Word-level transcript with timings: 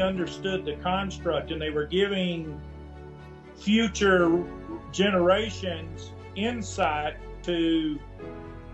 understood 0.00 0.64
the 0.64 0.74
construct 0.76 1.50
and 1.50 1.60
they 1.60 1.70
were 1.70 1.86
giving 1.86 2.60
future 3.56 4.44
generations 4.92 6.12
insight 6.36 7.16
to 7.42 7.98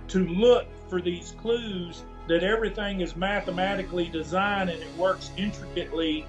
to 0.09 0.27
look 0.29 0.67
for 0.89 1.01
these 1.01 1.35
clues 1.41 2.05
that 2.29 2.43
everything 2.43 3.01
is 3.01 3.17
mathematically 3.17 4.09
designed 4.09 4.71
and 4.71 4.81
it 4.81 4.97
works 4.97 5.31
intricately 5.37 6.27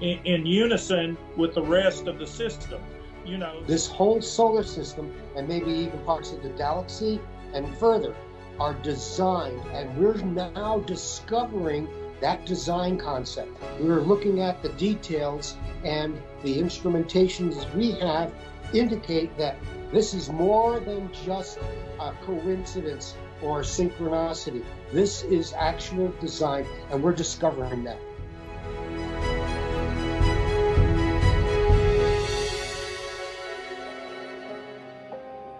in, 0.00 0.18
in 0.24 0.46
unison 0.46 1.16
with 1.36 1.54
the 1.54 1.62
rest 1.62 2.06
of 2.06 2.18
the 2.18 2.26
system. 2.26 2.80
You 3.24 3.38
know, 3.38 3.62
this 3.64 3.88
whole 3.88 4.20
solar 4.22 4.62
system 4.62 5.12
and 5.36 5.48
maybe 5.48 5.70
even 5.70 5.98
parts 6.00 6.32
of 6.32 6.42
the 6.42 6.50
galaxy 6.50 7.20
and 7.52 7.76
further 7.78 8.14
are 8.60 8.74
designed, 8.74 9.60
and 9.72 9.96
we're 9.98 10.14
now 10.14 10.78
discovering 10.80 11.88
that 12.20 12.44
design 12.46 12.98
concept. 12.98 13.50
We're 13.80 14.00
looking 14.00 14.40
at 14.40 14.62
the 14.62 14.70
details, 14.70 15.56
and 15.84 16.20
the 16.42 16.58
instrumentations 16.58 17.72
we 17.74 17.92
have 17.92 18.32
indicate 18.72 19.36
that 19.38 19.56
this 19.92 20.14
is 20.14 20.30
more 20.30 20.80
than 20.80 21.10
just 21.12 21.58
a 22.00 22.12
coincidence 22.24 23.14
or 23.42 23.60
synchronicity. 23.60 24.64
This 24.92 25.22
is 25.22 25.52
actual 25.52 26.08
design, 26.20 26.66
and 26.90 27.02
we're 27.02 27.12
discovering 27.12 27.84
that. 27.84 27.98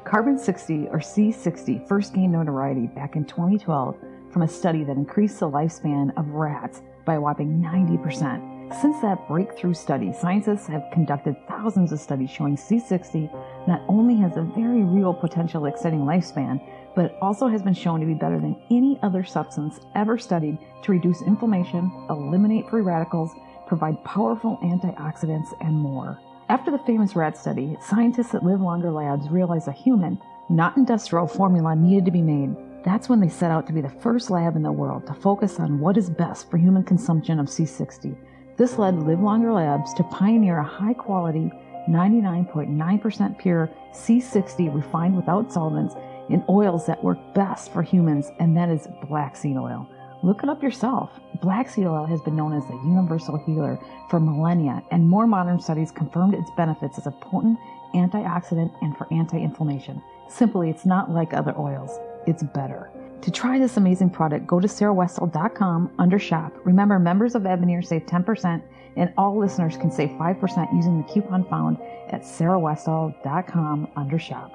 Carbon 0.05 0.38
60, 0.38 0.88
or 0.88 1.00
C60, 1.00 1.86
first 1.86 2.14
gained 2.14 2.33
notoriety 2.33 2.86
back 2.86 3.16
in 3.16 3.25
2012 3.25 3.97
from 4.37 4.42
a 4.42 4.48
study 4.48 4.84
that 4.84 4.98
increased 4.98 5.41
the 5.41 5.48
lifespan 5.48 6.15
of 6.19 6.29
rats 6.29 6.83
by 7.06 7.15
a 7.15 7.20
whopping 7.23 7.59
90%. 7.59 8.70
Since 8.83 9.01
that 9.01 9.27
breakthrough 9.27 9.73
study, 9.73 10.12
scientists 10.12 10.67
have 10.67 10.84
conducted 10.93 11.37
thousands 11.48 11.91
of 11.91 12.01
studies 12.01 12.28
showing 12.28 12.55
C60 12.55 13.33
not 13.67 13.81
only 13.89 14.15
has 14.17 14.37
a 14.37 14.43
very 14.43 14.83
real 14.83 15.15
potential 15.15 15.65
extending 15.65 16.03
lifespan, 16.03 16.61
but 16.95 17.17
also 17.23 17.48
has 17.48 17.62
been 17.62 17.73
shown 17.73 17.98
to 18.01 18.05
be 18.05 18.12
better 18.12 18.39
than 18.39 18.61
any 18.70 18.98
other 19.03 19.25
substance 19.25 19.81
ever 19.95 20.19
studied 20.19 20.59
to 20.83 20.93
reduce 20.93 21.23
inflammation, 21.23 21.91
eliminate 22.11 22.69
free 22.69 22.83
radicals, 22.83 23.31
provide 23.67 24.05
powerful 24.05 24.59
antioxidants, 24.62 25.56
and 25.62 25.73
more. 25.75 26.21
After 26.50 26.71
the 26.71 26.84
famous 26.84 27.17
rat 27.17 27.39
study, 27.39 27.78
scientists 27.81 28.34
at 28.34 28.45
Live 28.45 28.61
Longer 28.61 28.91
Labs 28.91 29.31
realized 29.31 29.67
a 29.67 29.73
human, 29.73 30.21
not 30.50 30.77
industrial 30.77 31.27
formula 31.27 31.75
needed 31.75 32.05
to 32.05 32.11
be 32.11 32.21
made. 32.21 32.55
That's 32.87 33.09
when 33.09 33.19
they 33.19 33.29
set 33.29 33.51
out 33.51 33.67
to 33.67 33.73
be 33.73 33.81
the 33.81 33.89
first 33.89 34.31
lab 34.31 34.55
in 34.55 34.62
the 34.62 34.70
world 34.70 35.09
to 35.09 35.15
focus 35.15 35.59
on 35.59 35.81
what 35.81 35.97
is 35.97 36.09
best 36.09 36.48
for 36.48 36.56
human 36.56 36.84
consumption 36.84 37.41
of 37.41 37.47
C60. 37.48 38.17
This 38.56 38.78
led 38.78 39.03
Live 39.03 39.20
Longer 39.20 39.53
Labs 39.53 39.93
to 39.95 40.05
pioneer 40.05 40.59
a 40.59 40.65
high 40.65 40.95
quality, 40.95 41.51
99.9% 41.91 43.39
pure 43.39 43.69
C60 43.93 44.73
refined 44.73 45.17
without 45.17 45.53
solvents 45.53 45.97
in 46.28 46.45
oils 46.48 46.87
that 46.87 47.03
work 47.03 47.19
best 47.34 47.72
for 47.72 47.83
humans, 47.83 48.31
and 48.38 48.56
that 48.56 48.69
is 48.69 48.87
black 49.09 49.37
seed 49.37 49.56
oil. 49.56 49.89
Look 50.22 50.44
it 50.44 50.49
up 50.49 50.62
yourself. 50.62 51.10
Black 51.43 51.69
seed 51.69 51.87
oil 51.87 52.06
has 52.06 52.21
been 52.21 52.37
known 52.37 52.53
as 52.53 52.65
the 52.69 52.81
universal 52.84 53.37
healer 53.37 53.81
for 54.09 54.21
millennia, 54.21 54.81
and 54.93 55.09
more 55.09 55.27
modern 55.27 55.59
studies 55.60 55.91
confirmed 55.91 56.34
its 56.34 56.50
benefits 56.56 56.99
as 56.99 57.09
a 57.09 57.10
potent 57.10 57.59
antioxidant 57.97 58.72
and 58.81 58.97
for 58.97 59.12
anti 59.12 59.39
inflammation. 59.39 60.00
Simply, 60.28 60.71
it's 60.71 60.87
not 60.87 61.10
like 61.10 61.34
other 61.34 61.55
oils, 61.59 61.99
it's 62.26 62.42
better. 62.42 62.91
To 63.22 63.31
try 63.31 63.59
this 63.59 63.76
amazing 63.76 64.10
product, 64.10 64.47
go 64.47 64.60
to 64.60 64.69
sarahwestall.com 64.69 65.94
under 65.98 66.19
shop. 66.19 66.53
Remember, 66.64 66.98
members 66.98 67.34
of 67.34 67.42
Ebonier 67.42 67.84
save 67.84 68.06
10%, 68.06 68.62
and 68.97 69.12
all 69.16 69.38
listeners 69.38 69.76
can 69.76 69.91
save 69.91 70.10
5% 70.10 70.76
using 70.76 70.98
the 70.98 71.12
coupon 71.12 71.44
found 71.48 71.78
at 72.10 72.22
sarahwestall.com 72.22 73.88
under 73.97 74.19
shop. 74.19 74.53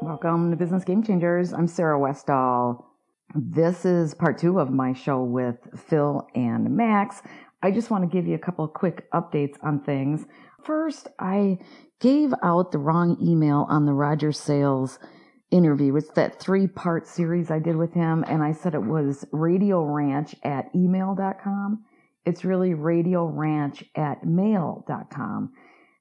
Welcome 0.00 0.50
to 0.50 0.56
Business 0.56 0.84
Game 0.84 1.02
Changers. 1.02 1.52
I'm 1.52 1.66
Sarah 1.66 1.98
Westall. 1.98 2.84
This 3.34 3.84
is 3.84 4.14
part 4.14 4.38
two 4.38 4.58
of 4.58 4.70
my 4.70 4.92
show 4.94 5.22
with 5.22 5.56
Phil 5.76 6.26
and 6.34 6.76
Max. 6.76 7.20
I 7.62 7.72
just 7.72 7.90
want 7.90 8.04
to 8.04 8.08
give 8.08 8.26
you 8.26 8.34
a 8.34 8.38
couple 8.38 8.64
of 8.64 8.72
quick 8.72 9.10
updates 9.12 9.56
on 9.62 9.80
things. 9.80 10.24
First, 10.62 11.08
I 11.18 11.58
gave 12.00 12.32
out 12.42 12.72
the 12.72 12.78
wrong 12.78 13.16
email 13.22 13.66
on 13.68 13.86
the 13.86 13.92
Roger 13.92 14.32
Sales 14.32 14.98
interview. 15.50 15.96
It's 15.96 16.10
that 16.10 16.40
three 16.40 16.66
part 16.66 17.06
series 17.06 17.50
I 17.50 17.58
did 17.58 17.76
with 17.76 17.92
him, 17.94 18.24
and 18.28 18.42
I 18.42 18.52
said 18.52 18.74
it 18.74 18.82
was 18.82 19.24
radio 19.32 19.82
ranch 19.82 20.34
at 20.42 20.66
email.com. 20.74 21.84
It's 22.24 22.44
really 22.44 22.74
radio 22.74 23.24
ranch 23.24 23.84
at 23.94 24.24
mail.com. 24.24 25.52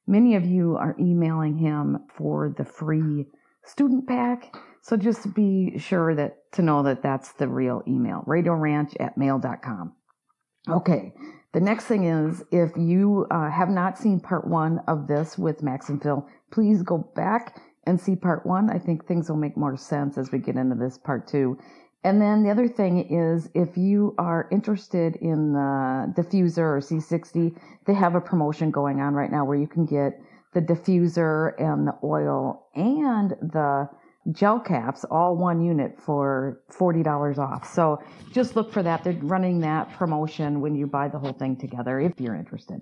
Many 0.06 0.36
of 0.36 0.46
you 0.46 0.76
are 0.78 0.96
emailing 1.00 1.58
him 1.58 2.00
for 2.16 2.54
the 2.58 2.66
free 2.66 3.28
student 3.66 4.08
pack. 4.08 4.56
So 4.82 4.96
just 4.98 5.34
be 5.34 5.78
sure 5.78 6.16
that 6.16 6.38
to 6.54 6.62
know 6.62 6.84
that 6.84 7.02
that's 7.02 7.34
the 7.34 7.48
real 7.48 7.84
email, 7.88 8.24
radio 8.26 8.54
ranch 8.54 8.96
at 9.00 9.18
mail.com. 9.18 9.94
Okay. 10.70 11.14
The 11.58 11.64
next 11.64 11.86
thing 11.86 12.04
is 12.04 12.44
if 12.52 12.78
you 12.78 13.26
uh, 13.32 13.50
have 13.50 13.70
not 13.70 13.98
seen 13.98 14.20
part 14.20 14.48
one 14.48 14.80
of 14.88 15.08
this 15.08 15.40
with 15.40 15.64
Max 15.64 15.90
and 15.90 16.00
Phil, 16.00 16.24
please 16.52 16.84
go 16.84 17.00
back 17.16 17.60
and 17.88 18.00
see 18.00 18.16
part 18.16 18.46
one. 18.46 18.70
I 18.70 18.78
think 18.78 19.08
things 19.08 19.28
will 19.28 19.38
make 19.38 19.58
more 19.58 19.76
sense 19.76 20.20
as 20.20 20.32
we 20.32 20.38
get 20.38 20.56
into 20.56 20.76
this 20.76 21.00
part 21.00 21.28
two. 21.28 21.58
And 22.04 22.22
then 22.22 22.44
the 22.44 22.52
other 22.52 22.68
thing 22.68 23.12
is 23.12 23.50
if 23.56 23.76
you 23.76 24.14
are 24.20 24.48
interested 24.52 25.16
in 25.16 25.54
the 25.54 26.14
diffuser 26.16 26.60
or 26.60 26.80
C60, 26.80 27.60
they 27.88 27.94
have 27.96 28.14
a 28.14 28.22
promotion 28.22 28.70
going 28.70 29.02
on 29.02 29.16
right 29.16 29.32
now 29.32 29.44
where 29.44 29.58
you 29.58 29.68
can 29.68 29.88
get 29.88 30.22
the 30.54 30.62
diffuser 30.62 31.60
and 31.60 31.88
the 31.88 31.98
oil 32.04 32.68
and 32.76 33.32
the 33.32 33.90
gel 34.32 34.60
caps, 34.60 35.04
all 35.06 35.36
one 35.36 35.62
unit 35.62 36.00
for 36.00 36.62
$40 36.72 37.38
off. 37.38 37.72
So 37.72 38.02
just 38.32 38.56
look 38.56 38.72
for 38.72 38.84
that. 38.84 39.04
They're 39.04 39.14
running 39.22 39.60
that 39.62 39.92
promotion 39.94 40.62
when 40.62 40.76
you 40.76 40.88
buy 40.88 41.08
the 41.08 41.20
whole 41.20 41.34
thing 41.34 41.56
together 41.56 42.00
if 42.00 42.20
you're 42.20 42.36
interested. 42.36 42.82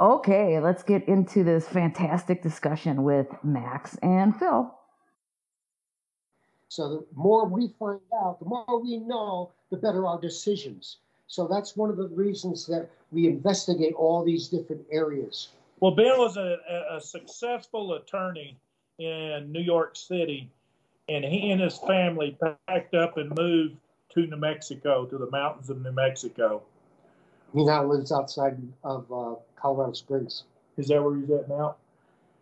Okay, 0.00 0.58
let's 0.60 0.82
get 0.82 1.06
into 1.08 1.44
this 1.44 1.68
fantastic 1.68 2.42
discussion 2.42 3.04
with 3.04 3.28
Max 3.42 3.96
and 4.02 4.36
Phil. 4.36 4.72
So 6.68 6.88
the 6.88 7.06
more 7.14 7.46
we 7.46 7.72
find 7.78 8.00
out, 8.20 8.40
the 8.40 8.46
more 8.46 8.82
we 8.82 8.98
know, 8.98 9.52
the 9.70 9.76
better 9.76 10.06
our 10.06 10.20
decisions. 10.20 10.98
So 11.28 11.46
that's 11.46 11.76
one 11.76 11.88
of 11.88 11.96
the 11.96 12.08
reasons 12.08 12.66
that 12.66 12.90
we 13.12 13.28
investigate 13.28 13.94
all 13.94 14.24
these 14.24 14.48
different 14.48 14.84
areas. 14.90 15.50
Well, 15.80 15.92
Bill 15.92 16.18
was 16.18 16.36
a, 16.36 16.58
a 16.90 17.00
successful 17.00 17.94
attorney 17.94 18.56
in 18.98 19.50
New 19.50 19.60
York 19.60 19.96
City, 19.96 20.50
and 21.08 21.24
he 21.24 21.50
and 21.50 21.60
his 21.60 21.78
family 21.78 22.36
packed 22.66 22.94
up 22.94 23.16
and 23.16 23.36
moved 23.36 23.76
to 24.14 24.26
New 24.26 24.36
Mexico, 24.36 25.04
to 25.06 25.18
the 25.18 25.30
mountains 25.30 25.70
of 25.70 25.82
New 25.82 25.92
Mexico. 25.92 26.62
He 27.52 27.64
now 27.64 27.84
lives 27.84 28.12
outside 28.12 28.56
of 28.82 29.10
uh, 29.12 29.34
Colorado 29.56 29.92
Springs. 29.92 30.44
Is 30.76 30.88
that 30.88 31.02
where 31.02 31.16
he's 31.16 31.30
at 31.30 31.48
now? 31.48 31.76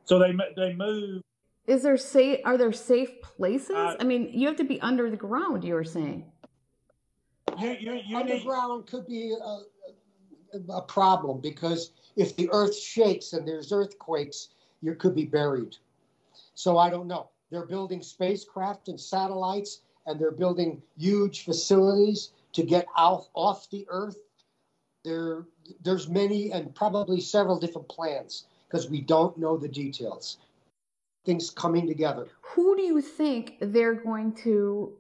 So 0.05 0.19
they 0.19 0.33
they 0.57 0.73
moved. 0.75 1.25
Is 1.67 1.83
there 1.83 1.97
safe? 1.97 2.41
Are 2.45 2.57
there 2.57 2.73
safe 2.73 3.21
places? 3.23 3.77
Uh, 3.77 3.97
I 4.01 4.05
mean, 4.05 4.31
you 4.33 4.49
have 4.49 4.57
to 4.57 4.65
be 4.65 4.81
under 4.81 5.11
the 5.11 5.17
ground. 5.17 5.65
You 5.65 5.75
were 5.75 5.85
saying. 5.85 6.25
You, 7.59 7.77
you, 7.79 8.01
you 8.07 8.17
Underground 8.17 8.81
need... 8.81 8.91
could 8.91 9.07
be 9.07 9.35
a, 9.35 10.59
a 10.73 10.83
problem 10.83 11.41
because 11.41 11.93
if 12.17 12.35
the 12.37 12.49
earth 12.53 12.77
shakes 12.77 13.33
and 13.33 13.47
there's 13.47 13.73
earthquakes, 13.73 14.49
you 14.81 14.95
could 14.95 15.15
be 15.15 15.27
buried. 15.27 15.77
So 16.55 16.79
I 16.79 16.91
don't 16.91 17.07
know. 17.07 17.29
They're 17.53 17.67
building 17.67 18.03
spacecraft 18.03 18.89
and 18.89 18.99
satellites, 18.99 19.83
and 20.07 20.19
they're 20.19 20.31
building 20.31 20.81
huge 20.97 21.45
facilities 21.45 22.31
to 22.55 22.63
get 22.63 22.87
out 22.97 23.27
off 23.35 23.69
the 23.69 23.87
earth. 23.91 24.17
There, 25.05 25.45
there's 25.83 26.09
many 26.09 26.51
and 26.51 26.75
probably 26.75 27.21
several 27.21 27.59
different 27.59 27.91
plans 27.91 28.47
because 28.67 28.89
we 28.89 29.03
don't 29.03 29.37
know 29.37 29.59
the 29.59 29.69
details. 29.69 30.39
Things 31.27 31.51
coming 31.51 31.87
together. 31.87 32.29
Who 32.41 32.75
do 32.75 32.83
you 32.83 33.03
think 33.03 33.59
they're 33.61 33.95
going 33.95 34.33
to? 34.45 34.95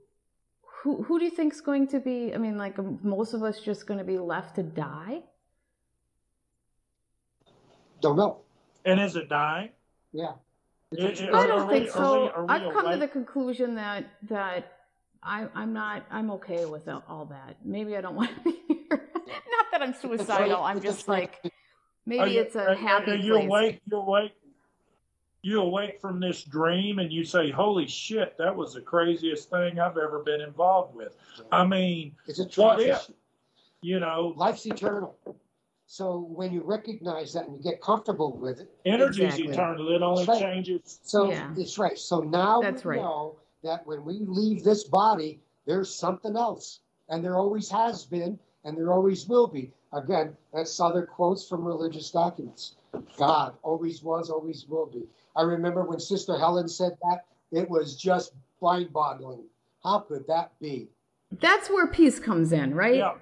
Who 0.83 1.03
who 1.05 1.19
do 1.19 1.25
you 1.25 1.31
think 1.31 1.55
is 1.55 1.63
going 1.63 1.87
to 1.89 2.01
be? 2.01 2.35
I 2.35 2.39
mean, 2.39 2.59
like 2.59 2.77
most 3.03 3.33
of 3.33 3.43
us 3.43 3.61
just 3.61 3.87
going 3.87 3.99
to 3.99 4.05
be 4.05 4.19
left 4.19 4.57
to 4.57 4.63
die? 4.63 5.23
Don't 8.03 8.17
know. 8.17 8.41
And 8.85 9.01
is 9.01 9.17
it 9.17 9.29
dying? 9.31 9.71
Yeah. 10.13 10.33
I 11.01 11.47
don't 11.47 11.69
think 11.69 11.91
so. 11.91 12.33
we, 12.43 12.49
I've 12.49 12.73
come 12.73 12.91
to 12.91 12.99
the 12.99 13.09
conclusion 13.09 13.75
that 13.77 14.05
that 14.29 14.79
I, 15.23 15.47
I'm 15.55 15.73
not. 15.73 16.05
I'm 16.11 16.31
okay 16.33 16.65
with 16.65 16.89
all 16.89 17.27
that. 17.27 17.57
Maybe 17.65 17.97
I 17.97 18.01
don't 18.01 18.17
want 18.17 18.31
to 18.37 18.41
be 18.43 18.59
here. 18.69 18.87
not 18.91 19.67
that 19.71 19.83
I'm 19.83 19.95
suicidal. 19.95 20.63
I'm 20.63 20.81
just 20.81 21.09
like 21.09 21.41
maybe 22.07 22.33
you, 22.33 22.41
it's 22.41 22.57
a 22.57 22.75
happy. 22.75 23.13
Are 23.13 23.15
you 23.15 23.35
place. 23.35 23.47
awake? 23.47 23.81
You 23.91 23.97
awake? 23.99 24.33
You 25.45 25.61
awake 25.61 26.01
from 26.01 26.21
this 26.21 26.45
dream 26.45 26.99
and 26.99 27.13
you 27.13 27.25
say, 27.25 27.51
"Holy 27.51 27.87
shit, 27.87 28.37
that 28.39 28.55
was 28.55 28.75
the 28.75 28.81
craziest 28.81 29.51
thing 29.51 29.81
I've 29.81 29.99
ever 29.99 30.23
been 30.25 30.41
involved 30.41 30.95
with." 30.95 31.17
I 31.51 31.65
mean, 31.67 32.15
it's 32.27 32.39
a 32.39 32.49
transition. 32.49 33.15
You 33.81 33.99
know, 33.99 34.33
life's 34.37 34.65
eternal. 34.67 35.17
So 35.93 36.21
when 36.21 36.55
you 36.55 36.63
recognize 36.63 37.35
that 37.35 37.49
and 37.49 37.55
you 37.55 37.63
get 37.63 37.83
comfortable 37.83 38.39
with 38.39 38.61
it, 38.61 38.75
energy 38.87 39.25
Exactly. 39.25 39.49
is 39.49 39.53
eternal. 39.53 39.95
It 39.95 40.01
only 40.01 40.25
Right. 40.25 40.41
changes. 40.41 40.99
so 41.03 41.29
Yeah. 41.29 41.53
it's 41.55 41.77
right. 41.77 41.99
So 41.99 42.21
now 42.21 42.63
That's 42.63 42.83
we 42.83 42.93
right. 42.93 43.03
know 43.03 43.37
that 43.63 43.87
when 43.87 44.03
we 44.07 44.21
leave 44.21 44.65
this 44.65 44.85
body, 44.85 45.43
there's 45.67 45.95
something 45.95 46.35
else, 46.35 46.81
and 47.11 47.23
there 47.23 47.37
always 47.37 47.69
has 47.69 48.07
been, 48.07 48.39
and 48.65 48.75
there 48.75 48.91
always 48.91 49.29
will 49.29 49.47
be. 49.47 49.71
Again, 49.93 50.35
that's 50.51 50.81
other 50.81 51.05
quotes 51.05 51.47
from 51.47 51.63
religious 51.63 52.11
documents. 52.11 52.77
God 53.19 53.55
always 53.63 54.03
was, 54.03 54.31
always 54.31 54.67
will 54.67 54.87
be. 54.87 55.07
I 55.37 55.43
remember 55.43 55.85
when 55.85 56.01
Sister 56.01 56.39
Helen 56.39 56.69
said 56.69 56.97
that, 57.03 57.27
it 57.51 57.69
was 57.69 57.97
just 57.97 58.33
mind-boggling. 58.63 59.45
How 59.85 59.99
could 59.99 60.27
that 60.27 60.59
be? 60.59 60.89
That's 61.33 61.69
where 61.69 61.87
peace 61.87 62.19
comes 62.19 62.51
in, 62.51 62.75
right? 62.75 62.95
Yeah. 62.95 63.19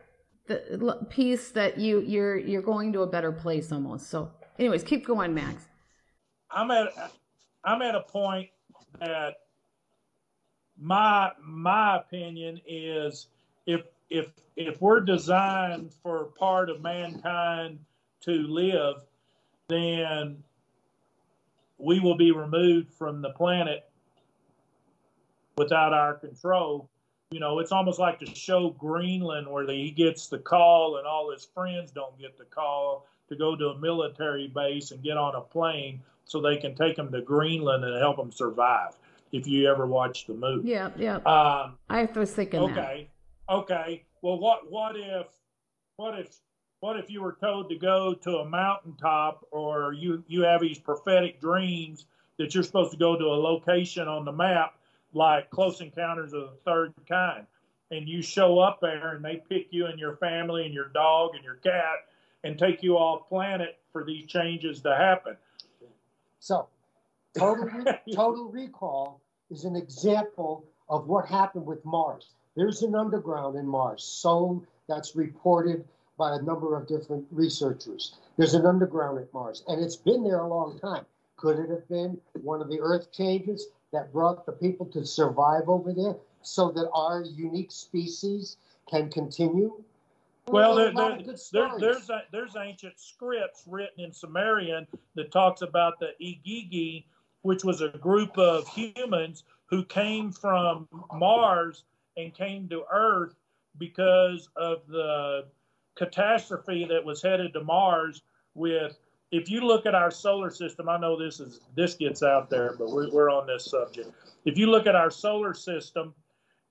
The 0.51 1.07
peace 1.09 1.53
that 1.53 1.79
you 1.79 2.01
you're 2.01 2.37
you're 2.37 2.61
going 2.61 2.93
to 2.95 3.03
a 3.03 3.07
better 3.07 3.31
place 3.31 3.71
almost. 3.71 4.11
So, 4.11 4.33
anyways, 4.59 4.83
keep 4.83 5.07
going, 5.07 5.33
Max. 5.33 5.69
I'm 6.51 6.73
at 6.73 6.89
I'm 7.63 7.83
at 7.83 7.95
a 7.95 8.01
point 8.01 8.49
that 8.99 9.35
my 10.77 11.31
my 11.41 11.99
opinion 11.99 12.61
is 12.67 13.29
if 13.67 13.83
if 14.09 14.27
if 14.57 14.81
we're 14.81 15.01
designed 15.01 15.95
for 16.03 16.25
part 16.37 16.69
of 16.69 16.83
mankind 16.83 17.79
to 18.23 18.33
live, 18.33 18.97
then 19.69 20.43
we 21.79 22.01
will 22.01 22.17
be 22.17 22.33
removed 22.33 22.93
from 22.93 23.23
the 23.23 23.31
planet 23.31 23.89
without 25.57 25.93
our 25.93 26.15
control. 26.15 26.89
You 27.31 27.39
know, 27.39 27.61
it's 27.61 27.71
almost 27.71 28.01
like 28.01 28.19
the 28.19 28.27
show 28.35 28.71
Greenland, 28.71 29.47
where 29.49 29.65
the, 29.65 29.73
he 29.73 29.93
gets 29.93 30.27
the 30.27 30.39
call 30.39 30.97
and 30.97 31.07
all 31.07 31.31
his 31.31 31.45
friends 31.45 31.93
don't 31.93 32.19
get 32.19 32.37
the 32.37 32.45
call 32.45 33.07
to 33.29 33.37
go 33.37 33.55
to 33.55 33.69
a 33.69 33.79
military 33.79 34.49
base 34.49 34.91
and 34.91 35.01
get 35.01 35.17
on 35.17 35.37
a 35.37 35.41
plane 35.41 36.01
so 36.25 36.41
they 36.41 36.57
can 36.57 36.75
take 36.75 36.99
him 36.99 37.13
to 37.13 37.23
Greenland 37.23 37.85
and 37.85 37.97
help 38.01 38.19
him 38.19 38.33
survive. 38.33 38.95
If 39.31 39.47
you 39.47 39.71
ever 39.71 39.87
watched 39.87 40.27
the 40.27 40.35
movie, 40.35 40.71
Yeah, 40.71 40.91
yeah. 40.97 41.17
um, 41.19 41.79
I 41.89 42.09
was 42.17 42.33
thinking 42.35 42.59
that. 42.67 42.71
okay, 42.71 43.09
okay. 43.49 44.03
Well, 44.23 44.41
what 44.41 44.69
what 44.69 44.97
if 44.97 45.29
what 45.99 46.19
if 46.19 46.37
what 46.81 46.99
if 46.99 47.09
you 47.11 47.23
were 47.23 47.37
told 47.41 47.69
to 47.71 47.77
go 47.77 48.13
to 48.13 48.39
a 48.39 48.45
mountaintop, 48.45 49.47
or 49.53 49.93
you 49.93 50.25
you 50.27 50.43
have 50.43 50.63
these 50.63 50.81
prophetic 50.81 51.41
dreams 51.41 52.07
that 52.39 52.57
you're 52.57 52.65
supposed 52.65 52.91
to 52.91 52.97
go 52.97 53.17
to 53.17 53.25
a 53.27 53.39
location 53.39 54.09
on 54.09 54.25
the 54.25 54.33
map, 54.33 54.75
like 55.13 55.51
Close 55.51 55.81
Encounters 55.81 56.33
of 56.33 56.43
the 56.43 56.57
Third 56.65 56.93
Kind, 57.09 57.47
and 57.91 58.09
you 58.09 58.23
show 58.23 58.59
up 58.59 58.81
there, 58.81 59.15
and 59.15 59.25
they 59.25 59.43
pick 59.49 59.69
you 59.71 59.87
and 59.87 59.99
your 59.99 60.17
family 60.17 60.65
and 60.65 60.75
your 60.75 60.89
dog 60.89 61.35
and 61.35 61.45
your 61.45 61.57
cat, 61.57 62.07
and 62.45 62.59
take 62.59 62.83
you 62.83 62.97
off 62.97 63.29
planet 63.29 63.79
for 63.93 64.05
these 64.05 64.27
changes 64.27 64.81
to 64.83 64.95
happen. 64.95 65.37
So, 66.39 66.69
total, 67.37 67.69
total 68.15 68.49
recall 68.51 69.21
is 69.51 69.65
an 69.65 69.77
example 69.77 70.65
of 70.89 71.07
what 71.07 71.27
happened 71.27 71.67
with 71.67 71.85
Mars. 71.85 72.31
There's 72.57 72.83
an 72.83 72.95
underground 72.95 73.57
in 73.57 73.67
Mars, 73.67 74.03
so 74.03 74.65
that's 74.89 75.15
reported 75.15 75.85
by 76.17 76.37
a 76.37 76.43
number 76.43 76.77
of 76.77 76.87
different 76.87 77.27
researchers. 77.31 78.17
There's 78.37 78.55
an 78.55 78.67
underground 78.67 79.19
at 79.19 79.33
Mars, 79.33 79.65
and 79.69 79.83
it's 79.83 79.97
been 79.97 80.23
there 80.23 80.41
a 80.41 80.49
long 80.49 80.79
time. 80.79 81.05
Could 81.37 81.59
it 81.59 81.71
have 81.71 81.89
been 81.89 82.21
one 82.43 82.61
of 82.61 82.69
the 82.69 82.81
Earth 82.81 83.13
changes 83.13 83.69
that 83.93 84.13
brought 84.13 84.47
the 84.47 84.53
people 84.53 84.87
to 84.87 85.05
survive 85.05 85.69
over 85.69 85.93
there 85.93 86.17
so 86.43 86.71
that 86.71 86.89
our 86.95 87.23
unique 87.23 87.73
species 87.73 88.57
can 88.89 89.11
continue? 89.11 89.83
Well, 90.47 90.75
There 90.75 90.87
there, 90.87 90.95
there, 90.95 91.13
of 91.13 91.19
good 91.19 91.27
there, 91.29 91.37
stories. 91.37 91.81
there's 91.81 92.11
a, 92.11 92.23
there's 92.33 92.57
ancient 92.57 92.99
scripts 92.99 93.65
written 93.67 94.05
in 94.05 94.13
Sumerian 94.13 94.87
that 95.15 95.31
talks 95.31 95.63
about 95.63 96.01
the 96.01 96.11
Igigi, 96.21 97.05
which 97.43 97.65
was 97.65 97.81
a 97.81 97.89
group 97.89 98.37
of 98.39 98.67
humans 98.69 99.45
who 99.67 99.85
came 99.85 100.33
from 100.33 100.89
Mars 101.13 101.85
and 102.17 102.35
came 102.35 102.69
to 102.69 102.83
Earth 102.93 103.35
because 103.79 104.49
of 104.57 104.87
the 104.89 105.47
catastrophe 105.97 106.85
that 106.89 107.05
was 107.05 107.23
headed 107.23 107.53
to 107.55 107.63
Mars. 107.63 108.23
With 108.55 108.99
if 109.31 109.51
you 109.51 109.61
look 109.61 109.87
at 109.87 109.95
our 109.95 110.11
solar 110.11 110.51
system, 110.51 110.89
I 110.89 110.99
know 110.99 111.19
this 111.19 111.41
is 111.41 111.61
this 111.77 111.95
gets 111.95 112.23
out 112.23 112.51
there, 112.51 112.75
but 112.79 112.91
we're, 112.91 113.11
we're 113.11 113.31
on 113.31 113.47
this 113.47 113.67
subject. 113.67 114.11
If 114.45 114.57
you 114.57 114.71
look 114.71 114.87
at 114.87 114.95
our 114.95 115.11
solar 115.11 115.55
system 115.55 116.15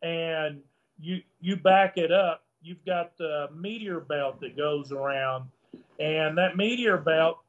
and 0.01 0.61
you 1.00 1.21
you 1.39 1.56
back 1.56 1.97
it 1.97 2.11
up 2.11 2.44
you've 2.61 2.83
got 2.85 3.17
the 3.17 3.47
meteor 3.56 4.00
belt 4.00 4.39
that 4.41 4.57
goes 4.57 4.91
around, 4.91 5.45
and 6.00 6.38
that 6.38 6.57
meteor 6.57 6.97
belt 6.97 7.39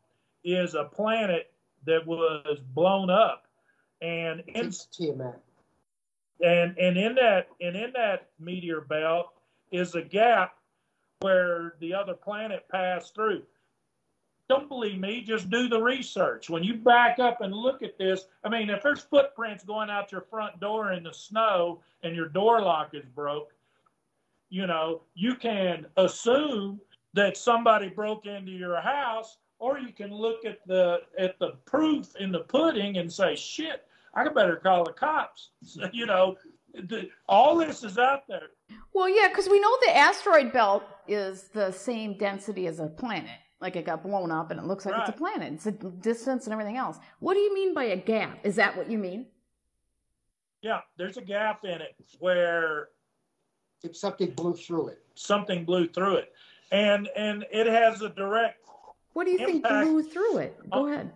is 0.44 0.74
a 0.74 0.84
planet 0.84 1.52
that 1.86 2.06
was 2.06 2.60
blown 2.74 3.10
up, 3.10 3.44
and 4.00 4.42
in, 4.48 4.72
and 6.42 6.78
and 6.78 6.96
in 6.96 7.14
that 7.16 7.48
and 7.60 7.76
in 7.76 7.92
that 7.94 8.28
meteor 8.38 8.80
belt 8.80 9.32
is 9.72 9.94
a 9.94 10.02
gap 10.02 10.54
where 11.20 11.74
the 11.80 11.92
other 11.92 12.14
planet 12.14 12.66
passed 12.70 13.14
through. 13.14 13.42
Don't 14.50 14.68
believe 14.68 14.98
me, 14.98 15.22
just 15.22 15.48
do 15.48 15.68
the 15.68 15.80
research. 15.80 16.50
When 16.50 16.64
you 16.64 16.74
back 16.74 17.20
up 17.20 17.40
and 17.40 17.54
look 17.54 17.84
at 17.84 17.96
this, 17.96 18.24
I 18.42 18.48
mean, 18.48 18.68
if 18.68 18.82
there's 18.82 18.98
footprints 18.98 19.62
going 19.62 19.90
out 19.90 20.10
your 20.10 20.22
front 20.22 20.58
door 20.58 20.90
in 20.90 21.04
the 21.04 21.12
snow 21.12 21.82
and 22.02 22.16
your 22.16 22.26
door 22.26 22.60
lock 22.60 22.90
is 22.92 23.04
broke, 23.14 23.52
you 24.48 24.66
know, 24.66 25.02
you 25.14 25.36
can 25.36 25.86
assume 25.96 26.80
that 27.14 27.36
somebody 27.36 27.90
broke 27.90 28.26
into 28.26 28.50
your 28.50 28.80
house, 28.80 29.36
or 29.60 29.78
you 29.78 29.92
can 29.92 30.12
look 30.12 30.44
at 30.44 30.66
the 30.66 31.02
at 31.16 31.38
the 31.38 31.52
proof 31.64 32.08
in 32.18 32.32
the 32.32 32.40
pudding 32.40 32.96
and 32.96 33.12
say, 33.12 33.36
"Shit, 33.36 33.86
I 34.14 34.28
better 34.30 34.56
call 34.56 34.82
the 34.82 34.92
cops." 34.92 35.50
you 35.92 36.06
know, 36.06 36.36
the, 36.74 37.08
all 37.28 37.56
this 37.56 37.84
is 37.84 37.98
out 37.98 38.26
there. 38.26 38.48
Well, 38.94 39.08
yeah, 39.08 39.28
because 39.28 39.48
we 39.48 39.60
know 39.60 39.78
the 39.82 39.96
asteroid 39.96 40.52
belt 40.52 40.82
is 41.06 41.50
the 41.54 41.70
same 41.70 42.18
density 42.18 42.66
as 42.66 42.80
a 42.80 42.88
planet. 42.88 43.38
Like 43.60 43.76
it 43.76 43.84
got 43.84 44.02
blown 44.02 44.30
up 44.30 44.50
and 44.50 44.58
it 44.58 44.64
looks 44.66 44.86
like 44.86 44.94
it's 44.98 45.10
a 45.10 45.12
planet. 45.12 45.52
It's 45.52 45.66
a 45.66 45.72
distance 45.72 46.44
and 46.46 46.52
everything 46.52 46.78
else. 46.78 46.98
What 47.18 47.34
do 47.34 47.40
you 47.40 47.52
mean 47.52 47.74
by 47.74 47.84
a 47.84 47.96
gap? 47.96 48.38
Is 48.42 48.56
that 48.56 48.76
what 48.76 48.90
you 48.90 48.96
mean? 48.96 49.26
Yeah, 50.62 50.80
there's 50.96 51.16
a 51.18 51.22
gap 51.22 51.64
in 51.64 51.80
it 51.80 51.94
where 52.18 52.88
If 53.82 53.96
something 53.96 54.30
blew 54.30 54.54
through 54.54 54.88
it. 54.88 55.02
something 55.14 55.64
blew 55.64 55.88
through 55.88 56.16
it, 56.16 56.32
and 56.72 57.08
and 57.16 57.44
it 57.52 57.66
has 57.66 58.00
a 58.02 58.08
direct. 58.10 58.58
What 59.12 59.24
do 59.24 59.30
you 59.32 59.38
think 59.38 59.56
Impact. 59.64 59.86
blew 59.88 60.02
through 60.02 60.38
it? 60.38 60.58
Go 60.70 60.78
Oh. 60.80 60.86
ahead. 60.86 61.12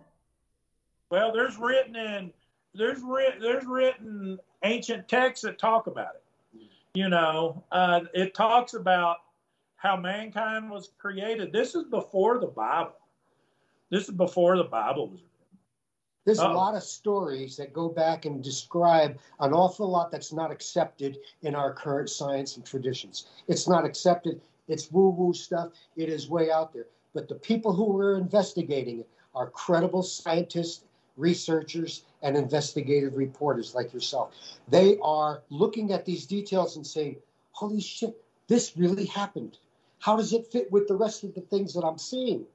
Well, 1.09 1.31
there's 1.31 1.57
written 1.57 1.95
in 1.95 2.33
there's 2.73 3.01
writ, 3.01 3.39
there's 3.39 3.65
written 3.65 4.37
ancient 4.63 5.07
texts 5.07 5.45
that 5.45 5.57
talk 5.57 5.87
about 5.87 6.15
it. 6.15 6.67
You 6.93 7.07
know, 7.09 7.63
uh, 7.71 8.01
it 8.13 8.33
talks 8.33 8.73
about 8.73 9.17
how 9.85 9.95
mankind 9.95 10.67
was 10.69 10.89
created. 10.97 11.53
This 11.53 11.75
is 11.75 11.83
before 11.83 12.39
the 12.39 12.47
Bible. 12.47 12.95
This 13.91 14.05
is 14.09 14.15
before 14.15 14.57
the 14.57 14.63
Bible 14.63 15.09
was. 15.09 15.19
Written. 15.19 15.29
There's 16.25 16.39
a 16.39 16.47
Uh-oh. 16.47 16.55
lot 16.55 16.73
of 16.73 16.81
stories 16.81 17.55
that 17.57 17.71
go 17.71 17.87
back 17.87 18.25
and 18.25 18.43
describe 18.43 19.19
an 19.39 19.53
awful 19.53 19.87
lot 19.87 20.09
that's 20.09 20.33
not 20.33 20.49
accepted 20.51 21.19
in 21.43 21.53
our 21.53 21.71
current 21.71 22.09
science 22.09 22.55
and 22.55 22.65
traditions. 22.65 23.27
It's 23.47 23.67
not 23.67 23.85
accepted. 23.85 24.41
It's 24.67 24.91
woo 24.91 25.09
woo 25.09 25.35
stuff. 25.35 25.73
It 25.95 26.09
is 26.09 26.27
way 26.31 26.49
out 26.49 26.73
there. 26.73 26.87
But 27.13 27.27
the 27.27 27.35
people 27.35 27.71
who 27.71 27.95
are 27.99 28.17
investigating 28.17 29.01
it 29.01 29.09
are 29.35 29.51
credible 29.51 30.01
scientists, 30.01 30.83
researchers, 31.15 32.05
and 32.23 32.35
investigative 32.35 33.15
reporters 33.15 33.75
like 33.75 33.93
yourself. 33.93 34.33
They 34.67 34.97
are 35.03 35.43
looking 35.49 35.91
at 35.91 36.05
these 36.05 36.25
details 36.25 36.75
and 36.75 36.87
saying, 36.87 37.17
holy 37.51 37.81
shit, 37.81 38.19
this 38.47 38.75
really 38.75 39.05
happened. 39.05 39.59
How 40.05 40.15
does 40.15 40.33
it 40.33 40.45
fit 40.51 40.71
with 40.71 40.87
the 40.87 40.93
rest 40.93 41.23
of 41.23 41.33
the 41.33 41.41
things 41.41 41.73
that 41.73 41.83
I'm 41.83 41.97
seeing? 41.97 42.45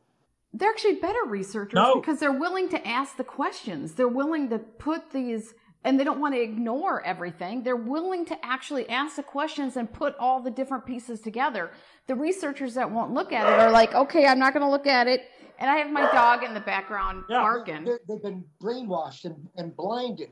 They're 0.54 0.70
actually 0.70 0.94
better 0.96 1.24
researchers 1.26 1.74
No. 1.74 1.96
because 1.96 2.20
they're 2.20 2.30
willing 2.46 2.68
to 2.68 2.86
ask 2.86 3.16
the 3.16 3.24
questions. 3.24 3.94
They're 3.94 4.06
willing 4.06 4.48
to 4.50 4.60
put 4.60 5.10
these, 5.10 5.52
and 5.82 5.98
they 5.98 6.04
don't 6.04 6.20
want 6.20 6.32
to 6.36 6.40
ignore 6.40 7.04
everything. 7.04 7.64
They're 7.64 7.74
willing 7.74 8.24
to 8.26 8.38
actually 8.46 8.88
ask 8.88 9.16
the 9.16 9.24
questions 9.24 9.76
and 9.76 9.92
put 9.92 10.14
all 10.20 10.40
the 10.40 10.50
different 10.52 10.86
pieces 10.86 11.20
together. 11.20 11.72
The 12.06 12.14
researchers 12.14 12.74
that 12.74 12.88
won't 12.88 13.12
look 13.14 13.32
at 13.32 13.52
it 13.52 13.58
are 13.58 13.72
like, 13.72 13.94
okay, 13.96 14.26
I'm 14.26 14.38
not 14.38 14.52
going 14.54 14.64
to 14.64 14.70
look 14.70 14.86
at 14.86 15.08
it. 15.08 15.22
And 15.58 15.68
I 15.68 15.78
have 15.78 15.90
my 15.90 16.08
dog 16.12 16.44
in 16.44 16.54
the 16.54 16.60
background 16.60 17.24
Yeah. 17.28 17.40
barking. 17.40 17.82
They're- 17.84 17.98
They've 18.06 18.22
been 18.22 18.44
brainwashed 18.62 19.24
and, 19.24 19.48
and 19.56 19.74
blinded 19.76 20.30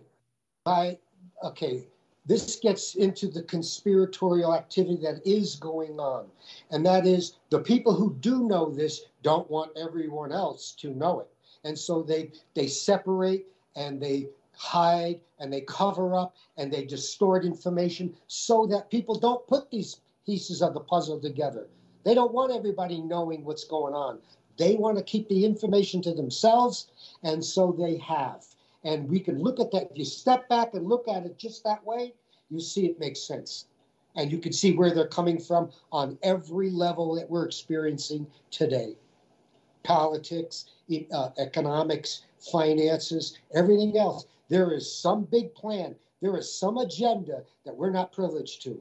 by, 0.63 0.99
okay, 1.43 1.83
this 2.29 2.57
gets 2.57 2.95
into 2.95 3.27
the 3.27 3.43
conspiratorial 3.43 4.55
activity 4.55 4.99
that 5.03 5.27
is 5.27 5.57
going 5.57 5.99
on. 5.99 6.27
And 6.71 6.85
that 6.85 7.07
is 7.07 7.37
the 7.49 7.61
people 7.61 7.95
who 7.95 8.15
do 8.21 8.47
know 8.47 8.71
this 8.71 9.07
don't 9.23 9.51
want 9.51 9.73
everyone 9.77 10.31
else 10.31 10.73
to 10.81 10.91
know 10.91 11.21
it. 11.21 11.29
And 11.65 11.77
so 11.77 12.03
they, 12.03 12.31
they 12.55 12.67
separate 12.67 13.47
and 13.77 14.01
they 14.01 14.29
hide 14.53 15.21
and 15.39 15.51
they 15.51 15.63
cover 15.63 16.15
up 16.15 16.37
and 16.59 16.71
they 16.71 16.85
distort 16.85 17.45
information 17.45 18.15
so 18.27 18.67
that 18.67 18.91
people 18.91 19.19
don't 19.19 19.47
put 19.47 19.71
these 19.71 20.01
pieces 20.27 20.61
of 20.61 20.75
the 20.75 20.81
puzzle 20.81 21.19
together. 21.19 21.67
They 22.05 22.15
don't 22.15 22.35
want 22.35 22.53
everybody 22.53 23.01
knowing 23.01 23.45
what's 23.45 23.65
going 23.65 23.95
on. 23.95 24.19
They 24.59 24.75
want 24.75 24.99
to 24.99 25.05
keep 25.05 25.29
the 25.29 25.45
information 25.45 26.03
to 26.03 26.13
themselves, 26.13 26.89
and 27.23 27.45
so 27.45 27.75
they 27.79 27.97
have. 27.99 28.45
And 28.85 29.09
we 29.09 29.21
can 29.21 29.43
look 29.43 29.61
at 29.61 29.71
that. 29.73 29.91
If 29.91 29.99
you 29.99 30.05
step 30.05 30.49
back 30.49 30.75
and 30.75 30.87
look 30.87 31.09
at 31.09 31.25
it 31.25 31.39
just 31.39 31.65
that 31.65 31.85
way, 31.85 32.15
you 32.51 32.61
see 32.61 32.87
it 32.87 33.01
makes 33.01 33.21
sense. 33.21 33.67
And 34.17 34.33
you 34.33 34.39
can 34.39 34.53
see 34.53 34.73
where 34.73 34.95
they're 34.95 35.09
coming 35.09 35.39
from 35.39 35.71
on 35.93 36.19
every 36.23 36.71
level 36.71 37.15
that 37.17 37.29
we're 37.29 37.45
experiencing 37.45 38.27
today 38.51 38.97
politics, 39.85 40.67
uh, 41.13 41.31
economics, 41.39 42.23
finances, 42.53 43.39
everything 43.55 43.97
else. 43.97 44.27
There 44.49 44.73
is 44.73 44.93
some 44.93 45.25
big 45.25 45.55
plan, 45.55 45.95
there 46.21 46.37
is 46.37 46.53
some 46.53 46.77
agenda 46.79 47.43
that 47.65 47.75
we're 47.75 47.91
not 47.91 48.13
privileged 48.13 48.63
to. 48.65 48.81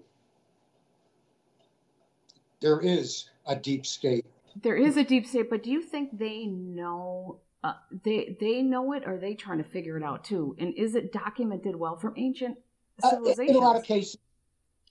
There 2.60 2.82
is 2.82 3.30
a 3.46 3.56
deep 3.56 3.86
state. 3.86 4.25
There 4.62 4.75
is 4.75 4.98
a 4.98 5.04
deep 5.04 5.27
state, 5.27 5.50
but 5.50 5.63
do 5.63 5.70
you 5.70 5.82
think 5.82 6.18
they 6.18 6.46
know 6.46 7.39
uh, 7.68 7.74
they 8.04 8.38
they 8.40 8.62
know 8.62 8.94
it, 8.94 9.04
or 9.06 9.16
are 9.16 9.18
they 9.18 9.34
trying 9.34 9.58
to 9.58 9.64
figure 9.64 9.98
it 9.98 10.04
out 10.04 10.24
too? 10.24 10.56
And 10.58 10.74
is 10.76 10.96
it 10.96 11.12
documented 11.12 11.76
well 11.76 11.98
from 11.98 12.14
ancient 12.16 12.58
civilizations? 13.02 13.40
Uh, 13.40 13.52
in 13.52 13.56
a 13.56 13.60
lot 13.60 13.76
of 13.76 13.84
cases, 13.84 14.18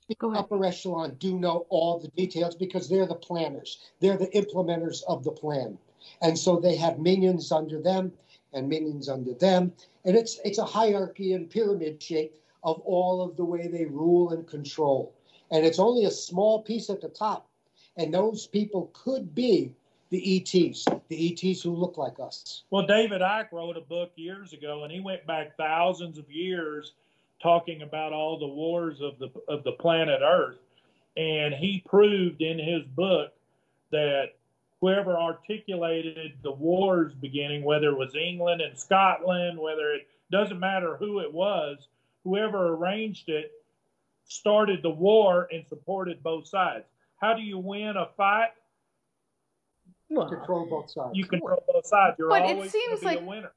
the 0.08 0.16
upper 0.28 0.62
echelon 0.62 1.16
do 1.18 1.38
know 1.38 1.66
all 1.70 1.98
the 1.98 2.08
details 2.08 2.54
because 2.54 2.88
they're 2.88 3.06
the 3.06 3.14
planners. 3.14 3.78
They're 4.00 4.18
the 4.18 4.28
implementers 4.28 5.02
of 5.08 5.24
the 5.24 5.30
plan, 5.30 5.78
and 6.20 6.38
so 6.38 6.60
they 6.60 6.76
have 6.76 6.98
minions 6.98 7.50
under 7.50 7.80
them 7.80 8.12
and 8.52 8.68
minions 8.68 9.08
under 9.08 9.32
them, 9.32 9.72
and 10.04 10.14
it's 10.14 10.38
it's 10.44 10.58
a 10.58 10.64
hierarchy 10.64 11.32
and 11.32 11.48
pyramid 11.48 12.02
shape 12.02 12.34
of 12.62 12.80
all 12.80 13.22
of 13.22 13.36
the 13.36 13.44
way 13.44 13.68
they 13.68 13.86
rule 13.86 14.30
and 14.32 14.46
control. 14.46 15.14
And 15.50 15.64
it's 15.64 15.78
only 15.78 16.04
a 16.04 16.10
small 16.10 16.60
piece 16.62 16.90
at 16.90 17.00
the 17.00 17.08
top, 17.08 17.48
and 17.96 18.12
those 18.12 18.46
people 18.46 18.90
could 18.92 19.34
be 19.34 19.72
the 20.10 20.36
ETs, 20.36 20.84
the 21.08 21.32
ETs 21.32 21.62
who 21.62 21.72
look 21.72 21.98
like 21.98 22.18
us. 22.20 22.62
Well, 22.70 22.86
David 22.86 23.20
Icke 23.20 23.52
wrote 23.52 23.76
a 23.76 23.80
book 23.80 24.12
years 24.16 24.52
ago, 24.52 24.84
and 24.84 24.92
he 24.92 25.00
went 25.00 25.26
back 25.26 25.56
thousands 25.56 26.18
of 26.18 26.30
years 26.30 26.92
talking 27.42 27.82
about 27.82 28.12
all 28.12 28.38
the 28.38 28.46
wars 28.46 29.00
of 29.00 29.18
the 29.18 29.30
of 29.48 29.64
the 29.64 29.72
planet 29.72 30.20
Earth, 30.22 30.58
and 31.16 31.54
he 31.54 31.82
proved 31.86 32.40
in 32.40 32.58
his 32.58 32.84
book 32.84 33.32
that 33.90 34.32
whoever 34.80 35.16
articulated 35.16 36.34
the 36.42 36.52
wars 36.52 37.12
beginning, 37.14 37.64
whether 37.64 37.88
it 37.88 37.98
was 37.98 38.14
England 38.14 38.60
and 38.60 38.78
Scotland, 38.78 39.58
whether 39.58 39.92
it 39.92 40.06
doesn't 40.30 40.60
matter 40.60 40.96
who 40.96 41.20
it 41.20 41.32
was, 41.32 41.78
whoever 42.24 42.74
arranged 42.74 43.28
it 43.28 43.52
started 44.24 44.82
the 44.82 44.90
war 44.90 45.48
and 45.52 45.64
supported 45.66 46.22
both 46.22 46.46
sides. 46.46 46.84
How 47.20 47.34
do 47.34 47.42
you 47.42 47.58
win 47.58 47.96
a 47.96 48.08
fight? 48.16 48.50
Well, 50.08 50.28
control 50.28 50.66
both 50.66 50.90
sides. 50.90 51.10
You 51.14 51.24
control 51.24 51.62
both 51.66 51.86
sides. 51.86 52.16
You're 52.18 52.28
but 52.28 52.42
always 52.42 52.68
it 52.68 52.72
seems 52.72 53.02
like, 53.02 53.20
a 53.20 53.24
winner. 53.24 53.52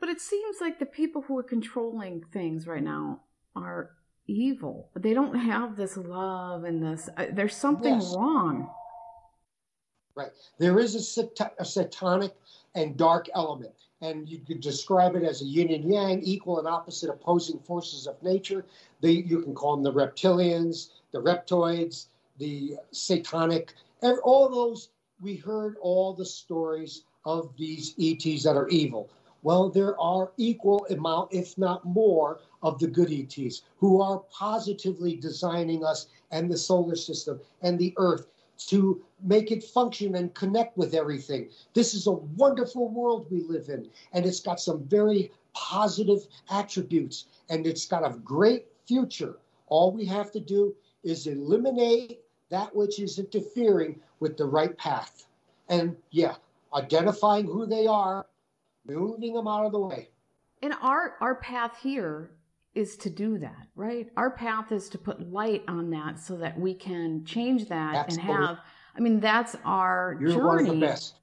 But 0.00 0.08
it 0.08 0.20
seems 0.20 0.56
like 0.60 0.78
the 0.78 0.86
people 0.86 1.22
who 1.22 1.36
are 1.38 1.42
controlling 1.42 2.22
things 2.32 2.66
right 2.66 2.82
now 2.82 3.20
are 3.56 3.90
evil. 4.26 4.90
They 4.94 5.14
don't 5.14 5.34
have 5.34 5.76
this 5.76 5.96
love 5.96 6.64
and 6.64 6.82
this. 6.82 7.08
Uh, 7.16 7.26
there's 7.32 7.56
something 7.56 7.94
yes. 7.94 8.14
wrong. 8.16 8.70
Right. 10.14 10.30
There 10.58 10.78
is 10.78 10.94
a, 10.94 11.00
sat- 11.00 11.54
a 11.58 11.64
satanic 11.64 12.34
and 12.74 12.96
dark 12.96 13.28
element 13.34 13.72
and 14.00 14.28
you 14.28 14.38
could 14.38 14.60
describe 14.60 15.16
it 15.16 15.24
as 15.24 15.42
a 15.42 15.44
yin 15.44 15.72
and 15.72 15.92
yang, 15.92 16.22
equal 16.22 16.58
and 16.58 16.68
opposite 16.68 17.10
opposing 17.10 17.58
forces 17.60 18.06
of 18.06 18.22
nature. 18.22 18.64
They, 19.00 19.12
you 19.12 19.42
can 19.42 19.54
call 19.54 19.76
them 19.76 19.84
the 19.84 19.92
reptilians, 19.92 20.90
the 21.12 21.20
reptoids, 21.20 22.06
the 22.38 22.76
satanic, 22.92 23.72
and 24.02 24.18
all 24.20 24.48
those. 24.48 24.90
We 25.20 25.36
heard 25.36 25.76
all 25.80 26.14
the 26.14 26.24
stories 26.24 27.02
of 27.24 27.52
these 27.56 27.94
ETs 27.98 28.44
that 28.44 28.56
are 28.56 28.68
evil. 28.68 29.10
Well, 29.42 29.68
there 29.68 29.98
are 30.00 30.32
equal 30.36 30.86
amount, 30.90 31.32
if 31.32 31.58
not 31.58 31.84
more, 31.84 32.40
of 32.62 32.78
the 32.78 32.86
good 32.86 33.12
ETs 33.12 33.62
who 33.78 34.00
are 34.00 34.22
positively 34.30 35.16
designing 35.16 35.84
us 35.84 36.06
and 36.30 36.50
the 36.50 36.56
solar 36.56 36.96
system 36.96 37.40
and 37.62 37.78
the 37.78 37.94
Earth 37.96 38.28
to 38.68 39.02
make 39.22 39.50
it 39.50 39.64
function 39.64 40.16
and 40.16 40.34
connect 40.34 40.76
with 40.76 40.94
everything. 40.94 41.48
This 41.74 41.94
is 41.94 42.06
a 42.06 42.12
wonderful 42.12 42.88
world 42.88 43.26
we 43.30 43.42
live 43.42 43.68
in, 43.68 43.88
and 44.12 44.26
it's 44.26 44.40
got 44.40 44.60
some 44.60 44.84
very 44.84 45.32
positive 45.52 46.26
attributes, 46.50 47.26
and 47.48 47.66
it's 47.66 47.86
got 47.86 48.04
a 48.04 48.18
great 48.18 48.66
future. 48.86 49.38
All 49.66 49.92
we 49.92 50.04
have 50.06 50.32
to 50.32 50.40
do 50.40 50.74
is 51.02 51.26
eliminate 51.26 52.20
that 52.50 52.74
which 52.74 52.98
is 52.98 53.18
interfering 53.18 54.00
with 54.20 54.36
the 54.36 54.44
right 54.44 54.76
path. 54.76 55.26
And 55.68 55.96
yeah, 56.10 56.34
identifying 56.74 57.46
who 57.46 57.66
they 57.66 57.86
are, 57.86 58.26
moving 58.86 59.34
them 59.34 59.46
out 59.46 59.66
of 59.66 59.72
the 59.72 59.80
way. 59.80 60.08
And 60.62 60.74
our 60.80 61.14
our 61.20 61.36
path 61.36 61.78
here 61.82 62.30
is 62.74 62.96
to 62.96 63.10
do 63.10 63.38
that, 63.38 63.68
right? 63.74 64.08
Our 64.16 64.30
path 64.30 64.72
is 64.72 64.88
to 64.90 64.98
put 64.98 65.32
light 65.32 65.64
on 65.68 65.90
that 65.90 66.18
so 66.18 66.36
that 66.36 66.58
we 66.58 66.74
can 66.74 67.24
change 67.24 67.68
that 67.68 67.94
Absolutely. 67.94 68.34
and 68.34 68.46
have. 68.46 68.58
I 68.96 69.00
mean, 69.00 69.20
that's 69.20 69.56
our 69.64 70.16
You're 70.20 70.30
journey. 70.30 70.44
One 70.44 70.58
of 70.60 70.66
the 70.66 70.86
best. 70.86 71.14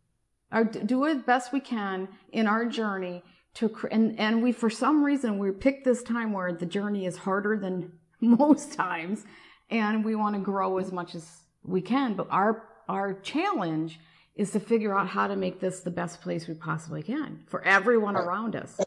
Our, 0.51 0.63
do 0.63 1.05
it 1.05 1.25
best 1.25 1.51
we 1.51 1.59
can 1.59 2.07
in 2.31 2.47
our 2.47 2.65
journey 2.65 3.23
to 3.55 3.73
and 3.91 4.17
and 4.19 4.43
we 4.43 4.51
for 4.51 4.69
some 4.69 5.03
reason 5.03 5.37
we 5.37 5.51
picked 5.51 5.85
this 5.85 6.03
time 6.03 6.33
where 6.33 6.53
the 6.53 6.65
journey 6.65 7.05
is 7.05 7.17
harder 7.17 7.57
than 7.57 7.91
most 8.21 8.73
times, 8.73 9.25
and 9.69 10.03
we 10.05 10.15
want 10.15 10.35
to 10.35 10.41
grow 10.41 10.77
as 10.77 10.91
much 10.91 11.15
as 11.15 11.41
we 11.63 11.81
can. 11.81 12.15
But 12.15 12.27
our 12.29 12.63
our 12.87 13.13
challenge 13.13 13.99
is 14.35 14.51
to 14.51 14.59
figure 14.59 14.97
out 14.97 15.07
how 15.07 15.27
to 15.27 15.35
make 15.35 15.59
this 15.59 15.79
the 15.79 15.91
best 15.91 16.21
place 16.21 16.47
we 16.47 16.53
possibly 16.53 17.01
can 17.01 17.43
for 17.47 17.63
everyone 17.63 18.15
right. 18.15 18.25
around 18.25 18.55
us. 18.55 18.79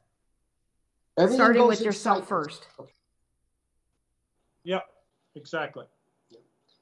Everything 1.17 1.37
Starting 1.37 1.67
with 1.67 1.81
yourself 1.81 2.29
cycles. 2.29 2.29
first. 2.29 2.67
Yep, 4.65 4.85
exactly. 5.35 5.87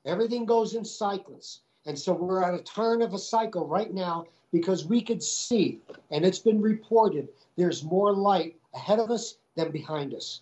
Everything 0.05 0.45
goes 0.45 0.75
in 0.75 0.85
cycles. 0.85 1.61
And 1.87 1.99
so 1.99 2.13
we're 2.13 2.43
at 2.43 2.55
a 2.55 2.63
turn 2.63 3.01
of 3.03 3.15
a 3.15 3.19
cycle 3.19 3.67
right 3.67 3.93
now 3.95 4.27
because 4.53 4.85
we 4.85 5.01
could 5.01 5.23
see, 5.23 5.81
and 6.11 6.25
it's 6.25 6.39
been 6.39 6.61
reported, 6.61 7.29
there's 7.57 7.85
more 7.85 8.13
light 8.13 8.57
ahead 8.75 8.99
of 8.99 9.11
us 9.11 9.37
than 9.55 9.71
behind 9.71 10.13
us. 10.15 10.41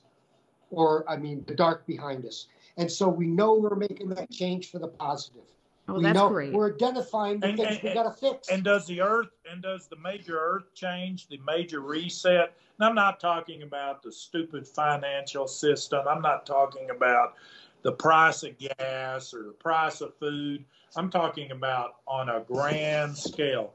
Or, 0.71 1.09
I 1.09 1.17
mean, 1.17 1.45
the 1.47 1.55
dark 1.55 1.87
behind 1.87 2.25
us. 2.25 2.47
And 2.77 2.91
so 2.91 3.09
we 3.09 3.27
know 3.27 3.55
we're 3.55 3.77
making 3.77 4.09
that 4.11 4.31
change 4.31 4.71
for 4.71 4.79
the 4.79 4.89
positive. 4.89 5.43
Oh, 5.87 5.95
we 5.95 6.03
that's 6.03 6.17
know 6.17 6.31
great. 6.31 6.53
We're 6.53 6.73
identifying 6.75 7.41
the 7.41 7.49
and, 7.49 7.59
things 7.59 7.77
and, 7.77 7.83
we 7.83 7.95
got 7.95 8.05
to 8.05 8.11
fix. 8.11 8.49
And 8.49 8.65
does 8.65 8.87
the 8.87 9.03
earth 9.03 9.29
and 9.51 9.63
does 9.63 9.87
the 9.87 9.97
major 9.97 10.39
earth 10.39 10.75
change, 10.75 11.29
the 11.29 11.39
major 11.47 11.81
reset? 11.81 12.55
And 12.79 12.89
I'm 12.89 12.95
not 12.95 13.21
talking 13.21 13.63
about 13.63 14.03
the 14.03 14.11
stupid 14.11 14.67
financial 14.67 15.47
system. 15.47 16.07
I'm 16.09 16.23
not 16.23 16.47
talking 16.47 16.89
about 16.91 17.35
the 17.83 17.93
price 17.93 18.43
of 18.45 18.57
gas 18.59 19.35
or 19.35 19.43
the 19.43 19.53
price 19.53 20.01
of 20.01 20.17
food. 20.17 20.65
I'm 20.97 21.11
talking 21.11 21.51
about 21.51 21.97
on 22.07 22.31
a 22.31 22.41
grand 22.41 23.17
scale. 23.17 23.75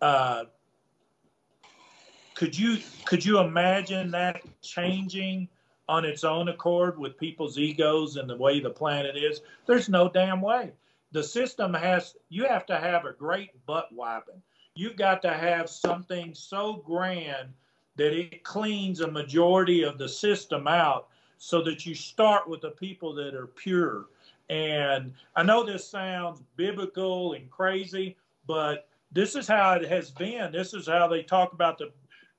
Uh, 0.00 0.44
could 2.34 2.56
you 2.56 2.78
could 3.04 3.24
you 3.24 3.40
imagine 3.40 4.12
that 4.12 4.42
changing 4.62 5.48
on 5.88 6.04
its 6.04 6.22
own 6.22 6.48
accord 6.48 6.98
with 6.98 7.18
people's 7.18 7.58
egos 7.58 8.16
and 8.16 8.30
the 8.30 8.36
way 8.36 8.60
the 8.60 8.70
planet 8.70 9.16
is? 9.16 9.40
There's 9.66 9.88
no 9.88 10.08
damn 10.08 10.40
way 10.40 10.72
the 11.12 11.22
system 11.22 11.74
has 11.74 12.16
you 12.28 12.44
have 12.44 12.66
to 12.66 12.78
have 12.78 13.04
a 13.04 13.12
great 13.12 13.50
butt 13.66 13.92
wiping. 13.92 14.42
You've 14.74 14.96
got 14.96 15.20
to 15.22 15.32
have 15.32 15.68
something 15.68 16.34
so 16.34 16.82
grand 16.84 17.50
that 17.96 18.18
it 18.18 18.42
cleans 18.42 19.00
a 19.00 19.10
majority 19.10 19.82
of 19.82 19.98
the 19.98 20.08
system 20.08 20.66
out 20.66 21.08
so 21.36 21.62
that 21.62 21.84
you 21.84 21.94
start 21.94 22.48
with 22.48 22.62
the 22.62 22.70
people 22.70 23.14
that 23.14 23.34
are 23.34 23.48
pure. 23.48 24.06
And 24.48 25.12
I 25.36 25.42
know 25.42 25.64
this 25.64 25.86
sounds 25.86 26.42
biblical 26.56 27.34
and 27.34 27.50
crazy, 27.50 28.16
but 28.46 28.88
this 29.10 29.36
is 29.36 29.46
how 29.46 29.72
it 29.74 29.88
has 29.88 30.10
been. 30.10 30.52
This 30.52 30.72
is 30.72 30.86
how 30.86 31.06
they 31.06 31.22
talk 31.22 31.52
about 31.52 31.78
the 31.78 31.92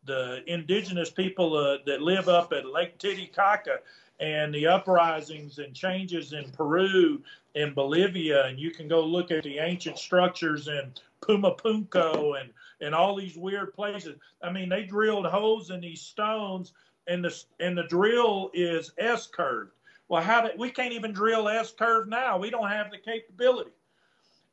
the 0.05 0.43
indigenous 0.47 1.09
people 1.09 1.55
uh, 1.55 1.77
that 1.85 2.01
live 2.01 2.27
up 2.27 2.51
at 2.51 2.65
Lake 2.65 2.97
Titicaca 2.97 3.79
and 4.23 4.55
the 4.55 4.65
uprisings 4.65 5.59
and 5.59 5.75
changes 5.75 6.31
in 6.31 6.49
Peru 6.51 7.21
and 7.55 7.75
Bolivia, 7.75 8.45
and 8.45 8.57
you 8.57 8.71
can 8.71 8.87
go 8.87 9.05
look 9.05 9.31
at 9.31 9.43
the 9.43 9.59
ancient 9.59 9.97
structures 9.97 10.69
in 10.69 10.93
Pumapunku 11.21 12.39
and 12.39 12.49
and 12.79 12.95
all 12.95 13.15
these 13.15 13.37
weird 13.37 13.73
places. 13.73 14.17
I 14.41 14.49
mean, 14.49 14.69
they 14.69 14.83
drilled 14.83 15.25
holes 15.25 15.71
in 15.71 15.81
these 15.81 15.99
stones, 15.99 16.71
and 17.07 17.23
the 17.23 17.37
and 17.59 17.77
the 17.77 17.83
drill 17.83 18.49
is 18.53 18.93
S 18.97 19.27
curved. 19.27 19.73
Well, 20.07 20.23
how 20.23 20.41
did 20.41 20.57
we 20.57 20.71
can't 20.71 20.93
even 20.93 21.11
drill 21.11 21.49
S 21.49 21.73
curve 21.73 22.07
now? 22.07 22.37
We 22.37 22.49
don't 22.49 22.69
have 22.69 22.91
the 22.91 22.99
capability. 22.99 23.71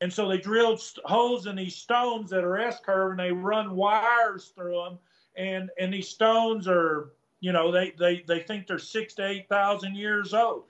And 0.01 0.11
so 0.11 0.27
they 0.27 0.37
drilled 0.39 0.81
holes 1.05 1.45
in 1.45 1.55
these 1.55 1.75
stones 1.75 2.29
that 2.31 2.43
are 2.43 2.57
S 2.57 2.81
curve, 2.85 3.11
and 3.11 3.19
they 3.19 3.31
run 3.31 3.73
wires 3.77 4.51
through 4.53 4.83
them. 4.83 4.99
And 5.37 5.69
and 5.79 5.93
these 5.93 6.09
stones 6.09 6.67
are 6.67 7.13
you 7.41 7.51
know, 7.51 7.71
they, 7.71 7.93
they, 7.99 8.23
they 8.27 8.39
think 8.39 8.67
they're 8.67 8.79
six 8.79 9.15
to 9.15 9.25
8,000 9.25 9.95
years 9.95 10.33
old. 10.33 10.63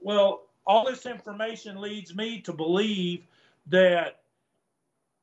Well, 0.00 0.42
all 0.66 0.84
this 0.84 1.06
information 1.06 1.80
leads 1.80 2.14
me 2.14 2.40
to 2.42 2.52
believe 2.52 3.22
that 3.68 4.20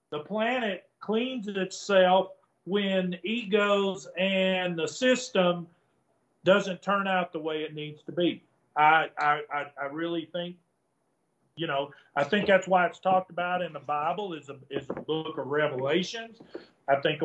the 0.10 0.20
planet 0.20 0.86
cleans 1.00 1.48
itself 1.48 2.30
when 2.66 3.20
egos 3.24 4.08
and 4.18 4.78
the 4.78 4.88
system 4.88 5.68
doesn't 6.44 6.82
turn 6.82 7.08
out 7.08 7.34
the 7.34 7.40
way 7.40 7.62
it 7.62 7.76
needs 7.76 8.02
to 8.04 8.12
be. 8.12 8.42
I, 8.76 9.10
I, 9.18 9.42
I 9.80 9.86
really 9.92 10.30
think, 10.32 10.56
you 11.56 11.68
know, 11.68 11.92
I 12.16 12.24
think 12.24 12.48
that's 12.48 12.68
why 12.68 12.86
it's 12.88 13.00
talked 13.00 13.30
about 13.30 13.62
in 13.62 13.74
the 13.74 13.80
Bible 13.80 14.34
is 14.34 14.50
a, 14.50 14.58
is 14.70 14.88
the 14.88 14.94
book 14.94 15.38
of 15.38 15.48
Revelations. 15.48 16.38
I 16.88 16.98
think, 16.98 17.22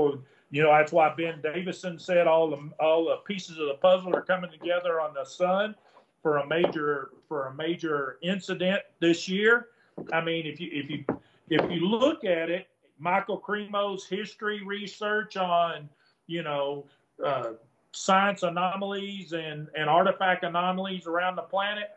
you 0.50 0.62
know, 0.62 0.70
that's 0.72 0.92
why 0.92 1.14
Ben 1.16 1.40
Davidson 1.42 1.98
said 1.98 2.26
all 2.26 2.50
the 2.50 2.70
all 2.80 3.04
the 3.04 3.16
pieces 3.18 3.58
of 3.58 3.68
the 3.68 3.78
puzzle 3.80 4.14
are 4.14 4.22
coming 4.22 4.50
together 4.50 5.00
on 5.00 5.14
the 5.14 5.24
sun 5.24 5.74
for 6.22 6.38
a 6.38 6.46
major 6.46 7.10
for 7.28 7.46
a 7.46 7.54
major 7.54 8.18
incident 8.22 8.82
this 8.98 9.28
year. 9.28 9.68
I 10.12 10.20
mean, 10.20 10.46
if 10.46 10.60
you 10.60 10.68
if 10.72 10.90
you 10.90 11.04
if 11.48 11.70
you 11.70 11.86
look 11.86 12.24
at 12.24 12.50
it, 12.50 12.68
Michael 12.98 13.40
Cremo's 13.40 14.06
history 14.06 14.62
research 14.64 15.36
on 15.36 15.88
you 16.26 16.42
know 16.42 16.84
uh, 17.24 17.52
science 17.92 18.42
anomalies 18.42 19.32
and 19.32 19.68
and 19.76 19.88
artifact 19.88 20.42
anomalies 20.42 21.06
around 21.06 21.36
the 21.36 21.42
planet. 21.42 21.90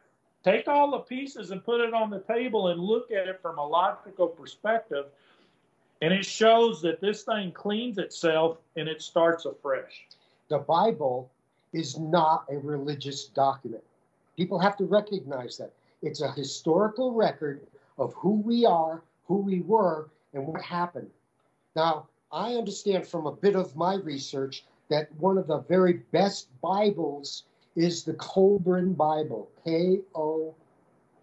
Take 0.43 0.67
all 0.67 0.91
the 0.91 1.00
pieces 1.00 1.51
and 1.51 1.63
put 1.63 1.79
it 1.79 1.93
on 1.93 2.10
the 2.10 2.19
table 2.19 2.67
and 2.67 2.79
look 2.79 3.12
at 3.12 3.27
it 3.27 3.39
from 3.41 3.57
a 3.57 3.65
logical 3.65 4.27
perspective. 4.27 5.05
And 6.03 6.12
it 6.12 6.25
shows 6.25 6.81
that 6.81 7.00
this 7.00 7.24
thing 7.24 7.53
cleans 7.53 7.98
itself 7.98 8.57
and 8.75 8.89
it 8.89 9.01
starts 9.01 9.45
afresh. 9.45 10.05
The 10.50 10.57
Bible 10.57 11.31
is 11.72 11.98
not 11.98 12.43
a 12.51 12.57
religious 12.57 13.27
document. 13.27 13.86
People 14.36 14.60
have 14.60 14.75
to 14.77 14.83
recognize 14.83 15.55
that. 15.60 15.72
It's 16.01 16.19
a 16.19 16.29
historical 16.33 17.13
record 17.13 17.62
of 17.98 18.13
who 18.15 18.41
we 18.41 18.65
are, 18.65 19.01
who 19.27 19.38
we 19.38 19.62
were, 19.62 20.10
and 20.33 20.45
what 20.45 20.62
happened. 20.62 21.10
Now, 21.74 22.10
I 22.33 22.55
understand 22.55 23.07
from 23.07 23.25
a 23.25 23.31
bit 23.31 23.55
of 23.55 23.74
my 23.77 23.95
research 23.95 24.65
that 24.89 25.07
one 25.19 25.38
of 25.38 25.48
the 25.48 25.60
very 25.60 26.01
best 26.12 26.50
Bibles 26.60 27.43
is 27.77 28.03
the 28.03 28.15
Kolbrin 28.15 28.98
Bible, 28.98 29.50
K 29.63 30.01
O 30.15 30.53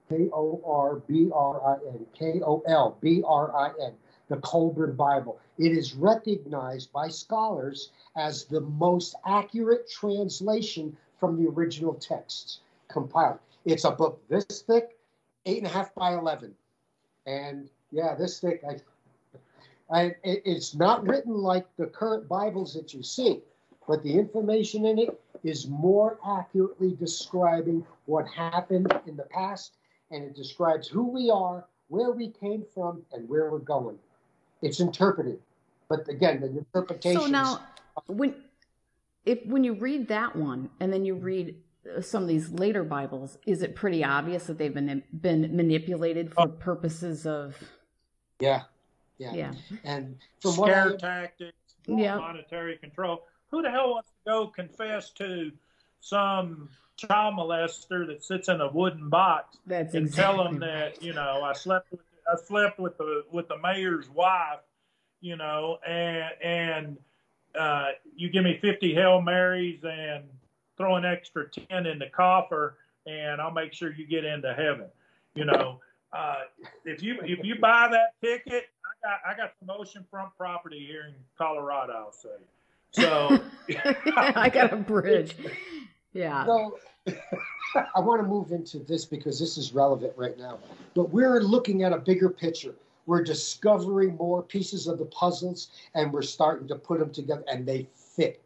K 0.09 0.31
O 0.33 0.63
R 0.65 0.97
B 1.07 1.31
R 1.35 1.77
I 1.77 1.87
N, 1.87 2.07
K 2.19 2.41
O 2.41 2.63
L 2.67 2.97
B 3.03 3.23
R 3.27 3.55
I 3.55 3.73
N, 3.85 3.93
the 4.31 4.37
Kolbrin 4.37 4.97
Bible. 4.97 5.39
It 5.59 5.73
is 5.73 5.95
recognized 5.95 6.93
by 6.93 7.09
scholars 7.09 7.91
as 8.17 8.45
the 8.45 8.61
most 8.61 9.17
accurate 9.27 9.91
translation 9.91 10.97
from 11.19 11.37
the 11.37 11.51
original 11.51 11.95
texts 11.95 12.61
compiled. 12.89 13.41
It's 13.67 13.85
a 13.85 13.91
book 13.91 14.23
this 14.29 14.63
thick, 14.63 14.97
eight 15.45 15.59
and 15.59 15.67
a 15.67 15.71
half 15.71 15.95
by 15.95 16.15
11. 16.15 16.55
And 17.27 17.69
yeah, 17.91 18.15
this 18.15 18.41
thick. 18.41 18.63
I, 18.65 18.77
I, 19.93 20.15
it's 20.25 20.75
not 20.77 21.07
written 21.07 21.35
like 21.35 21.67
the 21.77 21.87
current 21.87 22.29
Bibles 22.29 22.73
that 22.75 22.95
you 22.95 23.03
see, 23.03 23.41
but 23.89 24.03
the 24.05 24.17
information 24.17 24.87
in 24.87 24.99
it 25.01 25.21
is 25.43 25.67
more 25.67 26.19
accurately 26.25 26.95
describing 26.95 27.85
what 28.07 28.29
happened 28.29 28.97
in 29.07 29.17
the 29.17 29.25
past, 29.25 29.75
and 30.13 30.23
it 30.23 30.37
describes 30.37 30.87
who 30.87 31.09
we 31.09 31.31
are, 31.31 31.67
where 31.89 32.13
we 32.13 32.29
came 32.29 32.65
from, 32.73 33.03
and 33.13 33.29
where 33.29 33.51
we're 33.51 33.59
going. 33.59 33.99
It's 34.63 34.81
interpreted, 34.81 35.39
but 35.89 36.09
again, 36.09 36.41
the 36.41 36.49
interpretation. 36.49 37.21
So 37.21 37.27
now, 37.27 37.61
when 38.07 38.35
if 39.25 39.45
when 39.47 39.65
you 39.65 39.75
read 39.75 40.09
that 40.09 40.37
one, 40.37 40.71
and 40.81 40.93
then 40.93 41.05
you 41.05 41.15
read 41.15 41.57
uh, 41.97 42.01
some 42.01 42.23
of 42.23 42.29
these 42.29 42.51
later 42.51 42.85
Bibles, 42.85 43.39
is 43.47 43.63
it 43.63 43.75
pretty 43.75 44.05
obvious 44.05 44.47
that 44.47 44.59
they've 44.59 44.73
been 44.73 45.03
been 45.21 45.57
manipulated 45.57 46.33
for 46.33 46.43
oh. 46.43 46.49
purposes 46.49 47.27
of? 47.27 47.57
Yeah, 48.39 48.63
yeah, 49.19 49.35
yeah. 49.35 49.53
and 49.85 50.17
from 50.41 50.53
scare 50.53 50.95
I, 50.95 50.97
tactics, 50.97 51.57
yeah. 51.87 52.17
monetary 52.17 52.77
control. 52.79 53.25
Who 53.51 53.63
the 53.63 53.71
hell 53.71 53.91
wants 53.91 54.11
to 54.11 54.31
go 54.31 54.47
confess 54.47 55.11
to 55.11 55.51
some 56.01 56.69
child 56.97 57.35
molester 57.35 58.07
that 58.07 58.23
sits 58.23 58.49
in 58.49 58.61
a 58.61 58.71
wooden 58.71 59.09
box 59.09 59.57
That's 59.67 59.95
and 59.95 60.07
exactly 60.07 60.37
tell 60.37 60.45
them 60.45 60.61
that 60.61 61.03
you 61.03 61.13
know 61.15 61.43
I 61.43 61.53
slept 61.55 61.91
with 61.91 62.01
I 62.31 62.37
slept 62.47 62.79
with 62.79 62.97
the 62.99 63.25
with 63.33 63.49
the 63.49 63.59
mayor's 63.59 64.09
wife, 64.11 64.61
you 65.21 65.37
know, 65.37 65.79
and 65.87 66.31
and 66.43 66.97
uh, 67.59 67.89
you 68.15 68.31
give 68.31 68.45
me 68.45 68.59
fifty 68.61 68.95
hail 68.95 69.21
marys 69.21 69.81
and 69.83 70.25
throw 70.77 70.97
an 70.97 71.05
extra 71.05 71.45
10 71.69 71.85
in 71.85 71.99
the 71.99 72.07
coffer 72.07 72.79
and 73.07 73.41
I'll 73.41 73.51
make 73.51 73.73
sure 73.73 73.93
you 73.93 74.07
get 74.07 74.25
into 74.25 74.53
heaven. 74.55 74.87
You 75.35 75.45
know, 75.45 75.81
uh, 76.13 76.41
if 76.85 77.03
you 77.03 77.19
if 77.23 77.45
you 77.45 77.57
buy 77.61 77.89
that 77.91 78.21
ticket, 78.21 78.65
I 78.85 79.09
got 79.09 79.21
I 79.27 79.37
got 79.37 79.53
some 79.59 79.69
oceanfront 79.69 80.31
property 80.37 80.85
here 80.87 81.07
in 81.09 81.15
Colorado. 81.39 81.93
I'll 81.93 82.13
say. 82.13 82.29
So 82.93 83.39
I 84.17 84.49
got 84.49 84.73
a 84.73 84.77
bridge. 84.77 85.37
Yeah. 86.13 86.45
So 86.47 86.79
I 87.95 88.01
want 88.01 88.23
to 88.23 88.29
move 88.29 88.53
into 88.53 88.81
this 88.81 89.05
because 89.05 89.39
this 89.39 89.57
is 89.57 89.73
relevant 89.73 90.13
right 90.17 90.37
now. 90.37 90.59
But 90.95 91.11
we're 91.11 91.41
looking 91.41 91.83
at 91.83 91.93
a 91.93 91.99
bigger 91.99 92.29
picture. 92.29 92.75
We're 93.07 93.23
discovering 93.23 94.17
more 94.17 94.43
pieces 94.43 94.87
of 94.87 94.99
the 94.99 95.07
puzzles 95.07 95.71
and 95.95 96.13
we're 96.13 96.23
starting 96.23 96.69
to 96.69 96.77
put 96.77 97.01
them 97.01 97.11
together 97.11 97.45
and 97.51 97.67
they 97.67 97.89
fit. 97.95 98.43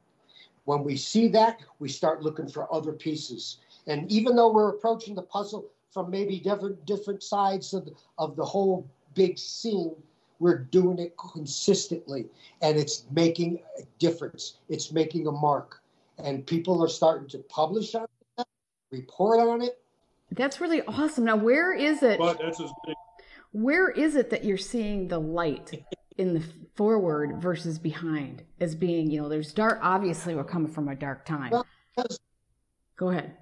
When 0.65 0.83
we 0.85 0.97
see 0.97 1.29
that, 1.29 1.61
we 1.79 1.89
start 1.89 2.23
looking 2.23 2.49
for 2.49 2.73
other 2.73 2.93
pieces. 2.93 3.59
And 3.87 4.11
even 4.11 4.37
though 4.37 4.53
we're 4.53 4.71
approaching 4.71 5.15
the 5.15 5.23
puzzle 5.23 5.67
from 5.91 6.11
maybe 6.11 6.41
different 6.41 6.85
different 6.87 7.23
sides 7.23 7.75
of, 7.75 7.89
of 8.19 8.37
the 8.37 8.45
whole 8.45 8.89
big 9.15 9.39
scene, 9.39 9.95
we're 10.41 10.59
doing 10.59 10.99
it 10.99 11.15
consistently 11.17 12.27
and 12.63 12.79
it's 12.79 13.05
making 13.11 13.61
a 13.79 13.83
difference. 13.99 14.57
It's 14.69 14.93
making 14.93 15.27
a 15.27 15.33
mark. 15.33 15.83
And 16.19 16.47
people 16.47 16.83
are 16.83 16.89
starting 16.89 17.29
to 17.29 17.39
publish 17.39 17.95
on 17.95 18.07
it, 18.39 18.47
report 18.91 19.41
on 19.41 19.63
it. 19.63 19.79
That's 20.31 20.61
really 20.61 20.83
awesome. 20.83 21.25
Now, 21.25 21.37
where 21.37 21.73
is 21.73 22.03
it? 22.03 22.19
But 22.19 22.39
that's 22.39 22.61
where 23.53 23.89
is 23.91 24.17
it 24.17 24.31
that 24.31 24.45
you're 24.45 24.57
seeing 24.57 25.07
the 25.07 25.21
light 25.21 25.85
in 26.17 26.35
the 26.35 26.43
forward 26.75 27.41
versus 27.41 27.79
behind 27.79 28.43
as 28.61 28.75
being, 28.75 29.11
you 29.11 29.23
know, 29.23 29.29
there's 29.29 29.53
dark. 29.53 29.79
Obviously, 29.83 30.35
we're 30.35 30.45
coming 30.45 30.71
from 30.71 30.89
a 30.89 30.95
dark 30.95 31.25
time. 31.25 31.51
Well, 31.51 31.67
Go 32.97 33.11
ahead. 33.11 33.37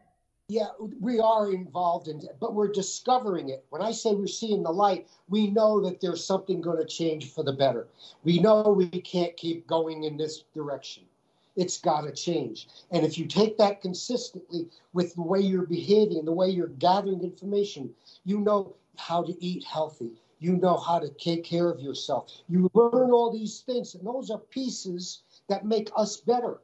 Yeah, 0.49 0.67
we 1.01 1.19
are 1.19 1.51
involved 1.51 2.09
in, 2.09 2.19
it, 2.19 2.37
but 2.41 2.55
we're 2.55 2.71
discovering 2.71 3.49
it. 3.49 3.65
When 3.71 3.81
I 3.81 3.93
say 3.93 4.15
we're 4.15 4.27
seeing 4.27 4.63
the 4.63 4.71
light, 4.71 5.09
we 5.29 5.51
know 5.51 5.81
that 5.81 6.01
there's 6.01 6.25
something 6.25 6.61
going 6.61 6.79
to 6.79 6.85
change 6.85 7.33
for 7.33 7.43
the 7.43 7.53
better. 7.53 7.87
We 8.23 8.39
know 8.39 8.63
we 8.63 8.89
can't 8.89 9.35
keep 9.37 9.67
going 9.67 10.05
in 10.05 10.19
this 10.19 10.45
direction. 10.55 11.05
It's 11.57 11.79
got 11.79 12.03
to 12.03 12.13
change. 12.13 12.69
And 12.91 13.05
if 13.05 13.19
you 13.19 13.27
take 13.27 13.59
that 13.59 13.83
consistently 13.83 14.69
with 14.93 15.15
the 15.15 15.23
way 15.23 15.41
you're 15.41 15.67
behaving, 15.67 16.25
the 16.25 16.33
way 16.33 16.49
you're 16.49 16.69
gathering 16.69 17.23
information, 17.23 17.91
you 18.25 18.41
know 18.41 18.75
how 18.97 19.23
to 19.23 19.45
eat 19.45 19.65
healthy 19.65 20.13
you 20.43 20.57
know 20.57 20.77
how 20.77 20.99
to 20.99 21.09
take 21.09 21.45
care 21.45 21.71
of 21.71 21.81
yourself. 21.81 22.33
You 22.49 22.69
learn 22.75 23.13
all 23.13 23.33
these 23.33 23.61
things, 23.61 23.95
and 23.95 24.05
those 24.05 24.29
are 24.29 24.39
pieces 24.39 25.23
that 25.49 25.65
make 25.65 25.89
us 25.97 26.17
better. 26.17 26.59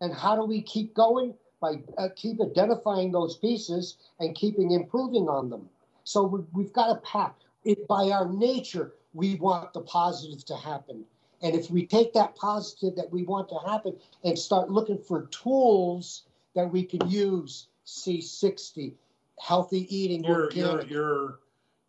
And 0.00 0.14
how 0.14 0.34
do 0.34 0.44
we 0.44 0.62
keep 0.62 0.94
going? 0.94 1.34
By 1.60 1.82
uh, 1.98 2.08
keep 2.16 2.40
identifying 2.40 3.12
those 3.12 3.36
pieces 3.36 3.98
and 4.18 4.34
keeping 4.34 4.72
improving 4.72 5.28
on 5.28 5.50
them. 5.50 5.68
So 6.04 6.24
we, 6.54 6.64
have 6.64 6.72
got 6.72 6.90
a 6.90 7.00
path. 7.02 7.34
It, 7.64 7.86
by 7.86 8.10
our 8.10 8.28
nature, 8.28 8.94
we 9.12 9.34
want 9.36 9.72
the 9.74 9.82
positive 9.82 10.44
to 10.46 10.56
happen. 10.56 11.04
And 11.42 11.54
if 11.54 11.70
we 11.70 11.86
take 11.86 12.12
that 12.14 12.36
positive 12.36 12.96
that 12.96 13.10
we 13.10 13.24
want 13.24 13.48
to 13.48 13.58
happen 13.66 13.96
and 14.24 14.38
start 14.38 14.70
looking 14.70 14.98
for 14.98 15.26
tools 15.26 16.22
that 16.54 16.70
we 16.70 16.84
can 16.84 17.08
use, 17.10 17.66
C60, 17.86 18.92
healthy 19.40 19.86
eating, 19.94 20.22
you're, 20.24 20.44
organic. 20.44 20.90
You're, 20.90 21.00
you're 21.00 21.38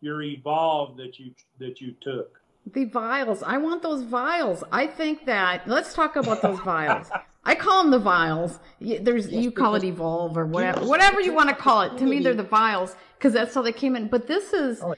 your 0.04 0.22
evolve 0.22 0.96
that 0.98 1.18
you 1.18 1.34
that 1.58 1.80
you 1.80 1.94
took. 2.00 2.40
The 2.72 2.84
vials. 2.84 3.42
I 3.42 3.56
want 3.58 3.82
those 3.82 4.02
vials. 4.02 4.62
I 4.70 4.86
think 4.86 5.26
that. 5.26 5.66
Let's 5.66 5.94
talk 5.94 6.16
about 6.16 6.42
those 6.42 6.60
vials. 6.60 7.08
I 7.44 7.54
call 7.54 7.82
them 7.82 7.90
the 7.90 7.98
vials. 7.98 8.58
There's 8.80 9.28
yes, 9.28 9.44
you 9.44 9.50
call 9.50 9.74
it 9.74 9.84
evolve 9.84 10.36
or 10.36 10.46
whatever, 10.46 10.86
whatever 10.86 11.20
you 11.20 11.34
want 11.34 11.48
to 11.50 11.54
call 11.54 11.82
it. 11.82 11.96
To 11.98 12.04
me, 12.04 12.20
they're 12.20 12.34
the 12.34 12.42
vials 12.42 12.96
because 13.18 13.32
that's 13.32 13.54
how 13.54 13.62
they 13.62 13.72
came 13.72 13.96
in. 13.96 14.08
But 14.08 14.26
this 14.26 14.52
is 14.52 14.82
oh, 14.82 14.94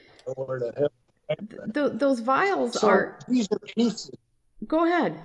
th- 1.73 1.91
those 1.93 2.19
vials 2.19 2.79
so 2.79 2.87
are. 2.87 3.19
These 3.27 3.47
are 3.51 3.59
pieces. 3.59 4.11
Go 4.65 4.85
ahead. 4.85 5.19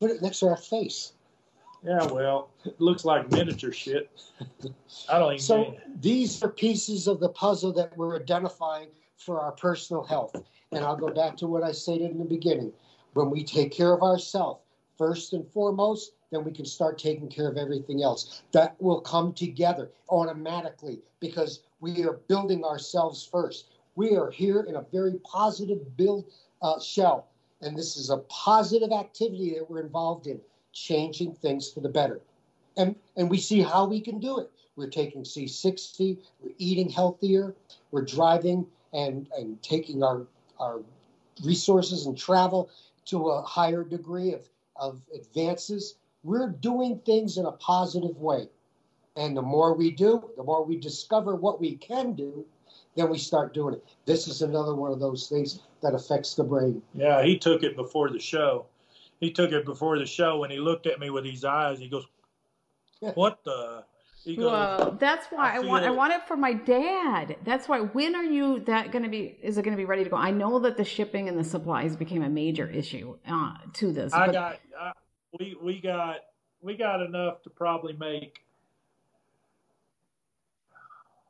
Put 0.00 0.10
it 0.10 0.20
next 0.20 0.40
to 0.40 0.48
our 0.48 0.56
face. 0.56 1.12
Yeah, 1.84 2.04
well, 2.04 2.50
it 2.64 2.80
looks 2.80 3.04
like 3.04 3.30
miniature 3.32 3.72
shit. 3.72 4.10
I 5.08 5.18
don't 5.18 5.32
even. 5.32 5.40
So 5.40 5.76
these 6.00 6.42
are 6.42 6.48
pieces 6.48 7.08
of 7.08 7.18
the 7.18 7.30
puzzle 7.30 7.72
that 7.72 7.96
we're 7.96 8.16
identifying 8.16 8.88
for 9.16 9.40
our 9.40 9.52
personal 9.52 10.04
health. 10.04 10.36
And 10.70 10.84
I'll 10.84 10.96
go 10.96 11.10
back 11.10 11.36
to 11.38 11.46
what 11.46 11.62
I 11.62 11.72
stated 11.72 12.10
in 12.10 12.18
the 12.18 12.24
beginning. 12.24 12.72
When 13.14 13.30
we 13.30 13.42
take 13.42 13.72
care 13.72 13.92
of 13.92 14.02
ourselves 14.02 14.60
first 14.96 15.32
and 15.32 15.46
foremost, 15.48 16.12
then 16.30 16.44
we 16.44 16.52
can 16.52 16.64
start 16.64 16.98
taking 16.98 17.28
care 17.28 17.48
of 17.48 17.56
everything 17.56 18.02
else. 18.02 18.42
That 18.52 18.80
will 18.80 19.00
come 19.00 19.32
together 19.32 19.90
automatically 20.08 21.00
because 21.20 21.64
we 21.80 22.04
are 22.04 22.20
building 22.28 22.64
ourselves 22.64 23.28
first. 23.30 23.66
We 23.96 24.16
are 24.16 24.30
here 24.30 24.60
in 24.62 24.76
a 24.76 24.84
very 24.92 25.18
positive 25.24 25.96
build 25.96 26.26
uh, 26.62 26.80
shell 26.80 27.28
And 27.62 27.76
this 27.76 27.96
is 27.96 28.10
a 28.10 28.18
positive 28.28 28.92
activity 28.92 29.54
that 29.54 29.70
we're 29.70 29.80
involved 29.80 30.26
in, 30.26 30.40
changing 30.72 31.34
things 31.34 31.70
for 31.70 31.80
the 31.80 31.88
better. 31.88 32.20
And, 32.76 32.96
and 33.16 33.30
we 33.30 33.38
see 33.38 33.62
how 33.62 33.86
we 33.86 34.00
can 34.00 34.18
do 34.18 34.38
it. 34.38 34.50
We're 34.74 34.88
taking 34.88 35.22
C60, 35.22 36.18
we're 36.42 36.52
eating 36.58 36.88
healthier, 36.88 37.54
we're 37.90 38.04
driving 38.04 38.66
and, 38.92 39.28
and 39.36 39.62
taking 39.62 40.02
our, 40.02 40.26
our 40.58 40.80
resources 41.44 42.06
and 42.06 42.16
travel 42.16 42.70
to 43.06 43.28
a 43.28 43.42
higher 43.42 43.84
degree 43.84 44.32
of, 44.32 44.48
of 44.76 45.00
advances. 45.14 45.96
We're 46.24 46.48
doing 46.48 47.00
things 47.00 47.36
in 47.36 47.46
a 47.46 47.52
positive 47.52 48.18
way. 48.18 48.48
And 49.16 49.36
the 49.36 49.42
more 49.42 49.74
we 49.74 49.90
do, 49.90 50.30
the 50.36 50.42
more 50.42 50.64
we 50.64 50.76
discover 50.76 51.36
what 51.36 51.60
we 51.60 51.76
can 51.76 52.14
do, 52.14 52.46
then 52.96 53.08
we 53.08 53.18
start 53.18 53.54
doing 53.54 53.74
it. 53.74 53.84
This 54.04 54.28
is 54.28 54.42
another 54.42 54.74
one 54.74 54.92
of 54.92 55.00
those 55.00 55.28
things 55.28 55.60
that 55.82 55.94
affects 55.94 56.34
the 56.34 56.44
brain. 56.44 56.82
Yeah, 56.94 57.22
he 57.22 57.38
took 57.38 57.62
it 57.62 57.76
before 57.76 58.10
the 58.10 58.18
show. 58.18 58.66
He 59.20 59.30
took 59.30 59.52
it 59.52 59.64
before 59.64 59.98
the 59.98 60.06
show 60.06 60.42
and 60.44 60.52
he 60.52 60.58
looked 60.58 60.86
at 60.86 60.98
me 60.98 61.10
with 61.10 61.24
his 61.24 61.44
eyes. 61.44 61.78
He 61.78 61.88
goes, 61.88 62.06
What 63.14 63.42
the? 63.44 63.84
He 64.24 64.36
goes, 64.36 64.44
well, 64.44 64.96
that's 65.00 65.26
why 65.30 65.54
I, 65.54 65.56
I 65.56 65.58
want 65.60 65.84
it. 65.84 65.88
I 65.88 65.90
want 65.90 66.12
it 66.12 66.28
for 66.28 66.36
my 66.36 66.52
dad. 66.52 67.36
That's 67.44 67.68
why. 67.68 67.80
When 67.80 68.14
are 68.14 68.22
you 68.22 68.60
that 68.60 68.92
going 68.92 69.02
to 69.02 69.10
be? 69.10 69.36
Is 69.42 69.58
it 69.58 69.62
going 69.62 69.76
to 69.76 69.80
be 69.80 69.84
ready 69.84 70.04
to 70.04 70.10
go? 70.10 70.16
I 70.16 70.30
know 70.30 70.60
that 70.60 70.76
the 70.76 70.84
shipping 70.84 71.28
and 71.28 71.36
the 71.36 71.42
supplies 71.42 71.96
became 71.96 72.22
a 72.22 72.28
major 72.28 72.68
issue 72.68 73.16
uh, 73.26 73.54
to 73.72 73.92
this. 73.92 74.12
I 74.12 74.26
but... 74.26 74.32
got. 74.32 74.60
I, 74.80 74.92
we 75.40 75.56
we 75.60 75.80
got 75.80 76.18
we 76.60 76.76
got 76.76 77.02
enough 77.02 77.42
to 77.42 77.50
probably 77.50 77.94
make 77.94 78.44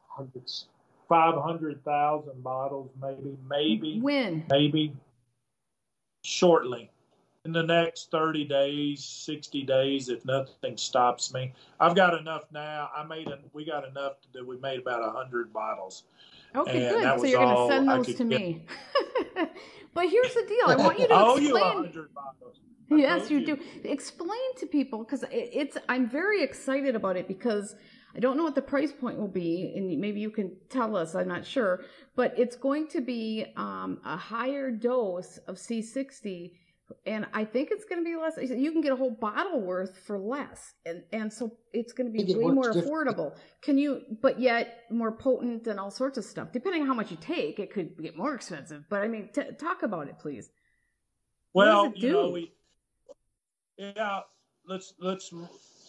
hundreds 0.08 0.66
500,000 1.12 2.42
bottles, 2.42 2.90
maybe, 2.98 3.36
maybe. 3.46 4.00
When? 4.00 4.46
Maybe 4.48 4.94
shortly. 6.24 6.90
In 7.44 7.52
the 7.52 7.62
next 7.62 8.10
30 8.10 8.46
days, 8.46 9.04
60 9.04 9.62
days, 9.64 10.08
if 10.08 10.24
nothing 10.24 10.78
stops 10.78 11.34
me. 11.34 11.52
I've 11.78 11.94
got 11.94 12.18
enough 12.18 12.44
now. 12.50 12.88
I 12.96 13.04
made, 13.04 13.28
a, 13.28 13.40
we 13.52 13.66
got 13.66 13.86
enough 13.86 14.22
to 14.22 14.28
do, 14.32 14.46
we 14.46 14.56
made 14.56 14.80
about 14.80 15.02
100 15.02 15.52
bottles. 15.52 16.04
Okay, 16.56 16.86
and 16.86 17.02
good. 17.02 17.20
So 17.20 17.26
you're 17.26 17.44
going 17.44 17.68
to 17.68 17.74
send 17.74 17.88
those 17.90 18.14
to 18.14 18.24
me. 18.24 18.64
but 19.92 20.08
here's 20.08 20.32
the 20.32 20.46
deal 20.48 20.64
I 20.68 20.76
want 20.76 20.98
you 20.98 21.08
to 21.08 21.14
explain. 21.14 21.46
you 21.46 21.52
100 21.52 22.14
bottles. 22.14 22.60
Yes, 22.88 23.28
you, 23.28 23.40
you 23.40 23.46
do. 23.46 23.58
Explain 23.84 24.56
to 24.58 24.66
people 24.66 25.00
because 25.00 25.24
it's. 25.30 25.76
I'm 25.88 26.08
very 26.08 26.42
excited 26.42 26.94
about 26.94 27.16
it 27.16 27.26
because 27.28 27.74
I 28.14 28.20
don't 28.20 28.36
know 28.36 28.44
what 28.44 28.54
the 28.54 28.62
price 28.62 28.92
point 28.92 29.18
will 29.18 29.28
be, 29.28 29.72
and 29.74 30.00
maybe 30.00 30.20
you 30.20 30.30
can 30.30 30.56
tell 30.68 30.96
us. 30.96 31.14
I'm 31.14 31.28
not 31.28 31.46
sure, 31.46 31.84
but 32.14 32.34
it's 32.38 32.56
going 32.56 32.88
to 32.88 33.00
be 33.00 33.46
um, 33.56 34.00
a 34.04 34.16
higher 34.16 34.70
dose 34.70 35.38
of 35.48 35.56
C60, 35.56 36.52
and 37.06 37.26
I 37.32 37.44
think 37.44 37.70
it's 37.70 37.84
going 37.84 38.04
to 38.04 38.04
be 38.04 38.16
less. 38.16 38.34
You 38.38 38.70
can 38.72 38.82
get 38.82 38.92
a 38.92 38.96
whole 38.96 39.16
bottle 39.18 39.60
worth 39.60 39.98
for 40.06 40.18
less, 40.18 40.74
and 40.84 41.02
and 41.12 41.32
so 41.32 41.56
it's 41.72 41.92
going 41.92 42.12
to 42.12 42.12
be 42.12 42.34
way 42.34 42.52
more 42.52 42.72
affordable. 42.72 43.34
Can 43.62 43.78
you? 43.78 44.02
But 44.20 44.40
yet 44.40 44.80
more 44.90 45.12
potent 45.12 45.66
and 45.66 45.80
all 45.80 45.90
sorts 45.90 46.18
of 46.18 46.24
stuff. 46.24 46.52
Depending 46.52 46.82
on 46.82 46.88
how 46.88 46.94
much 46.94 47.10
you 47.10 47.16
take, 47.18 47.58
it 47.58 47.72
could 47.72 47.96
get 48.00 48.16
more 48.16 48.34
expensive. 48.34 48.84
But 48.90 49.02
I 49.02 49.08
mean, 49.08 49.30
t- 49.32 49.42
talk 49.58 49.82
about 49.82 50.08
it, 50.08 50.18
please. 50.18 50.50
Well, 51.54 51.92
you 51.96 52.12
know, 52.12 52.30
we 52.30 52.52
yeah. 53.78 54.20
Let's 54.64 54.94
let's 55.00 55.32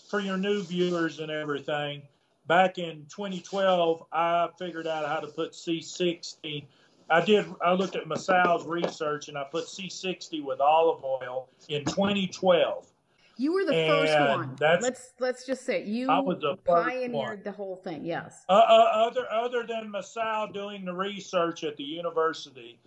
for 0.09 0.19
your 0.19 0.37
new 0.37 0.63
viewers 0.63 1.19
and 1.19 1.29
everything 1.29 2.01
back 2.47 2.77
in 2.77 3.05
2012, 3.09 4.03
I 4.11 4.49
figured 4.57 4.87
out 4.87 5.07
how 5.07 5.19
to 5.19 5.27
put 5.27 5.51
C60. 5.51 6.65
I 7.09 7.21
did. 7.23 7.45
I 7.63 7.73
looked 7.73 7.95
at 7.95 8.05
Masal's 8.05 8.65
research 8.65 9.27
and 9.27 9.37
I 9.37 9.43
put 9.43 9.65
C60 9.65 10.43
with 10.43 10.59
olive 10.59 11.03
oil 11.03 11.49
in 11.69 11.85
2012. 11.85 12.87
You 13.35 13.53
were 13.53 13.65
the 13.65 13.73
and 13.73 13.89
first 13.89 14.19
one. 14.19 14.81
let's 14.81 15.13
let's 15.19 15.45
just 15.45 15.65
say 15.65 15.83
you 15.83 16.09
I 16.09 16.19
was 16.19 16.39
the 16.41 16.55
pioneered 16.55 17.43
the 17.43 17.51
whole 17.51 17.75
thing. 17.75 18.05
Yes. 18.05 18.45
Uh, 18.47 18.53
uh, 18.53 19.07
other 19.07 19.25
other 19.31 19.65
than 19.67 19.91
Masal 19.91 20.53
doing 20.53 20.85
the 20.85 20.93
research 20.93 21.63
at 21.63 21.75
the 21.75 21.83
university, 21.83 22.79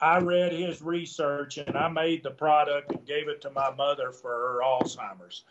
I 0.00 0.18
read 0.18 0.52
his 0.52 0.82
research 0.82 1.56
and 1.56 1.76
I 1.76 1.88
made 1.88 2.22
the 2.22 2.30
product 2.30 2.92
and 2.92 3.06
gave 3.06 3.28
it 3.28 3.40
to 3.42 3.50
my 3.50 3.74
mother 3.74 4.12
for 4.12 4.30
her 4.30 4.60
Alzheimer's. 4.62 5.44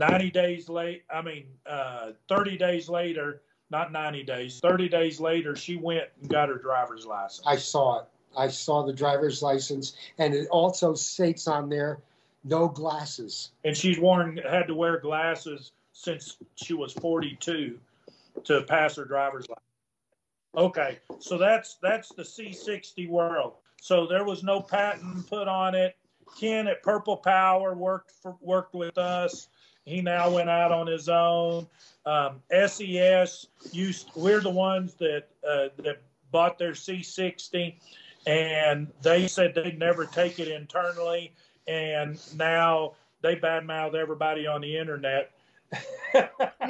90 0.00 0.30
days 0.30 0.68
late, 0.68 1.04
I 1.14 1.20
mean, 1.22 1.44
uh, 1.66 2.12
30 2.28 2.56
days 2.56 2.88
later, 2.88 3.42
not 3.70 3.92
90 3.92 4.24
days, 4.24 4.58
30 4.60 4.88
days 4.88 5.20
later, 5.20 5.54
she 5.54 5.76
went 5.76 6.04
and 6.20 6.28
got 6.28 6.48
her 6.48 6.56
driver's 6.56 7.06
license. 7.06 7.46
I 7.46 7.56
saw 7.56 8.00
it. 8.00 8.06
I 8.36 8.48
saw 8.48 8.84
the 8.84 8.92
driver's 8.92 9.42
license, 9.42 9.96
and 10.18 10.34
it 10.34 10.48
also 10.48 10.94
states 10.94 11.46
on 11.46 11.68
there 11.68 12.00
no 12.44 12.68
glasses. 12.68 13.50
And 13.64 13.76
she's 13.76 13.98
worn, 13.98 14.38
had 14.38 14.66
to 14.68 14.74
wear 14.74 14.98
glasses 14.98 15.72
since 15.92 16.38
she 16.56 16.72
was 16.72 16.92
42 16.94 17.78
to 18.44 18.62
pass 18.62 18.96
her 18.96 19.04
driver's 19.04 19.48
license. 19.48 19.66
Okay, 20.56 20.98
so 21.20 21.38
that's 21.38 21.76
that's 21.82 22.08
the 22.10 22.22
C60 22.22 23.08
world. 23.08 23.54
So 23.80 24.06
there 24.06 24.24
was 24.24 24.42
no 24.42 24.60
patent 24.60 25.28
put 25.28 25.46
on 25.46 25.74
it. 25.74 25.96
Ken 26.38 26.66
at 26.66 26.82
Purple 26.82 27.16
Power 27.16 27.74
worked 27.74 28.12
for, 28.22 28.36
worked 28.40 28.74
with 28.74 28.98
us. 28.98 29.48
He 29.84 30.02
now 30.02 30.30
went 30.30 30.50
out 30.50 30.72
on 30.72 30.86
his 30.86 31.08
own. 31.08 31.66
Um, 32.06 32.42
SES 32.50 33.46
used. 33.72 34.10
We're 34.14 34.40
the 34.40 34.50
ones 34.50 34.94
that 34.94 35.24
uh, 35.46 35.68
that 35.78 36.02
bought 36.30 36.58
their 36.58 36.72
C60, 36.72 37.76
and 38.26 38.88
they 39.02 39.26
said 39.26 39.54
they'd 39.54 39.78
never 39.78 40.06
take 40.06 40.38
it 40.38 40.48
internally, 40.48 41.32
and 41.66 42.18
now 42.36 42.94
they 43.22 43.36
badmouth 43.36 43.94
everybody 43.94 44.46
on 44.46 44.60
the 44.60 44.76
internet 44.76 45.32
yeah, 46.14 46.28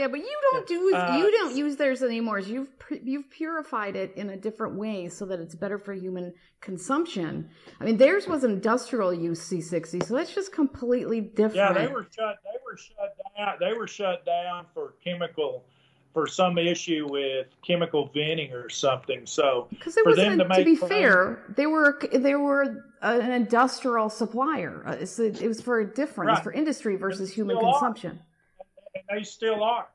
but 0.09 0.19
you 0.19 0.39
don't 0.51 0.67
do 0.67 0.95
uh, 0.95 1.17
you 1.17 1.31
don't 1.31 1.57
use 1.57 1.77
theirs 1.77 2.03
anymore. 2.03 2.39
You've 2.39 2.69
you've 3.03 3.31
purified 3.31 3.97
it 3.97 4.13
in 4.17 4.31
a 4.31 4.37
different 4.37 4.75
way 4.75 5.09
so 5.09 5.25
that 5.27 5.41
it's 5.41 5.55
better 5.55 5.79
for 5.79 5.95
human 5.95 6.35
consumption. 6.61 7.49
I 7.81 7.85
mean, 7.85 7.97
theirs 7.97 8.27
was 8.27 8.45
industrial 8.45 9.15
use 9.15 9.41
C60, 9.49 10.05
so 10.05 10.15
that's 10.15 10.35
just 10.35 10.53
completely 10.53 11.23
different. 11.23 11.57
Yeah, 11.57 11.73
they 11.73 11.87
were 11.87 12.07
shut. 12.15 12.37
They 12.45 12.59
were 12.71 12.77
shut 12.77 13.17
down. 13.37 13.55
They 13.61 13.73
were 13.73 13.87
shut 13.87 14.25
down 14.25 14.67
for 14.75 14.95
chemical 15.03 15.65
for 16.13 16.27
some 16.27 16.59
issue 16.59 17.07
with 17.09 17.47
chemical 17.67 18.11
venting 18.13 18.53
or 18.53 18.69
something. 18.69 19.27
So 19.27 19.69
because 19.71 19.95
for 19.95 20.17
them 20.17 20.39
to, 20.39 20.45
to 20.45 20.65
be 20.65 20.77
fair, 20.77 21.45
they 21.57 21.67
were 21.67 21.99
they 22.13 22.35
were 22.35 22.85
an 23.03 23.33
industrial 23.33 24.11
supplier. 24.11 24.83
Uh, 24.87 24.97
it 24.99 25.47
was 25.47 25.61
for 25.61 25.81
a 25.81 25.87
difference 25.87 26.37
right. 26.37 26.43
for 26.43 26.53
industry 26.53 26.97
versus 26.97 27.33
human 27.33 27.59
consumption. 27.59 28.21
Are 28.59 28.67
and 28.95 29.05
they 29.19 29.25
still 29.25 29.63
are. 29.63 29.87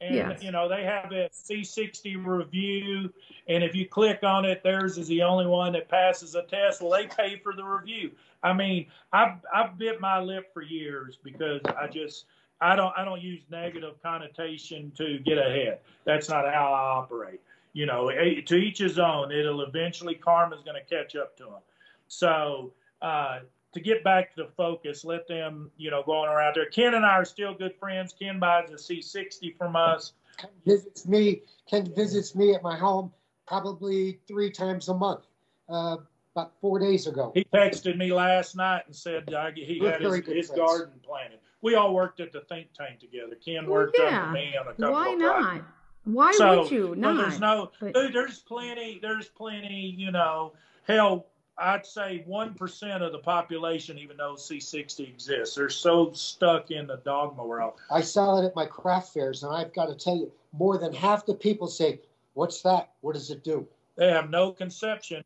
And 0.00 0.16
yes. 0.16 0.42
you 0.42 0.50
know 0.50 0.68
they 0.68 0.82
have 0.82 1.12
a 1.12 1.30
C60 1.32 2.26
review, 2.26 3.12
and 3.46 3.62
if 3.62 3.74
you 3.74 3.86
click 3.86 4.24
on 4.24 4.44
it, 4.44 4.62
theirs 4.64 4.98
is 4.98 5.06
the 5.06 5.22
only 5.22 5.46
one 5.46 5.72
that 5.74 5.88
passes 5.88 6.34
a 6.34 6.42
test. 6.42 6.82
Well, 6.82 6.90
they 6.90 7.06
pay 7.06 7.38
for 7.38 7.54
the 7.54 7.62
review. 7.62 8.10
I 8.42 8.52
mean, 8.52 8.86
I've 9.12 9.38
I've 9.54 9.78
bit 9.78 10.00
my 10.00 10.20
lip 10.20 10.52
for 10.52 10.62
years 10.62 11.18
because 11.22 11.60
I 11.78 11.86
just 11.86 12.26
I 12.60 12.76
don't 12.76 12.92
I 12.96 13.04
don't 13.04 13.20
use 13.20 13.42
negative 13.50 13.94
connotation 14.02 14.92
to 14.96 15.18
get 15.18 15.38
ahead. 15.38 15.80
That's 16.04 16.28
not 16.28 16.44
how 16.52 16.72
I 16.72 16.98
operate. 16.98 17.40
You 17.72 17.86
know, 17.86 18.10
to 18.10 18.56
each 18.56 18.78
his 18.78 18.98
own. 18.98 19.32
It'll 19.32 19.62
eventually 19.62 20.14
karma's 20.14 20.62
going 20.62 20.76
to 20.76 20.94
catch 20.94 21.16
up 21.16 21.36
to 21.38 21.44
them. 21.44 21.62
So 22.08 22.72
uh, 23.00 23.40
to 23.72 23.80
get 23.80 24.04
back 24.04 24.34
to 24.34 24.42
the 24.42 24.48
focus, 24.56 25.04
let 25.04 25.26
them, 25.26 25.70
you 25.78 25.90
know, 25.90 26.02
going 26.04 26.28
around 26.28 26.56
there. 26.56 26.66
Ken 26.66 26.94
and 26.94 27.04
I 27.04 27.12
are 27.12 27.24
still 27.24 27.54
good 27.54 27.74
friends. 27.80 28.14
Ken 28.16 28.38
buys 28.38 28.70
a 28.70 28.74
C60 28.74 29.56
from 29.56 29.76
us. 29.76 30.12
Ken 30.36 30.50
visits 30.66 31.06
me. 31.06 31.42
Ken 31.68 31.92
visits 31.94 32.34
me 32.34 32.54
at 32.54 32.62
my 32.62 32.76
home 32.76 33.10
probably 33.46 34.18
three 34.28 34.50
times 34.50 34.88
a 34.88 34.94
month. 34.94 35.24
Uh, 35.68 35.96
about 36.34 36.52
four 36.60 36.78
days 36.78 37.06
ago. 37.06 37.32
He 37.34 37.44
texted 37.44 37.96
me 37.96 38.12
last 38.12 38.56
night 38.56 38.82
and 38.86 38.96
said 38.96 39.32
uh, 39.32 39.50
he 39.54 39.78
We're 39.80 39.92
had 39.92 40.00
his, 40.00 40.26
his 40.26 40.50
garden 40.50 40.94
planted. 41.02 41.38
We 41.60 41.74
all 41.74 41.94
worked 41.94 42.20
at 42.20 42.32
the 42.32 42.40
think 42.40 42.68
tank 42.76 43.00
together. 43.00 43.36
Ken 43.44 43.66
worked 43.66 43.96
well, 43.98 44.10
yeah. 44.10 44.22
under 44.22 44.32
me 44.32 44.56
on 44.56 44.66
a 44.66 44.70
couple 44.70 44.84
of 44.86 44.92
Why 44.92 45.12
of 45.12 45.18
not? 45.18 45.42
Projects. 45.42 45.66
Why 46.04 46.32
so, 46.32 46.62
would 46.62 46.70
you 46.70 46.96
not? 46.96 47.16
there's 47.16 47.38
no, 47.38 47.70
but... 47.80 47.94
dude, 47.94 48.12
there's 48.12 48.40
plenty, 48.40 48.98
there's 49.00 49.28
plenty, 49.28 49.94
you 49.96 50.10
know, 50.10 50.52
hell, 50.88 51.26
I'd 51.56 51.86
say 51.86 52.24
1% 52.28 53.02
of 53.02 53.12
the 53.12 53.18
population 53.18 53.98
even 53.98 54.16
knows 54.16 54.48
C60 54.48 55.08
exists. 55.08 55.54
They're 55.54 55.68
so 55.68 56.10
stuck 56.12 56.72
in 56.72 56.88
the 56.88 56.96
dogma 57.04 57.46
world. 57.46 57.74
I 57.88 58.00
sell 58.00 58.38
it 58.38 58.46
at 58.46 58.56
my 58.56 58.66
craft 58.66 59.14
fairs, 59.14 59.44
and 59.44 59.54
I've 59.54 59.72
got 59.72 59.86
to 59.86 59.94
tell 59.94 60.16
you, 60.16 60.32
more 60.52 60.76
than 60.76 60.92
half 60.92 61.24
the 61.24 61.34
people 61.34 61.68
say, 61.68 62.00
What's 62.34 62.62
that? 62.62 62.90
What 63.02 63.12
does 63.12 63.30
it 63.30 63.44
do? 63.44 63.68
They 63.96 64.08
have 64.08 64.30
no 64.30 64.52
conception 64.52 65.22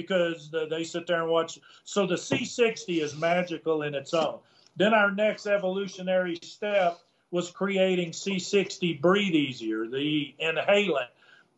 because 0.00 0.50
the, 0.50 0.66
they 0.66 0.84
sit 0.84 1.06
there 1.06 1.22
and 1.22 1.30
watch. 1.30 1.58
So 1.84 2.06
the 2.06 2.14
C60 2.14 3.02
is 3.02 3.16
magical 3.16 3.82
in 3.82 3.94
its 3.94 4.14
own. 4.14 4.38
Then 4.76 4.94
our 4.94 5.10
next 5.10 5.46
evolutionary 5.46 6.38
step 6.42 6.98
was 7.30 7.50
creating 7.50 8.10
C60 8.10 9.00
Breathe 9.00 9.34
Easier, 9.34 9.86
the 9.86 10.34
inhalant 10.42 11.08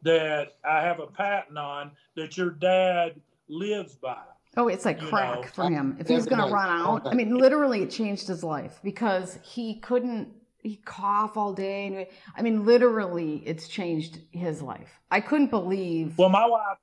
that 0.02 0.56
I 0.64 0.82
have 0.82 1.00
a 1.00 1.06
patent 1.06 1.56
on 1.56 1.92
that 2.16 2.36
your 2.36 2.50
dad 2.50 3.20
lives 3.48 3.94
by. 3.94 4.18
Oh, 4.56 4.68
it's 4.68 4.84
like 4.84 5.00
crack 5.00 5.40
know, 5.40 5.46
for 5.46 5.70
him. 5.70 5.96
If 5.98 6.08
he's 6.08 6.26
going 6.26 6.46
to 6.46 6.52
run 6.52 6.68
out, 6.68 7.06
I 7.06 7.14
mean, 7.14 7.38
literally, 7.38 7.82
it 7.82 7.90
changed 7.90 8.28
his 8.28 8.44
life 8.44 8.80
because 8.82 9.38
he 9.42 9.76
couldn't. 9.76 10.28
He 10.58 10.76
cough 10.84 11.36
all 11.36 11.54
day. 11.54 11.86
And, 11.86 12.06
I 12.36 12.42
mean, 12.42 12.64
literally, 12.64 13.42
it's 13.46 13.66
changed 13.66 14.20
his 14.30 14.62
life. 14.62 15.00
I 15.10 15.20
couldn't 15.20 15.50
believe. 15.50 16.18
Well, 16.18 16.28
my 16.28 16.46
wife, 16.46 16.78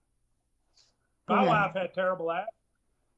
my 1.29 1.45
wife 1.45 1.73
had 1.73 1.93
terrible 1.93 2.31
asthma, 2.31 2.51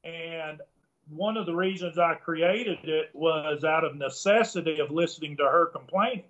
and 0.03 0.61
one 1.09 1.37
of 1.37 1.45
the 1.45 1.55
reasons 1.55 1.97
I 1.97 2.15
created 2.15 2.79
it 2.83 3.09
was 3.13 3.63
out 3.63 3.83
of 3.83 3.95
necessity 3.95 4.79
of 4.79 4.91
listening 4.91 5.37
to 5.37 5.43
her 5.43 5.67
complaining. 5.67 6.23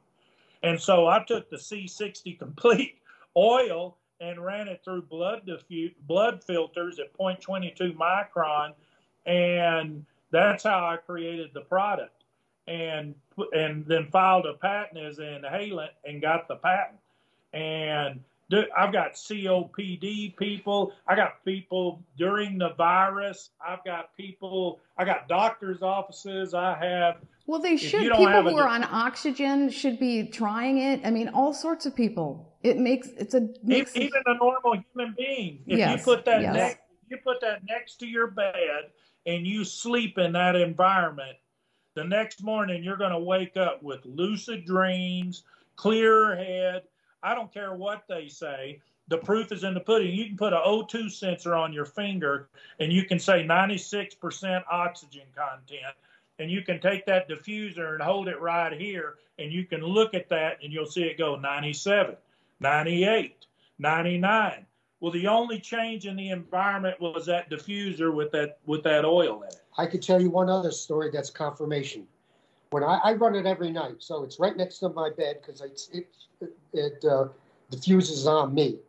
And 0.64 0.80
so 0.80 1.08
I 1.08 1.24
took 1.24 1.50
the 1.50 1.58
C60 1.58 2.38
complete 2.38 3.00
oil 3.38 3.98
and 4.20 4.44
ran 4.44 4.68
it 4.68 4.82
through 4.84 5.04
blood 5.04 5.42
diffu- 5.48 5.96
blood 6.08 6.44
filters 6.44 7.00
at 7.00 7.18
0.22 7.18 7.96
micron, 7.96 8.74
and 9.26 10.06
that's 10.30 10.64
how 10.64 10.86
I 10.86 10.98
created 10.98 11.52
the 11.54 11.62
product, 11.62 12.24
and 12.68 13.16
and 13.54 13.86
then 13.88 14.08
filed 14.12 14.46
a 14.46 14.54
patent 14.54 15.04
as 15.04 15.18
an 15.18 15.42
inhalant 15.42 15.90
and 16.06 16.22
got 16.22 16.48
the 16.48 16.56
patent, 16.56 17.00
and 17.54 18.24
I've 18.78 18.92
got 18.92 19.14
COPD 19.14 20.36
people. 20.36 20.94
I 21.08 21.16
got 21.16 21.44
people 21.46 22.04
during 22.18 22.58
the 22.58 22.74
virus. 22.74 23.50
I've 23.66 23.84
got 23.84 24.16
people. 24.18 24.80
I 24.98 25.06
got 25.06 25.28
doctors' 25.28 25.82
offices. 25.82 26.54
I 26.54 26.78
have. 26.78 27.18
Well, 27.46 27.62
they 27.62 27.78
should. 27.78 28.02
People 28.02 28.50
who 28.50 28.58
are 28.58 28.68
on 28.68 28.84
oxygen 28.84 29.70
should 29.70 30.00
be 30.00 30.28
trying 30.28 30.80
it. 30.80 31.02
I 31.06 31.12
mean, 31.12 31.30
all 31.30 31.54
sorts 31.54 31.86
of 31.86 31.96
people. 31.96 32.48
It 32.64 32.78
makes 32.78 33.08
it's 33.18 33.34
a 33.34 33.50
makes 33.64 33.96
even 33.96 34.22
a 34.26 34.36
normal 34.36 34.76
human 34.94 35.16
being. 35.18 35.64
If 35.66 35.80
yes, 35.80 36.00
you 36.00 36.04
put 36.04 36.26
that 36.26 36.42
yes. 36.42 36.54
next, 36.54 36.82
you 37.10 37.18
put 37.18 37.42
that 37.42 37.62
next 37.68 38.00
to 38.02 38.08
your 38.08 38.28
bed 38.28 38.92
and 39.26 39.46
you 39.46 39.64
sleep 39.64 40.18
in 40.18 40.34
that 40.34 40.56
environment, 40.56 41.38
the 41.96 42.04
next 42.04 42.44
morning 42.44 42.84
you're 42.84 42.98
going 42.98 43.12
to 43.12 43.20
wake 43.20 43.58
up 43.58 43.82
with 43.82 44.06
lucid 44.06 44.66
dreams, 44.66 45.44
clear 45.76 46.36
head 46.36 46.84
I 47.24 47.36
don't 47.36 47.54
care 47.54 47.74
what 47.74 48.04
they 48.08 48.28
say. 48.28 48.82
The 49.08 49.18
proof 49.18 49.52
is 49.52 49.64
in 49.64 49.74
the 49.74 49.80
pudding. 49.80 50.14
You 50.14 50.26
can 50.26 50.38
put 50.38 50.54
an 50.54 50.62
O2 50.66 51.12
sensor 51.12 51.54
on 51.54 51.74
your 51.74 51.86
finger 51.86 52.48
and 52.80 52.92
you 52.92 53.04
can 53.04 53.20
say 53.20 53.44
96% 53.44 54.64
oxygen 54.72 55.26
content. 55.36 55.96
And 56.40 56.50
you 56.50 56.64
can 56.64 56.80
take 56.80 57.06
that 57.06 57.30
diffuser 57.30 57.94
and 57.94 58.02
hold 58.02 58.28
it 58.28 58.40
right 58.40 58.74
here 58.74 59.16
and 59.38 59.52
you 59.52 59.66
can 59.66 59.82
look 59.82 60.14
at 60.14 60.30
that 60.30 60.58
and 60.64 60.72
you'll 60.72 60.86
see 60.86 61.04
it 61.04 61.18
go 61.18 61.36
97, 61.36 62.16
98, 62.60 63.46
99. 63.80 64.66
Well, 65.00 65.12
the 65.12 65.28
only 65.28 65.60
change 65.60 66.06
in 66.06 66.16
the 66.16 66.30
environment 66.30 67.02
was 67.02 67.26
that 67.26 67.50
diffuser 67.50 68.14
with 68.14 68.32
that 68.32 68.60
with 68.66 68.84
that 68.84 69.04
oil 69.04 69.42
in 69.42 69.50
it. 69.50 69.62
I 69.78 69.88
could 69.88 70.02
tell 70.02 70.22
you 70.22 70.30
one 70.30 70.50
other 70.50 70.72
story 70.72 71.10
that's 71.12 71.32
confirmation 71.32 72.08
when 72.72 72.84
I, 72.84 73.00
I, 73.04 73.14
run 73.14 73.36
it 73.36 73.46
every 73.46 73.70
night, 73.70 73.98
so 74.00 74.24
it's 74.24 74.40
right 74.40 74.56
next 74.56 74.80
to 74.80 74.90
my 74.90 75.10
bed 75.10 75.42
because 75.42 75.62
it, 75.62 76.08
it, 76.42 76.56
it 76.74 77.06
uh, 77.06 77.26
diffuses 77.70 78.26
on 78.26 78.56
me, 78.56 78.80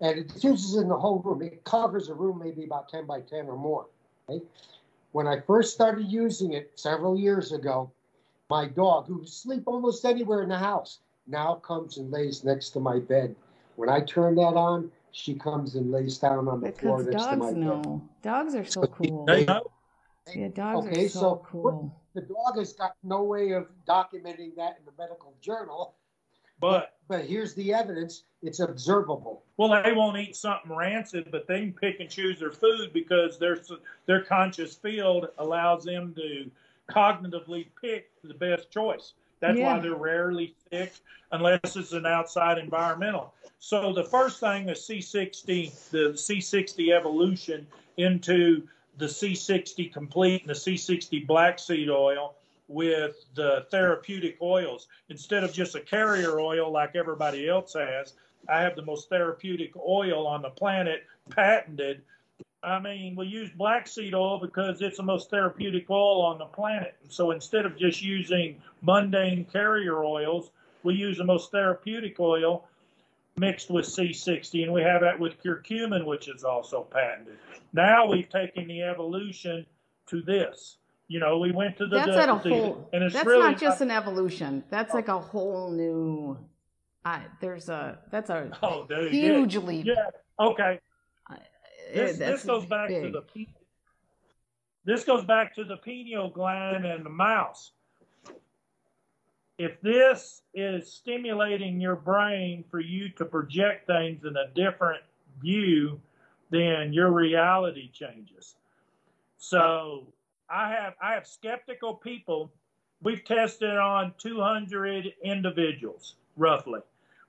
and 0.00 0.18
it 0.18 0.28
diffuses 0.28 0.76
in 0.76 0.88
the 0.88 0.96
whole 0.96 1.18
room. 1.18 1.42
It 1.42 1.64
covers 1.64 2.08
a 2.08 2.14
room 2.14 2.40
maybe 2.42 2.64
about 2.64 2.88
ten 2.88 3.04
by 3.04 3.20
ten 3.20 3.46
or 3.48 3.56
more. 3.56 3.86
Right? 4.28 4.42
When 5.10 5.26
I 5.26 5.40
first 5.40 5.74
started 5.74 6.06
using 6.06 6.52
it 6.52 6.70
several 6.76 7.18
years 7.18 7.52
ago, 7.52 7.90
my 8.48 8.68
dog, 8.68 9.08
who 9.08 9.26
sleep 9.26 9.64
almost 9.66 10.04
anywhere 10.04 10.42
in 10.42 10.48
the 10.48 10.58
house, 10.58 11.00
now 11.26 11.56
comes 11.56 11.98
and 11.98 12.12
lays 12.12 12.44
next 12.44 12.70
to 12.70 12.80
my 12.80 13.00
bed. 13.00 13.34
When 13.74 13.88
I 13.88 14.00
turn 14.00 14.36
that 14.36 14.54
on, 14.54 14.90
she 15.10 15.34
comes 15.34 15.74
and 15.74 15.90
lays 15.90 16.16
down 16.16 16.46
on 16.46 16.60
the 16.60 16.68
because 16.68 16.80
floor 16.80 17.02
next 17.02 17.26
to 17.26 17.36
my 17.36 17.50
know. 17.50 17.80
bed. 17.82 18.22
Dogs 18.22 18.54
are 18.54 18.64
so 18.64 18.86
cool. 18.86 19.26
Yeah, 20.34 20.48
dogs 20.48 20.86
okay, 20.86 21.06
are 21.06 21.08
so, 21.08 21.20
so 21.20 21.46
cool 21.48 22.02
the 22.14 22.22
dog 22.22 22.58
has 22.58 22.72
got 22.72 22.96
no 23.02 23.22
way 23.22 23.52
of 23.52 23.68
documenting 23.86 24.54
that 24.56 24.78
in 24.78 24.84
the 24.84 24.92
medical 24.98 25.34
journal. 25.40 25.94
But 26.60 26.96
but 27.08 27.24
here's 27.24 27.54
the 27.54 27.74
evidence: 27.74 28.24
it's 28.42 28.60
observable. 28.60 29.42
Well, 29.56 29.82
they 29.82 29.92
won't 29.92 30.16
eat 30.18 30.36
something 30.36 30.74
rancid, 30.74 31.28
but 31.30 31.46
they 31.46 31.60
can 31.60 31.72
pick 31.72 32.00
and 32.00 32.08
choose 32.08 32.38
their 32.38 32.52
food 32.52 32.92
because 32.92 33.38
their 33.38 33.58
their 34.06 34.22
conscious 34.22 34.74
field 34.74 35.28
allows 35.38 35.84
them 35.84 36.14
to 36.14 36.50
cognitively 36.90 37.66
pick 37.80 38.10
the 38.22 38.34
best 38.34 38.70
choice. 38.70 39.14
That's 39.40 39.58
yeah. 39.58 39.74
why 39.74 39.80
they're 39.80 39.96
rarely 39.96 40.54
sick 40.70 40.92
unless 41.32 41.74
it's 41.74 41.92
an 41.92 42.06
outside 42.06 42.58
environmental. 42.58 43.34
So 43.58 43.92
the 43.92 44.04
first 44.04 44.38
thing 44.38 44.66
the 44.66 44.72
C60, 44.72 45.90
the 45.90 46.12
C60 46.12 46.92
evolution 46.92 47.66
into 47.96 48.68
the 48.98 49.06
C60 49.06 49.92
Complete 49.92 50.42
and 50.42 50.50
the 50.50 50.54
C60 50.54 51.26
Black 51.26 51.58
Seed 51.58 51.88
Oil 51.88 52.34
with 52.68 53.24
the 53.34 53.66
therapeutic 53.70 54.38
oils. 54.40 54.88
Instead 55.08 55.44
of 55.44 55.52
just 55.52 55.74
a 55.74 55.80
carrier 55.80 56.40
oil 56.40 56.70
like 56.70 56.96
everybody 56.96 57.48
else 57.48 57.74
has, 57.74 58.14
I 58.48 58.62
have 58.62 58.76
the 58.76 58.84
most 58.84 59.08
therapeutic 59.08 59.72
oil 59.76 60.26
on 60.26 60.42
the 60.42 60.50
planet, 60.50 61.04
patented. 61.30 62.02
I 62.62 62.78
mean, 62.78 63.16
we 63.16 63.26
use 63.26 63.50
black 63.50 63.88
seed 63.88 64.14
oil 64.14 64.38
because 64.38 64.80
it's 64.80 64.96
the 64.96 65.02
most 65.02 65.30
therapeutic 65.30 65.90
oil 65.90 66.22
on 66.22 66.38
the 66.38 66.46
planet. 66.46 66.96
So 67.08 67.32
instead 67.32 67.66
of 67.66 67.76
just 67.76 68.02
using 68.02 68.60
mundane 68.82 69.44
carrier 69.44 70.04
oils, 70.04 70.50
we 70.82 70.94
use 70.94 71.18
the 71.18 71.24
most 71.24 71.50
therapeutic 71.50 72.18
oil 72.20 72.68
mixed 73.36 73.70
with 73.70 73.86
C60, 73.86 74.64
and 74.64 74.72
we 74.72 74.82
have 74.82 75.00
that 75.00 75.18
with 75.18 75.42
curcumin, 75.42 76.04
which 76.04 76.28
is 76.28 76.44
also 76.44 76.82
patented. 76.82 77.38
Now 77.72 78.06
we've 78.06 78.28
taken 78.28 78.68
the 78.68 78.82
evolution 78.82 79.66
to 80.06 80.22
this. 80.22 80.76
You 81.08 81.20
know, 81.20 81.38
we 81.38 81.52
went 81.52 81.76
to 81.78 81.86
the. 81.86 81.96
That's 81.96 82.16
at 82.16 82.28
a 82.28 82.36
whole. 82.36 82.88
And 82.92 83.04
it's 83.04 83.14
that's 83.14 83.26
really, 83.26 83.50
not 83.50 83.58
just 83.58 83.80
an 83.80 83.90
evolution. 83.90 84.64
That's 84.70 84.94
like 84.94 85.08
a 85.08 85.14
oh. 85.14 85.18
whole 85.18 85.70
new. 85.70 86.38
I 87.04 87.22
there's 87.40 87.68
a 87.68 87.98
that's 88.10 88.30
a 88.30 88.50
oh, 88.62 88.86
dude, 88.88 89.12
hugely. 89.12 89.82
Yeah. 89.82 89.94
Okay. 90.40 90.78
Eh, 91.30 91.36
this, 91.92 92.16
this 92.16 92.44
goes 92.44 92.64
back 92.66 92.88
big. 92.88 93.02
to 93.02 93.10
the. 93.10 93.46
This 94.84 95.04
goes 95.04 95.24
back 95.24 95.54
to 95.56 95.64
the 95.64 95.76
pineal 95.76 96.30
gland 96.30 96.84
and 96.84 97.04
the 97.04 97.10
mouse 97.10 97.72
if 99.58 99.80
this 99.80 100.42
is 100.54 100.92
stimulating 100.92 101.80
your 101.80 101.96
brain 101.96 102.64
for 102.70 102.80
you 102.80 103.10
to 103.10 103.24
project 103.24 103.86
things 103.86 104.24
in 104.24 104.36
a 104.36 104.48
different 104.54 105.02
view, 105.40 106.00
then 106.50 106.92
your 106.92 107.10
reality 107.10 107.90
changes. 107.92 108.56
So 109.38 110.06
I 110.48 110.70
have 110.70 110.94
I 111.02 111.14
have 111.14 111.26
skeptical 111.26 111.94
people. 111.94 112.52
We've 113.02 113.24
tested 113.24 113.76
on 113.76 114.14
200 114.18 115.12
individuals 115.24 116.14
roughly. 116.36 116.80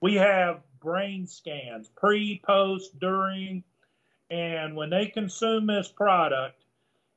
We 0.01 0.15
have 0.15 0.61
brain 0.81 1.25
scans 1.25 1.87
pre, 1.87 2.41
post, 2.45 2.99
during, 2.99 3.63
and 4.29 4.75
when 4.75 4.89
they 4.89 5.07
consume 5.07 5.65
this 5.65 5.87
product, 5.87 6.62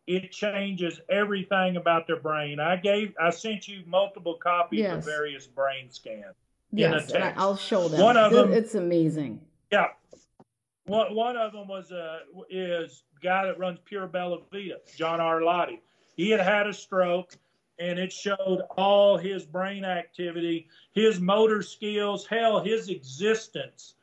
it 0.06 0.30
changes 0.30 1.00
everything 1.08 1.76
about 1.76 2.06
their 2.06 2.20
brain. 2.20 2.60
I 2.60 2.76
gave, 2.76 3.14
I 3.20 3.30
sent 3.30 3.66
you 3.66 3.82
multiple 3.86 4.34
copies 4.34 4.80
yes. 4.80 4.98
of 4.98 5.04
various 5.04 5.46
brain 5.46 5.90
scans. 5.90 6.34
Yes, 6.72 7.12
I'll 7.36 7.56
show 7.56 7.88
them. 7.88 8.00
One 8.00 8.16
of 8.16 8.32
them, 8.32 8.52
it's 8.52 8.74
amazing. 8.74 9.40
Yeah, 9.72 9.88
one 10.86 11.14
one 11.14 11.36
of 11.36 11.52
them 11.52 11.68
was 11.68 11.90
uh 11.92 12.18
is 12.50 13.04
guy 13.22 13.46
that 13.46 13.58
runs 13.58 13.78
Pure 13.84 14.08
Bella 14.08 14.38
Vita, 14.52 14.80
John 14.96 15.20
Arlotti. 15.20 15.80
He 16.16 16.30
had 16.30 16.40
had 16.40 16.66
a 16.66 16.72
stroke, 16.72 17.36
and 17.78 17.98
it 17.98 18.12
showed 18.12 18.62
all 18.76 19.16
his 19.16 19.44
brain 19.44 19.84
activity, 19.84 20.68
his 20.92 21.20
motor 21.20 21.62
skills, 21.62 22.26
hell, 22.26 22.60
his 22.60 22.88
existence 22.88 23.94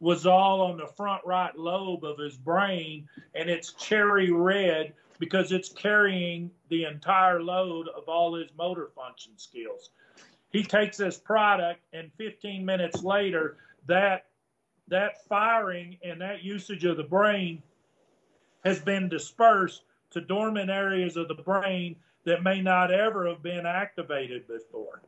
was 0.00 0.26
all 0.26 0.60
on 0.62 0.76
the 0.76 0.86
front 0.86 1.22
right 1.24 1.56
lobe 1.56 2.04
of 2.04 2.18
his 2.18 2.36
brain, 2.36 3.08
and 3.34 3.48
it's 3.48 3.72
cherry 3.74 4.32
red 4.32 4.92
because 5.22 5.52
it's 5.52 5.68
carrying 5.68 6.50
the 6.68 6.82
entire 6.82 7.40
load 7.40 7.86
of 7.96 8.08
all 8.08 8.34
his 8.34 8.48
motor 8.58 8.90
function 8.92 9.30
skills. 9.36 9.90
He 10.50 10.64
takes 10.64 10.96
this 10.96 11.16
product, 11.16 11.78
and 11.92 12.10
15 12.18 12.66
minutes 12.66 13.04
later, 13.04 13.56
that 13.86 14.26
that 14.88 15.24
firing 15.28 15.96
and 16.04 16.20
that 16.20 16.42
usage 16.42 16.84
of 16.84 16.96
the 16.96 17.04
brain 17.04 17.62
has 18.64 18.80
been 18.80 19.08
dispersed 19.08 19.84
to 20.10 20.20
dormant 20.20 20.70
areas 20.70 21.16
of 21.16 21.28
the 21.28 21.34
brain 21.34 21.94
that 22.24 22.42
may 22.42 22.60
not 22.60 22.90
ever 22.90 23.28
have 23.28 23.44
been 23.44 23.64
activated 23.64 24.48
before. 24.48 25.02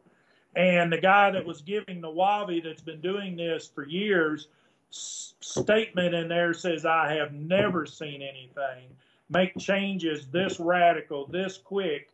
And 0.55 0.92
the 0.92 1.00
guy 1.00 1.33
that 1.33 1.44
was 1.44 1.61
giving 1.61 2.00
the 2.00 2.07
Wavi 2.07 2.62
that's 2.62 2.83
been 2.83 3.00
doing 3.00 3.35
this 3.37 3.68
for 3.74 3.85
years, 3.85 4.46
statement 4.90 6.14
in 6.14 6.29
there 6.29 6.55
says, 6.55 6.87
I 6.87 7.14
have 7.14 7.33
never 7.33 7.85
seen 7.85 8.22
anything 8.22 8.90
make 9.34 9.58
changes 9.58 10.26
this 10.28 10.58
radical, 10.58 11.26
this 11.26 11.58
quick, 11.58 12.08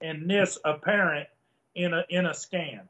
and 0.00 0.28
this 0.28 0.58
apparent 0.64 1.28
in 1.74 1.92
a 1.92 2.04
in 2.08 2.26
a 2.26 2.34
scan. 2.34 2.88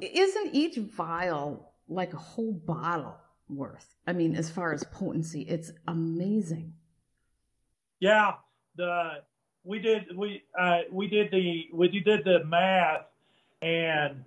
Isn't 0.00 0.54
each 0.54 0.76
vial 0.76 1.72
like 1.88 2.12
a 2.12 2.18
whole 2.18 2.52
bottle 2.52 3.16
worth? 3.48 3.94
I 4.06 4.12
mean, 4.12 4.34
as 4.34 4.50
far 4.50 4.72
as 4.72 4.84
potency, 4.84 5.42
it's 5.42 5.72
amazing. 5.88 6.74
Yeah, 8.00 8.34
the 8.76 9.22
we 9.64 9.78
did 9.78 10.16
we 10.16 10.42
uh, 10.58 10.80
we 10.90 11.06
did 11.06 11.30
the 11.30 11.68
we 11.72 11.88
did 11.88 12.24
the 12.24 12.44
math 12.44 13.06
and 13.62 14.22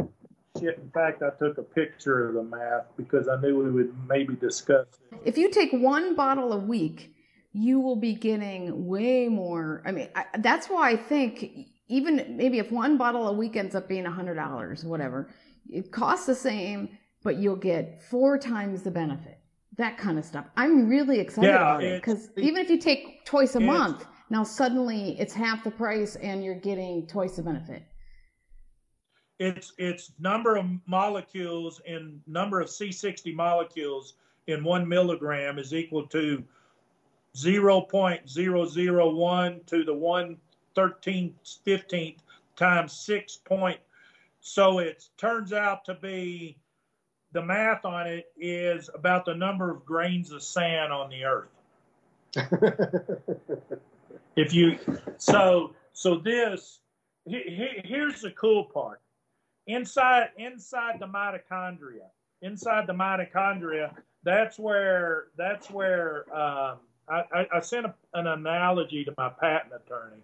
shit. 0.59 0.77
In 0.77 0.89
fact, 0.91 1.21
I 1.21 1.31
took 1.31 1.57
a 1.57 1.63
picture 1.63 2.27
of 2.27 2.35
the 2.35 2.43
math 2.43 2.85
because 2.97 3.27
I 3.27 3.39
knew 3.41 3.63
we 3.63 3.71
would 3.71 3.93
maybe 4.07 4.35
discuss 4.35 4.87
it. 5.11 5.19
If 5.25 5.37
you 5.37 5.49
take 5.49 5.71
one 5.71 6.15
bottle 6.15 6.53
a 6.53 6.57
week, 6.57 7.12
you 7.53 7.79
will 7.79 7.95
be 7.95 8.15
getting 8.15 8.87
way 8.87 9.29
more. 9.29 9.83
I 9.85 9.91
mean, 9.91 10.09
I, 10.15 10.25
that's 10.39 10.67
why 10.67 10.91
I 10.91 10.97
think 10.97 11.67
even 11.87 12.35
maybe 12.35 12.57
if 12.57 12.71
one 12.71 12.97
bottle 12.97 13.27
a 13.27 13.33
week 13.33 13.55
ends 13.55 13.75
up 13.75 13.87
being 13.87 14.07
a 14.07 14.11
hundred 14.11 14.35
dollars, 14.35 14.83
whatever, 14.83 15.29
it 15.69 15.91
costs 15.91 16.25
the 16.25 16.35
same, 16.35 16.97
but 17.23 17.37
you'll 17.37 17.55
get 17.55 18.01
four 18.09 18.37
times 18.37 18.81
the 18.81 18.91
benefit. 18.91 19.39
That 19.77 19.97
kind 19.97 20.19
of 20.19 20.25
stuff. 20.25 20.45
I'm 20.57 20.87
really 20.87 21.19
excited 21.19 21.47
yeah, 21.47 21.55
about 21.55 21.83
it 21.83 22.01
because 22.01 22.29
even 22.37 22.57
if 22.57 22.69
you 22.69 22.77
take 22.77 23.25
twice 23.25 23.55
a 23.55 23.59
month, 23.59 24.05
now 24.29 24.43
suddenly 24.43 25.19
it's 25.19 25.33
half 25.33 25.63
the 25.63 25.71
price 25.71 26.15
and 26.17 26.43
you're 26.43 26.59
getting 26.59 27.07
twice 27.07 27.35
the 27.35 27.43
benefit. 27.43 27.83
It's 29.39 29.73
it's 29.77 30.11
number 30.19 30.55
of 30.55 30.65
molecules 30.87 31.81
and 31.87 32.21
number 32.27 32.61
of 32.61 32.67
C60 32.67 33.33
molecules 33.35 34.13
in 34.47 34.63
one 34.63 34.87
milligram 34.87 35.57
is 35.57 35.73
equal 35.73 36.07
to 36.07 36.43
0.001 37.36 39.65
to 39.65 39.84
the 39.84 39.93
1 39.93 40.38
13th, 40.76 41.34
15th 41.65 42.17
times 42.56 42.93
6 42.93 43.36
point. 43.38 43.80
So 44.41 44.78
it 44.80 45.08
turns 45.17 45.54
out 45.54 45.86
to 45.86 45.93
be 45.96 46.58
the 47.32 47.41
math 47.41 47.86
on 47.86 48.06
it 48.08 48.26
is 48.38 48.89
about 48.93 49.26
the 49.26 49.34
number 49.34 49.72
of 49.72 49.84
grains 49.86 50.32
of 50.32 50.43
sand 50.43 50.93
on 50.93 51.10
the 51.10 51.24
earth. 51.24 51.50
if 54.36 54.54
you 54.54 54.78
so 55.17 55.74
so 55.93 56.17
this 56.17 56.80
he, 57.26 57.82
here's 57.86 58.22
the 58.22 58.32
cool 58.32 58.65
part 58.65 59.02
inside 59.67 60.30
inside 60.38 61.00
the 61.00 61.06
mitochondria 61.06 62.10
inside 62.41 62.88
the 62.88 62.93
mitochondria 62.93 63.93
that's 64.24 64.58
where 64.58 65.26
that's 65.38 65.69
where 65.69 66.26
um, 66.36 66.80
I, 67.09 67.45
I, 67.53 67.59
sent 67.59 67.85
a, 67.85 67.93
an 68.13 68.27
analogy 68.27 69.03
to 69.03 69.13
my 69.17 69.29
patent 69.29 69.73
attorney 69.73 70.21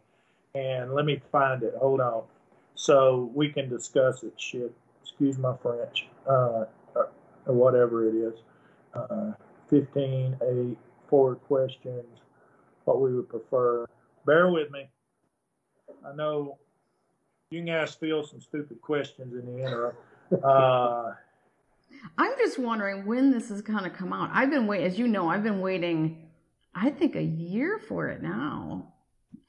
and 0.56 0.94
let 0.94 1.06
me 1.06 1.22
find 1.32 1.62
it. 1.64 1.74
Hold 1.78 2.02
on. 2.02 2.24
So 2.76 3.32
we 3.34 3.50
can 3.50 3.70
discuss 3.70 4.24
it. 4.24 4.34
Shit. 4.38 4.74
Excuse 5.02 5.38
my 5.38 5.56
french. 5.62 6.08
Uh, 6.28 6.66
or, 6.96 7.10
or 7.46 7.54
whatever 7.54 8.08
it 8.08 8.16
is. 8.16 8.40
Uh, 8.94 9.34
15 9.70 10.38
8 10.42 10.78
four 11.10 11.36
questions. 11.36 12.06
What 12.86 13.02
we 13.02 13.14
would 13.14 13.30
prefer. 13.30 13.86
Bear 14.26 14.50
with 14.50 14.72
me. 14.72 14.88
I 16.06 16.16
know 16.16 16.58
you 17.52 17.62
can 17.62 17.70
ask 17.70 18.00
Phil 18.00 18.24
some 18.24 18.42
stupid 18.42 18.82
questions 18.82 19.34
in 19.34 19.46
the 19.46 19.64
interim. 19.64 19.96
Uh, 20.44 21.12
I'm 22.18 22.34
just 22.38 22.60
wondering 22.60 23.06
when 23.06 23.32
this 23.32 23.52
is 23.52 23.62
going 23.62 23.84
to 23.84 23.90
come 23.90 24.14
out. 24.14 24.30
I've 24.34 24.50
been 24.50 24.68
waiting, 24.68 24.88
as 24.88 24.98
you 24.98 25.08
know, 25.08 25.28
I've 25.30 25.44
been 25.44 25.60
waiting, 25.60 26.29
I 26.76 26.90
think 26.90 27.16
a 27.16 27.24
year 27.24 27.80
for 27.80 28.08
it 28.08 28.22
now. 28.22 28.94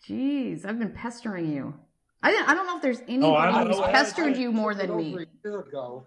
Jeez, 0.09 0.64
I've 0.64 0.78
been 0.78 0.92
pestering 0.92 1.52
you. 1.52 1.74
I, 2.22 2.44
I 2.46 2.54
don't 2.54 2.66
know 2.66 2.76
if 2.76 2.83
there's 2.83 3.02
anybody 3.09 3.52
oh, 3.54 3.66
who's 3.66 3.92
pestered 3.92 4.35
I, 4.35 4.38
you 4.38 4.52
more 4.52 4.74
than 4.74 4.96
me. 4.96 5.14
A 5.14 5.26
year 5.48 5.61
ago, 5.61 6.06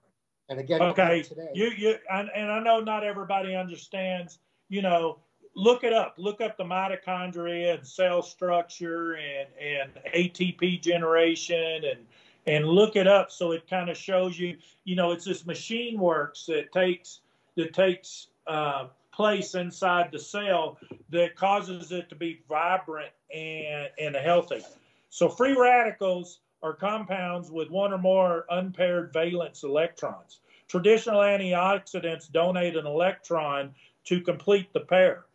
and 0.49 0.59
again 0.59 0.81
okay. 0.81 1.23
today. 1.23 1.49
You, 1.53 1.71
you, 1.75 1.95
and, 2.11 2.29
and 2.35 2.51
I 2.51 2.59
know 2.59 2.79
not 2.79 3.03
everybody 3.03 3.55
understands, 3.55 4.39
you 4.69 4.81
know, 4.81 5.19
look 5.55 5.83
it 5.83 5.93
up. 5.93 6.15
Look 6.17 6.41
up 6.41 6.57
the 6.57 6.63
mitochondria 6.63 7.77
and 7.77 7.87
cell 7.87 8.21
structure 8.21 9.13
and, 9.13 9.47
and 9.59 9.91
ATP 10.15 10.81
generation 10.81 11.83
and 11.85 11.99
and 12.45 12.67
look 12.67 12.97
it 12.97 13.07
up 13.07 13.31
so 13.31 13.53
it 13.53 13.69
kind 13.69 13.89
of 13.89 13.95
shows 13.95 14.37
you, 14.37 14.57
you 14.83 14.97
know, 14.97 15.11
it's 15.11 15.23
this 15.23 15.45
machine 15.45 15.97
works 15.97 16.45
that 16.47 16.73
takes 16.73 17.21
that 17.55 17.73
takes 17.73 18.27
uh, 18.47 18.87
place 19.13 19.55
inside 19.55 20.11
the 20.11 20.19
cell 20.19 20.77
that 21.09 21.35
causes 21.35 21.91
it 21.91 22.09
to 22.09 22.15
be 22.15 22.41
vibrant 22.49 23.11
and 23.33 23.89
and 23.99 24.15
healthy. 24.15 24.63
So 25.09 25.29
free 25.29 25.55
radicals 25.55 26.39
are 26.63 26.73
compounds 26.73 27.51
with 27.51 27.69
one 27.69 27.93
or 27.93 27.97
more 27.97 28.45
unpaired 28.49 29.13
valence 29.13 29.63
electrons. 29.63 30.39
Traditional 30.67 31.19
antioxidants 31.19 32.31
donate 32.31 32.75
an 32.75 32.87
electron 32.87 33.75
to 34.05 34.21
complete 34.21 34.73
the 34.73 34.79
pair. 34.79 35.25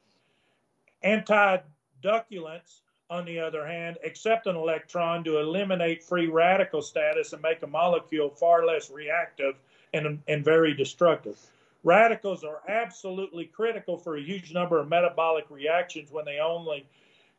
Antideculants, 1.04 2.80
on 3.10 3.24
the 3.24 3.38
other 3.38 3.66
hand, 3.66 3.98
accept 4.04 4.46
an 4.46 4.56
electron 4.56 5.22
to 5.24 5.38
eliminate 5.38 6.02
free 6.02 6.26
radical 6.26 6.82
status 6.82 7.32
and 7.32 7.42
make 7.42 7.62
a 7.62 7.66
molecule 7.66 8.30
far 8.30 8.66
less 8.66 8.90
reactive 8.90 9.54
and, 9.94 10.20
and 10.26 10.44
very 10.44 10.74
destructive. 10.74 11.38
Radicals 11.84 12.44
are 12.44 12.60
absolutely 12.68 13.46
critical 13.46 13.96
for 13.96 14.16
a 14.16 14.22
huge 14.22 14.52
number 14.52 14.78
of 14.78 14.88
metabolic 14.88 15.44
reactions 15.50 16.10
when 16.10 16.24
they 16.24 16.38
only 16.38 16.86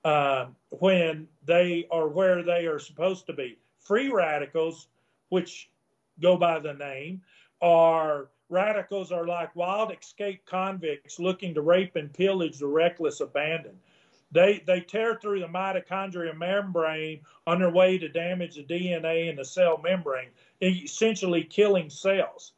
uh, 0.06 0.46
when 0.70 1.28
they 1.46 1.86
are 1.92 2.08
where 2.08 2.42
they 2.42 2.66
are 2.66 2.80
supposed 2.80 3.26
to 3.28 3.34
be. 3.34 3.58
Free 3.80 4.10
radicals, 4.10 4.88
which 5.28 5.70
go 6.22 6.38
by 6.38 6.60
the 6.60 6.74
name, 6.74 7.22
are 7.62 8.30
radicals 8.50 9.12
are 9.12 9.28
like 9.28 9.56
wild 9.56 9.92
escaped 9.92 10.46
convicts 10.46 11.20
looking 11.20 11.54
to 11.54 11.62
rape 11.62 11.96
and 11.96 12.14
pillage 12.14 12.60
the 12.60 12.68
reckless 12.68 13.20
abandon. 13.20 13.78
They, 14.32 14.64
they 14.66 14.82
tear 14.82 15.16
through 15.16 15.40
the 15.40 15.48
mitochondrial 15.48 16.38
membrane 16.38 17.22
on 17.48 17.60
their 17.60 17.72
way 17.72 17.98
to 17.98 18.08
damage 18.08 18.56
the 18.56 18.64
DNA 18.64 19.30
in 19.30 19.36
the 19.36 19.46
cell 19.46 19.80
membrane, 19.84 20.30
essentially 20.62 21.44
killing 21.44 21.90
cells. 21.90 22.54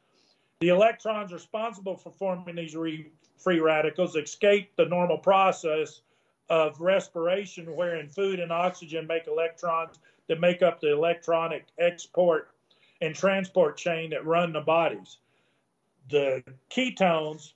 The 0.62 0.70
electrons 0.70 1.34
responsible 1.34 1.98
for 1.98 2.12
forming 2.12 2.56
these 2.56 2.76
re, 2.76 3.12
free 3.38 3.60
radicals 3.60 4.16
escape 4.16 4.72
the 4.78 4.86
normal 4.86 5.18
process 5.18 6.02
of 6.50 6.80
respiration, 6.80 7.76
wherein 7.76 8.08
food 8.08 8.40
and 8.40 8.52
oxygen 8.52 9.08
make 9.08 9.28
electrons 9.28 9.98
that 10.28 10.40
make 10.40 10.62
up 10.62 10.80
the 10.80 10.94
electronic 10.94 11.66
export 11.80 12.52
and 13.02 13.16
transport 13.16 13.76
chain 13.76 14.12
that 14.12 14.26
run 14.26 14.54
the 14.54 14.62
bodies 14.62 15.18
the 16.10 16.44
ketones, 16.70 17.54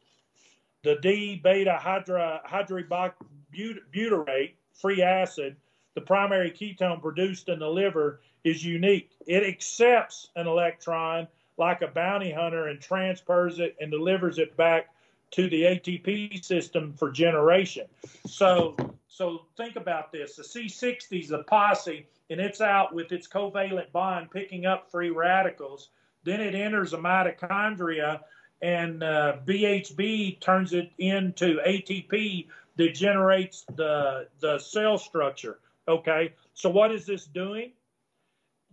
the 0.84 0.96
D 1.02 1.40
beta 1.44 1.78
hydra, 1.78 2.42
hydroxybutyrate, 2.50 4.54
free 4.74 5.02
acid, 5.02 5.58
the 5.94 6.02
primary 6.02 6.52
ketone 6.52 7.02
produced 7.02 7.50
in 7.50 7.60
the 7.60 7.70
liver, 7.70 8.22
is 8.44 8.66
unique. 8.66 9.12
It 9.28 9.44
accepts 9.44 10.30
an 10.36 10.48
electron 10.48 11.28
like 11.58 11.82
a 11.82 11.88
bounty 11.88 12.32
hunter 12.32 12.68
and 12.68 12.80
transfers 12.82 13.60
it 13.60 13.76
and 13.80 13.92
delivers 13.92 14.38
it 14.38 14.56
back 14.58 14.90
to 15.32 15.50
the 15.50 15.64
ATP 15.64 16.44
system 16.44 16.94
for 16.94 17.12
generation. 17.12 17.88
So, 18.28 18.76
so 19.08 19.44
think 19.58 19.76
about 19.76 20.12
this: 20.12 20.36
the 20.36 20.44
C60 20.44 21.24
is 21.24 21.32
a 21.32 21.40
posse, 21.40 22.06
and 22.30 22.40
it's 22.40 22.62
out 22.62 22.94
with 22.94 23.12
its 23.12 23.28
covalent 23.28 23.92
bond 23.92 24.32
picking 24.32 24.66
up 24.66 24.92
free 24.92 25.10
radicals. 25.10 25.90
Then 26.24 26.42
it 26.42 26.56
enters 26.56 26.94
a 26.94 26.98
mitochondria 26.98 28.22
and 28.62 29.04
uh, 29.04 29.38
BHB 29.46 30.40
turns 30.40 30.74
it 30.74 30.92
into 30.98 31.60
ATP 31.68 32.48
that 32.78 32.94
generates 32.94 33.66
the 33.76 34.28
the 34.40 34.60
cell 34.60 34.98
structure. 34.98 35.60
Okay, 35.88 36.34
so 36.54 36.70
what 36.70 36.92
is 36.92 37.06
this 37.06 37.26
doing? 37.26 37.72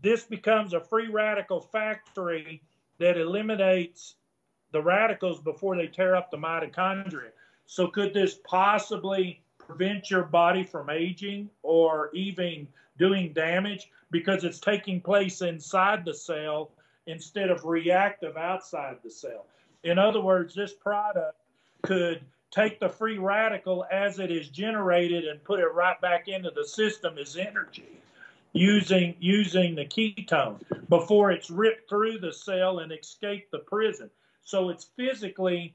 This 0.00 0.24
becomes 0.24 0.72
a 0.72 0.80
free 0.80 1.08
radical 1.08 1.60
factory 1.60 2.62
that 3.02 3.18
eliminates 3.18 4.14
the 4.70 4.80
radicals 4.80 5.40
before 5.40 5.76
they 5.76 5.86
tear 5.86 6.16
up 6.16 6.30
the 6.30 6.36
mitochondria. 6.36 7.30
So 7.66 7.88
could 7.88 8.14
this 8.14 8.38
possibly 8.44 9.42
prevent 9.58 10.10
your 10.10 10.22
body 10.22 10.62
from 10.62 10.88
aging 10.88 11.50
or 11.62 12.10
even 12.14 12.66
doing 12.98 13.32
damage 13.32 13.90
because 14.10 14.44
it's 14.44 14.60
taking 14.60 15.00
place 15.00 15.42
inside 15.42 16.04
the 16.04 16.14
cell 16.14 16.70
instead 17.06 17.50
of 17.50 17.64
reactive 17.64 18.36
outside 18.36 18.98
the 19.02 19.10
cell? 19.10 19.46
In 19.84 19.98
other 19.98 20.20
words, 20.20 20.54
this 20.54 20.72
product 20.72 21.36
could 21.82 22.20
take 22.52 22.78
the 22.78 22.88
free 22.88 23.18
radical 23.18 23.84
as 23.90 24.20
it 24.20 24.30
is 24.30 24.48
generated 24.48 25.24
and 25.24 25.42
put 25.42 25.58
it 25.58 25.74
right 25.74 26.00
back 26.00 26.28
into 26.28 26.50
the 26.50 26.64
system 26.64 27.18
as 27.18 27.36
energy 27.36 28.00
using 28.52 29.14
using 29.18 29.74
the 29.74 29.84
ketone 29.84 30.60
before 30.88 31.30
it's 31.30 31.50
ripped 31.50 31.88
through 31.88 32.18
the 32.18 32.32
cell 32.32 32.80
and 32.80 32.92
escape 32.92 33.50
the 33.50 33.58
prison. 33.58 34.10
So 34.44 34.68
it's 34.68 34.88
physically 34.96 35.74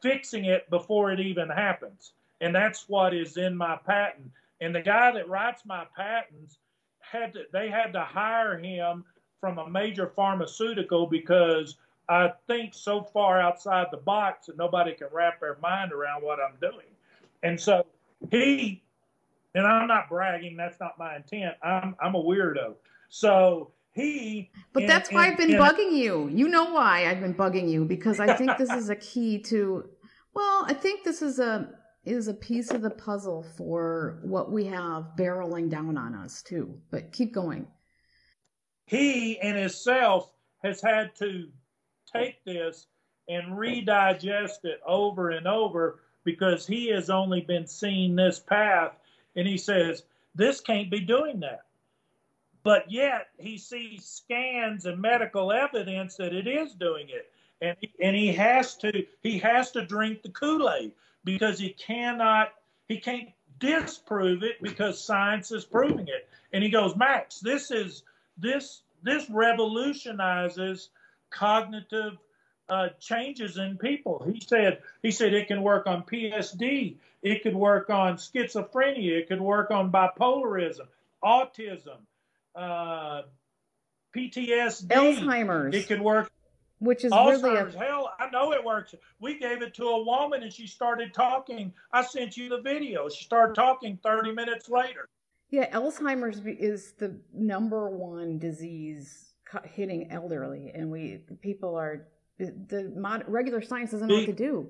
fixing 0.00 0.46
it 0.46 0.68
before 0.70 1.12
it 1.12 1.20
even 1.20 1.48
happens. 1.48 2.12
And 2.40 2.54
that's 2.54 2.88
what 2.88 3.14
is 3.14 3.36
in 3.36 3.56
my 3.56 3.76
patent. 3.76 4.30
And 4.60 4.74
the 4.74 4.80
guy 4.80 5.12
that 5.12 5.28
writes 5.28 5.62
my 5.64 5.84
patents 5.96 6.58
had 7.00 7.32
to, 7.34 7.44
they 7.52 7.68
had 7.68 7.92
to 7.92 8.02
hire 8.02 8.58
him 8.58 9.04
from 9.40 9.58
a 9.58 9.68
major 9.68 10.12
pharmaceutical 10.14 11.06
because 11.06 11.76
I 12.08 12.32
think 12.46 12.74
so 12.74 13.02
far 13.02 13.40
outside 13.40 13.88
the 13.90 13.98
box 13.98 14.46
that 14.46 14.56
nobody 14.56 14.94
can 14.94 15.08
wrap 15.12 15.40
their 15.40 15.58
mind 15.62 15.92
around 15.92 16.22
what 16.22 16.38
I'm 16.40 16.56
doing. 16.60 16.86
And 17.42 17.60
so 17.60 17.84
he 18.30 18.82
and 19.58 19.66
I'm 19.66 19.88
not 19.88 20.08
bragging. 20.08 20.56
That's 20.56 20.78
not 20.78 20.98
my 20.98 21.16
intent. 21.16 21.56
I'm 21.62 21.96
I'm 22.00 22.14
a 22.14 22.22
weirdo. 22.22 22.76
So 23.08 23.72
he. 23.92 24.50
But 24.72 24.84
in, 24.84 24.88
that's 24.88 25.10
why 25.10 25.26
in, 25.26 25.32
I've 25.32 25.38
been 25.38 25.54
in, 25.54 25.60
bugging 25.60 25.92
you. 25.92 26.30
You 26.32 26.48
know 26.48 26.72
why 26.72 27.06
I've 27.06 27.20
been 27.20 27.34
bugging 27.34 27.68
you 27.68 27.84
because 27.84 28.20
I 28.20 28.34
think 28.34 28.56
this 28.56 28.70
is 28.70 28.88
a 28.88 28.96
key 28.96 29.40
to. 29.40 29.88
Well, 30.32 30.64
I 30.68 30.74
think 30.74 31.02
this 31.02 31.22
is 31.22 31.40
a 31.40 31.70
is 32.04 32.28
a 32.28 32.34
piece 32.34 32.70
of 32.70 32.82
the 32.82 32.90
puzzle 32.90 33.42
for 33.56 34.20
what 34.22 34.52
we 34.52 34.64
have 34.66 35.10
barreling 35.18 35.68
down 35.68 35.98
on 35.98 36.14
us 36.14 36.42
too. 36.42 36.78
But 36.90 37.12
keep 37.12 37.34
going. 37.34 37.66
He 38.86 39.32
in 39.42 39.56
himself 39.56 40.32
has 40.62 40.80
had 40.80 41.14
to 41.16 41.48
take 42.14 42.44
this 42.44 42.86
and 43.28 43.58
redigest 43.58 44.64
it 44.64 44.80
over 44.86 45.30
and 45.30 45.46
over 45.48 46.00
because 46.24 46.66
he 46.66 46.88
has 46.90 47.10
only 47.10 47.40
been 47.40 47.66
seeing 47.66 48.14
this 48.14 48.38
path 48.38 48.92
and 49.38 49.46
he 49.46 49.56
says 49.56 50.02
this 50.34 50.60
can't 50.60 50.90
be 50.90 51.00
doing 51.00 51.40
that. 51.40 51.62
But 52.64 52.90
yet 52.90 53.28
he 53.38 53.56
sees 53.56 54.04
scans 54.04 54.84
and 54.84 55.00
medical 55.00 55.52
evidence 55.52 56.16
that 56.16 56.34
it 56.34 56.48
is 56.48 56.74
doing 56.74 57.06
it. 57.08 57.30
And 57.62 57.76
and 58.02 58.16
he 58.16 58.32
has 58.32 58.74
to 58.78 59.06
he 59.22 59.38
has 59.38 59.70
to 59.72 59.86
drink 59.86 60.22
the 60.22 60.30
kool-aid 60.30 60.92
because 61.24 61.58
he 61.58 61.70
cannot 61.70 62.52
he 62.88 62.98
can't 62.98 63.28
disprove 63.60 64.42
it 64.42 64.60
because 64.60 65.02
science 65.02 65.52
is 65.52 65.64
proving 65.64 66.08
it. 66.08 66.28
And 66.52 66.64
he 66.64 66.68
goes 66.68 66.96
max 66.96 67.38
this 67.38 67.70
is 67.70 68.02
this 68.36 68.82
this 69.04 69.30
revolutionizes 69.30 70.90
cognitive 71.30 72.18
uh, 72.68 72.88
changes 73.00 73.56
in 73.56 73.76
people. 73.78 74.24
He 74.30 74.40
said 74.40 74.78
he 75.02 75.10
said 75.10 75.34
it 75.34 75.48
can 75.48 75.62
work 75.62 75.86
on 75.86 76.02
PSD, 76.02 76.96
it 77.22 77.42
could 77.42 77.56
work 77.56 77.90
on 77.90 78.16
schizophrenia, 78.16 79.18
it 79.18 79.28
could 79.28 79.40
work 79.40 79.70
on 79.70 79.90
bipolarism, 79.90 80.86
autism, 81.24 81.98
uh, 82.54 83.22
PTSD, 84.16 84.88
Alzheimer's. 84.88 85.74
It 85.74 85.88
could 85.88 86.00
work. 86.00 86.30
Which 86.80 87.04
is 87.04 87.10
Alzheimer's. 87.12 87.42
really 87.42 87.74
a... 87.74 87.78
hell. 87.78 88.12
I 88.20 88.30
know 88.30 88.52
it 88.52 88.62
works. 88.64 88.94
We 89.20 89.38
gave 89.38 89.62
it 89.62 89.74
to 89.74 89.84
a 89.84 90.04
woman 90.04 90.44
and 90.44 90.52
she 90.52 90.66
started 90.66 91.12
talking. 91.12 91.72
I 91.92 92.02
sent 92.02 92.36
you 92.36 92.48
the 92.48 92.60
video. 92.60 93.08
She 93.08 93.24
started 93.24 93.54
talking 93.54 93.98
30 94.02 94.32
minutes 94.32 94.68
later. 94.68 95.08
Yeah, 95.50 95.70
Alzheimer's 95.76 96.40
is 96.44 96.92
the 96.92 97.18
number 97.32 97.88
one 97.88 98.38
disease 98.38 99.32
hitting 99.64 100.10
elderly, 100.10 100.70
and 100.74 100.90
we 100.90 101.20
people 101.40 101.74
are 101.74 102.06
the 102.38 102.92
mod, 102.96 103.24
regular 103.26 103.62
science 103.62 103.90
doesn't 103.90 104.08
know 104.08 104.16
what 104.16 104.26
to 104.26 104.32
do. 104.32 104.68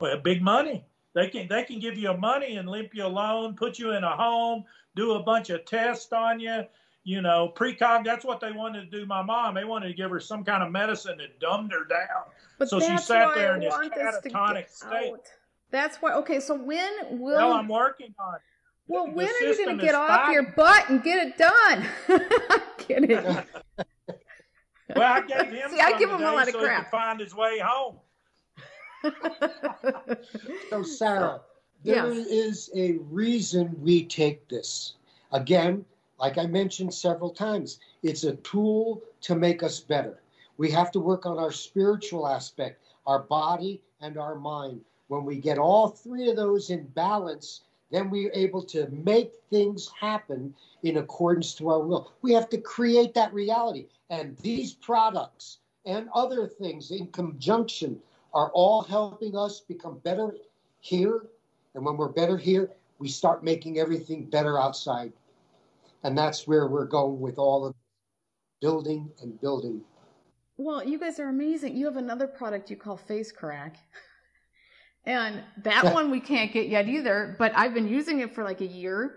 Well, 0.00 0.18
big 0.18 0.42
money. 0.42 0.84
They 1.14 1.28
can 1.28 1.48
they 1.48 1.64
can 1.64 1.80
give 1.80 1.96
you 1.96 2.14
money 2.14 2.56
and 2.56 2.68
limp 2.68 2.90
you 2.94 3.04
alone, 3.04 3.54
put 3.56 3.78
you 3.78 3.92
in 3.92 4.04
a 4.04 4.16
home, 4.16 4.64
do 4.94 5.12
a 5.12 5.22
bunch 5.22 5.50
of 5.50 5.64
tests 5.64 6.12
on 6.12 6.40
you. 6.40 6.64
You 7.04 7.22
know, 7.22 7.52
precog. 7.56 8.04
That's 8.04 8.24
what 8.24 8.40
they 8.40 8.52
wanted 8.52 8.90
to 8.90 8.98
do. 8.98 9.06
My 9.06 9.22
mom. 9.22 9.54
They 9.54 9.64
wanted 9.64 9.88
to 9.88 9.94
give 9.94 10.10
her 10.10 10.20
some 10.20 10.44
kind 10.44 10.62
of 10.62 10.70
medicine 10.70 11.18
that 11.18 11.40
dumbed 11.40 11.72
her 11.72 11.84
down. 11.84 12.24
But 12.58 12.68
so 12.68 12.80
she 12.80 12.98
sat 12.98 13.34
there 13.34 13.54
in 13.54 13.60
this 13.60 13.74
catatonic 13.74 14.68
state. 14.68 15.12
Out. 15.12 15.26
That's 15.70 15.96
why. 15.98 16.14
Okay, 16.14 16.40
so 16.40 16.54
when 16.54 16.92
will? 17.18 17.36
Well, 17.36 17.52
I'm 17.52 17.68
working 17.68 18.14
on 18.18 18.34
it. 18.34 18.40
Well, 18.88 19.06
the 19.06 19.12
when 19.12 19.28
are 19.28 19.44
you 19.44 19.64
going 19.64 19.78
to 19.78 19.84
get 19.84 19.94
off 19.94 20.32
your 20.32 20.52
butt 20.54 20.88
and 20.88 21.02
get 21.02 21.26
it 21.26 21.38
done? 21.38 21.86
I'm 22.50 22.60
kidding. 22.78 23.38
Well, 24.94 25.12
I 25.12 25.20
gave 25.20 25.52
him. 25.52 25.70
See, 25.70 25.80
I 25.80 25.98
give 25.98 26.10
him 26.10 26.20
a 26.20 26.32
lot 26.32 26.48
of 26.48 26.54
so 26.54 26.60
crap. 26.60 26.78
He 26.78 26.84
could 26.84 26.90
find 26.90 27.20
his 27.20 27.34
way 27.34 27.58
home. 27.62 27.96
so, 30.70 30.82
Sarah, 30.82 31.40
there 31.84 32.12
yes. 32.12 32.26
is 32.26 32.70
a 32.74 32.92
reason 33.10 33.76
we 33.80 34.04
take 34.04 34.48
this. 34.48 34.94
Again, 35.32 35.84
like 36.18 36.38
I 36.38 36.46
mentioned 36.46 36.92
several 36.92 37.30
times, 37.30 37.78
it's 38.02 38.24
a 38.24 38.36
tool 38.36 39.02
to 39.22 39.36
make 39.36 39.62
us 39.62 39.80
better. 39.80 40.20
We 40.56 40.70
have 40.72 40.90
to 40.92 41.00
work 41.00 41.26
on 41.26 41.38
our 41.38 41.52
spiritual 41.52 42.26
aspect, 42.26 42.82
our 43.06 43.20
body 43.20 43.80
and 44.00 44.18
our 44.18 44.34
mind. 44.34 44.80
When 45.06 45.24
we 45.24 45.36
get 45.36 45.58
all 45.58 45.88
three 45.88 46.28
of 46.28 46.36
those 46.36 46.70
in 46.70 46.86
balance, 46.88 47.62
then 47.90 48.10
we're 48.10 48.32
able 48.34 48.62
to 48.62 48.88
make 48.90 49.32
things 49.50 49.90
happen 49.98 50.54
in 50.82 50.98
accordance 50.98 51.54
to 51.54 51.68
our 51.68 51.80
will. 51.80 52.12
We 52.22 52.32
have 52.32 52.48
to 52.50 52.58
create 52.58 53.14
that 53.14 53.32
reality. 53.32 53.86
And 54.10 54.36
these 54.38 54.74
products 54.74 55.58
and 55.86 56.08
other 56.14 56.46
things 56.46 56.90
in 56.90 57.06
conjunction 57.08 57.98
are 58.34 58.50
all 58.52 58.82
helping 58.82 59.36
us 59.36 59.60
become 59.60 59.98
better 59.98 60.34
here. 60.80 61.26
And 61.74 61.84
when 61.84 61.96
we're 61.96 62.08
better 62.08 62.36
here, 62.36 62.70
we 62.98 63.08
start 63.08 63.42
making 63.42 63.78
everything 63.78 64.24
better 64.24 64.60
outside. 64.60 65.12
And 66.04 66.16
that's 66.16 66.46
where 66.46 66.66
we're 66.66 66.86
going 66.86 67.20
with 67.20 67.38
all 67.38 67.66
of 67.66 67.74
building 68.60 69.10
and 69.22 69.40
building. 69.40 69.80
Well, 70.56 70.84
you 70.84 70.98
guys 70.98 71.20
are 71.20 71.28
amazing. 71.28 71.76
You 71.76 71.86
have 71.86 71.96
another 71.96 72.26
product 72.26 72.70
you 72.70 72.76
call 72.76 72.96
Face 72.96 73.32
Crack. 73.32 73.78
And 75.08 75.42
that 75.64 75.94
one 75.94 76.10
we 76.10 76.20
can't 76.20 76.52
get 76.52 76.68
yet 76.68 76.86
either, 76.86 77.34
but 77.38 77.52
I've 77.56 77.72
been 77.72 77.88
using 77.88 78.20
it 78.20 78.34
for 78.34 78.44
like 78.44 78.60
a 78.60 78.66
year 78.66 79.14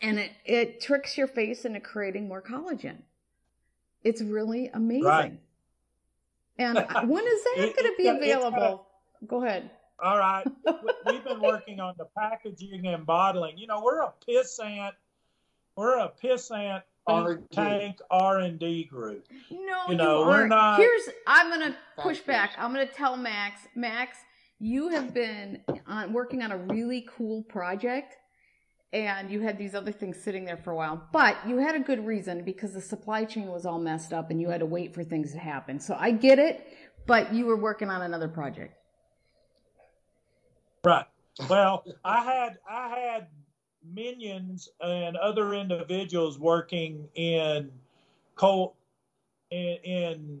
and 0.00 0.18
it, 0.18 0.30
it 0.46 0.80
tricks 0.80 1.18
your 1.18 1.26
face 1.26 1.66
into 1.66 1.78
creating 1.78 2.26
more 2.26 2.40
collagen. 2.40 3.02
It's 4.02 4.22
really 4.22 4.70
amazing. 4.72 5.04
Right. 5.04 5.38
And 6.58 6.78
uh, 6.78 7.02
when 7.04 7.22
is 7.26 7.44
that 7.44 7.56
going 7.76 7.90
to 7.90 7.94
be 7.98 8.08
available? 8.08 8.86
Go 9.26 9.44
ahead. 9.44 9.70
All 10.02 10.18
right. 10.18 10.46
We've 11.06 11.22
been 11.22 11.42
working 11.42 11.80
on 11.80 11.96
the 11.98 12.06
packaging 12.16 12.86
and 12.86 13.04
bottling. 13.04 13.58
You 13.58 13.66
know, 13.66 13.82
we're 13.84 14.00
a 14.00 14.14
pissant. 14.26 14.92
We're 15.76 15.98
a 15.98 16.10
pissant 16.24 16.82
think 17.06 17.50
tank 17.50 17.98
R 18.10 18.38
and 18.38 18.58
D 18.58 18.84
group. 18.84 19.26
No, 19.50 19.58
you 19.88 19.96
know, 19.96 20.22
you 20.22 20.28
we're 20.28 20.46
not. 20.46 20.78
Here's 20.78 21.08
I'm 21.26 21.48
going 21.48 21.72
to 21.72 21.76
push 21.98 22.20
back. 22.20 22.52
I'm 22.58 22.72
going 22.72 22.86
to 22.86 22.92
tell 22.92 23.16
Max. 23.16 23.62
Max, 23.74 24.18
you 24.60 24.90
have 24.90 25.14
been 25.14 25.62
on, 25.86 26.12
working 26.12 26.42
on 26.42 26.52
a 26.52 26.56
really 26.56 27.08
cool 27.16 27.42
project 27.44 28.16
and 28.92 29.30
you 29.30 29.40
had 29.40 29.56
these 29.56 29.74
other 29.74 29.92
things 29.92 30.22
sitting 30.22 30.44
there 30.44 30.56
for 30.56 30.72
a 30.72 30.76
while. 30.76 31.02
But 31.12 31.36
you 31.46 31.58
had 31.58 31.74
a 31.74 31.80
good 31.80 32.04
reason 32.04 32.44
because 32.44 32.74
the 32.74 32.80
supply 32.80 33.24
chain 33.24 33.46
was 33.46 33.64
all 33.64 33.78
messed 33.78 34.12
up 34.12 34.30
and 34.30 34.40
you 34.40 34.50
had 34.50 34.60
to 34.60 34.66
wait 34.66 34.94
for 34.94 35.02
things 35.02 35.32
to 35.32 35.38
happen. 35.38 35.80
So 35.80 35.96
I 35.98 36.10
get 36.10 36.38
it, 36.38 36.66
but 37.06 37.32
you 37.32 37.46
were 37.46 37.56
working 37.56 37.88
on 37.88 38.02
another 38.02 38.28
project. 38.28 38.74
Right. 40.84 41.06
Well, 41.48 41.84
I 42.04 42.22
had 42.22 42.58
I 42.68 42.88
had 42.88 43.26
minions 43.94 44.68
and 44.80 45.16
other 45.16 45.54
individuals 45.54 46.38
working 46.38 47.08
in 47.14 47.70
co 48.34 48.74
in, 49.50 49.76
in 49.84 50.40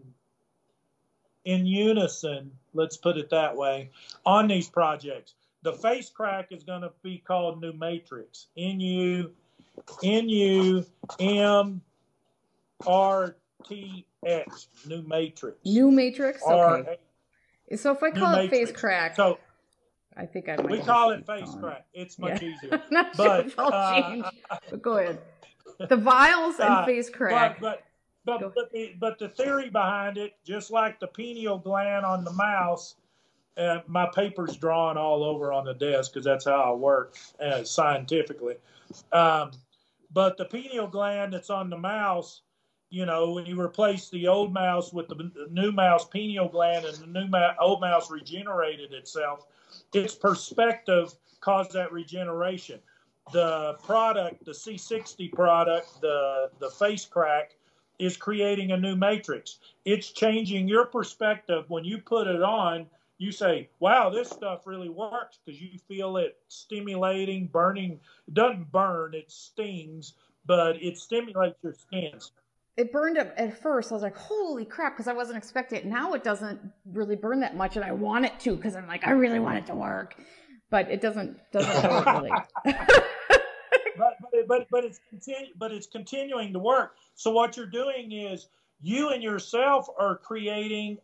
in 1.44 1.66
unison, 1.66 2.50
let's 2.74 2.96
put 2.96 3.16
it 3.16 3.30
that 3.30 3.56
way, 3.56 3.90
on 4.24 4.48
these 4.48 4.68
projects 4.68 5.34
the 5.62 5.72
face 5.72 6.08
crack 6.10 6.48
is 6.50 6.62
going 6.62 6.82
to 6.82 6.92
be 7.02 7.18
called 7.18 7.60
New 7.60 7.72
Matrix. 7.72 8.46
N 8.56 8.80
U 8.80 9.30
N 10.02 10.28
U 10.28 10.86
M 11.18 11.80
R 12.86 13.36
T 13.68 14.06
X. 14.24 14.68
New 14.86 15.02
Matrix. 15.02 15.58
New 15.64 15.90
Matrix. 15.90 16.42
Okay. 16.42 16.96
So 17.76 17.92
if 17.92 18.02
I 18.02 18.10
call 18.10 18.34
it 18.34 18.50
face 18.50 18.72
crack, 18.72 19.14
so 19.16 19.38
I 20.16 20.26
think 20.26 20.48
I 20.48 20.56
might. 20.56 20.70
We 20.70 20.78
call 20.80 21.10
it 21.10 21.26
face 21.26 21.54
crack. 21.60 21.86
It's 21.94 22.18
much 22.18 22.42
yeah. 22.42 22.48
easier. 22.48 22.82
Not 22.90 23.16
but, 23.16 23.52
sure 23.52 23.72
uh, 23.72 24.30
but 24.70 24.82
go 24.82 24.98
ahead. 24.98 25.18
The 25.88 25.96
vials 25.96 26.58
and 26.58 26.68
uh, 26.68 26.84
face 26.84 27.08
crack. 27.08 27.58
But 27.58 27.60
but 27.60 27.82
but, 28.38 28.54
but 28.54 28.72
the, 28.72 28.94
but 28.98 29.18
the 29.18 29.28
theory 29.28 29.70
behind 29.70 30.18
it, 30.18 30.34
just 30.44 30.70
like 30.70 31.00
the 31.00 31.06
pineal 31.06 31.58
gland 31.58 32.04
on 32.04 32.24
the 32.24 32.32
mouse, 32.32 32.96
uh, 33.56 33.80
my 33.86 34.08
paper's 34.14 34.56
drawn 34.56 34.96
all 34.96 35.22
over 35.24 35.52
on 35.52 35.64
the 35.64 35.74
desk 35.74 36.12
because 36.12 36.24
that's 36.24 36.44
how 36.44 36.72
I 36.72 36.72
work 36.72 37.16
uh, 37.40 37.64
scientifically. 37.64 38.54
Um, 39.12 39.52
but 40.12 40.36
the 40.36 40.44
pineal 40.44 40.86
gland 40.86 41.32
that's 41.32 41.50
on 41.50 41.70
the 41.70 41.78
mouse, 41.78 42.42
you 42.90 43.06
know, 43.06 43.32
when 43.32 43.46
you 43.46 43.60
replace 43.60 44.08
the 44.08 44.26
old 44.26 44.52
mouse 44.52 44.92
with 44.92 45.08
the 45.08 45.30
new 45.50 45.72
mouse 45.72 46.04
pineal 46.06 46.48
gland 46.48 46.84
and 46.84 46.96
the 46.96 47.06
new 47.06 47.28
ma- 47.28 47.54
old 47.60 47.80
mouse 47.80 48.10
regenerated 48.10 48.92
itself, 48.92 49.46
its 49.92 50.14
perspective 50.14 51.14
caused 51.40 51.72
that 51.72 51.92
regeneration. 51.92 52.80
The 53.32 53.74
product, 53.84 54.44
the 54.44 54.52
C60 54.52 55.32
product, 55.32 56.00
the, 56.00 56.50
the 56.58 56.70
face 56.70 57.04
crack, 57.04 57.54
is 58.00 58.16
creating 58.16 58.72
a 58.72 58.76
new 58.76 58.96
matrix. 58.96 59.58
It's 59.84 60.10
changing 60.10 60.68
your 60.68 60.86
perspective 60.86 61.64
when 61.68 61.84
you 61.84 61.98
put 61.98 62.26
it 62.26 62.42
on 62.42 62.86
you 63.20 63.30
say, 63.30 63.68
wow, 63.80 64.08
this 64.08 64.30
stuff 64.30 64.66
really 64.66 64.88
works 64.88 65.38
because 65.44 65.60
you 65.60 65.78
feel 65.86 66.16
it 66.16 66.38
stimulating, 66.48 67.46
burning. 67.48 68.00
It 68.26 68.32
doesn't 68.32 68.72
burn, 68.72 69.12
it 69.12 69.30
stings, 69.30 70.14
but 70.46 70.82
it 70.82 70.96
stimulates 70.96 71.58
your 71.62 71.74
skins. 71.74 72.32
It 72.78 72.90
burned 72.90 73.18
up 73.18 73.34
at 73.36 73.60
first. 73.60 73.92
I 73.92 73.94
was 73.94 74.02
like, 74.02 74.16
holy 74.16 74.64
crap, 74.64 74.94
because 74.94 75.06
I 75.06 75.12
wasn't 75.12 75.36
expecting 75.36 75.80
it. 75.80 75.84
Now 75.84 76.14
it 76.14 76.24
doesn't 76.24 76.60
really 76.86 77.14
burn 77.14 77.40
that 77.40 77.54
much, 77.54 77.76
and 77.76 77.84
I 77.84 77.92
want 77.92 78.24
it 78.24 78.40
to 78.40 78.56
because 78.56 78.74
I'm 78.74 78.86
like, 78.86 79.06
I 79.06 79.10
really 79.10 79.38
want 79.38 79.58
it 79.58 79.66
to 79.66 79.74
work. 79.74 80.14
But 80.70 80.90
it 80.90 81.02
doesn't 81.02 81.36
doesn't 81.52 81.90
work 81.92 82.06
really. 82.06 82.30
but 84.46 84.66
but 84.70 84.84
it's 84.84 85.00
continu- 85.12 85.52
but 85.58 85.72
it's 85.72 85.86
continuing 85.86 86.52
to 86.52 86.58
work. 86.58 86.96
So 87.14 87.30
what 87.30 87.56
you're 87.56 87.66
doing 87.66 88.12
is 88.12 88.48
you 88.80 89.10
and 89.10 89.22
yourself 89.22 89.88
are 89.98 90.16
creating 90.16 90.98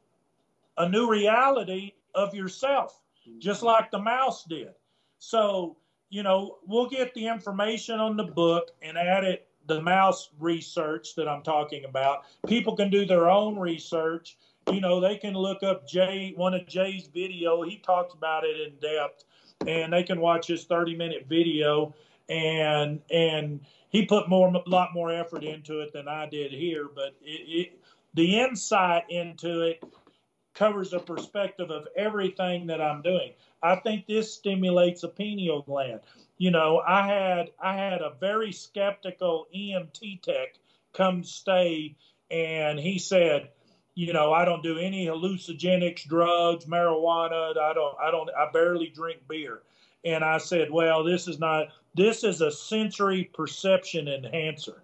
a 0.79 0.89
new 0.89 1.09
reality 1.09 1.93
of 2.15 2.35
yourself, 2.35 3.01
just 3.39 3.61
mm-hmm. 3.61 3.67
like 3.67 3.91
the 3.91 3.99
mouse 3.99 4.45
did. 4.45 4.75
So 5.19 5.77
you 6.11 6.23
know 6.23 6.59
we'll 6.67 6.89
get 6.89 7.15
the 7.15 7.27
information 7.27 8.01
on 8.01 8.17
the 8.17 8.25
book 8.25 8.71
and 8.83 8.97
add 8.97 9.25
it 9.25 9.49
the 9.67 9.81
mouse 9.81 10.31
research 10.39 11.15
that 11.17 11.29
I'm 11.29 11.43
talking 11.43 11.85
about. 11.85 12.25
People 12.47 12.77
can 12.77 12.91
do 12.91 13.05
their 13.05 13.29
own 13.29 13.59
research. 13.59 14.37
You 14.71 14.81
know, 14.81 15.01
they 15.01 15.17
can 15.17 15.35
look 15.35 15.63
up 15.63 15.87
Jay, 15.87 16.33
one 16.37 16.55
of 16.55 16.67
Jay's 16.67 17.09
video. 17.13 17.63
He 17.63 17.79
talks 17.79 18.15
about 18.15 18.45
it 18.45 18.61
in 18.61 18.75
depth, 18.81 19.25
and 19.67 19.93
they 19.93 20.03
can 20.03 20.21
watch 20.21 20.47
his 20.49 20.65
30 20.65 20.97
minute 20.97 21.27
video. 21.29 21.95
And 22.29 23.01
and 23.11 23.61
he 23.89 24.07
put 24.07 24.29
more, 24.29 24.49
a 24.49 24.69
lot 24.69 24.91
more 24.93 25.13
effort 25.13 25.45
into 25.45 25.81
it 25.81 25.93
than 25.93 26.09
I 26.09 26.29
did 26.29 26.53
here. 26.53 26.89
But 26.93 27.15
it, 27.23 27.43
it, 27.49 27.81
the 28.15 28.41
insight 28.41 29.05
into 29.11 29.63
it 29.63 29.83
covers 30.55 30.93
a 30.93 30.99
perspective 30.99 31.71
of 31.71 31.87
everything 31.97 32.67
that 32.69 32.81
I'm 32.81 33.03
doing. 33.03 33.33
I 33.63 33.77
think 33.77 34.07
this 34.07 34.33
stimulates 34.35 35.03
a 35.03 35.09
pineal 35.09 35.63
gland 35.63 36.01
you 36.39 36.51
know, 36.51 36.83
I 36.87 37.07
had 37.07 37.51
I 37.63 37.75
had 37.75 38.01
a 38.01 38.15
very 38.21 38.53
skeptical 38.53 39.47
EMT 39.55 40.23
tech 40.23 40.59
come 40.93 41.25
stay, 41.25 41.97
and 42.31 42.79
he 42.79 42.99
said, 42.99 43.51
you 43.95 44.13
know, 44.13 44.33
I 44.33 44.45
don't 44.45 44.63
do 44.63 44.79
any 44.79 45.07
hallucinogenics, 45.07 46.07
drugs, 46.07 46.67
marijuana. 46.67 47.57
I 47.57 47.73
don't 47.73 47.97
I 48.01 48.11
don't 48.11 48.31
I 48.37 48.51
barely 48.53 48.89
drink 48.89 49.21
beer. 49.29 49.63
And 50.05 50.23
I 50.23 50.39
said, 50.39 50.71
well, 50.71 51.03
this 51.03 51.27
is 51.27 51.39
not 51.39 51.69
this 51.97 52.25
is 52.25 52.41
a 52.41 52.51
sensory 52.51 53.25
perception 53.35 54.07
enhancer, 54.07 54.83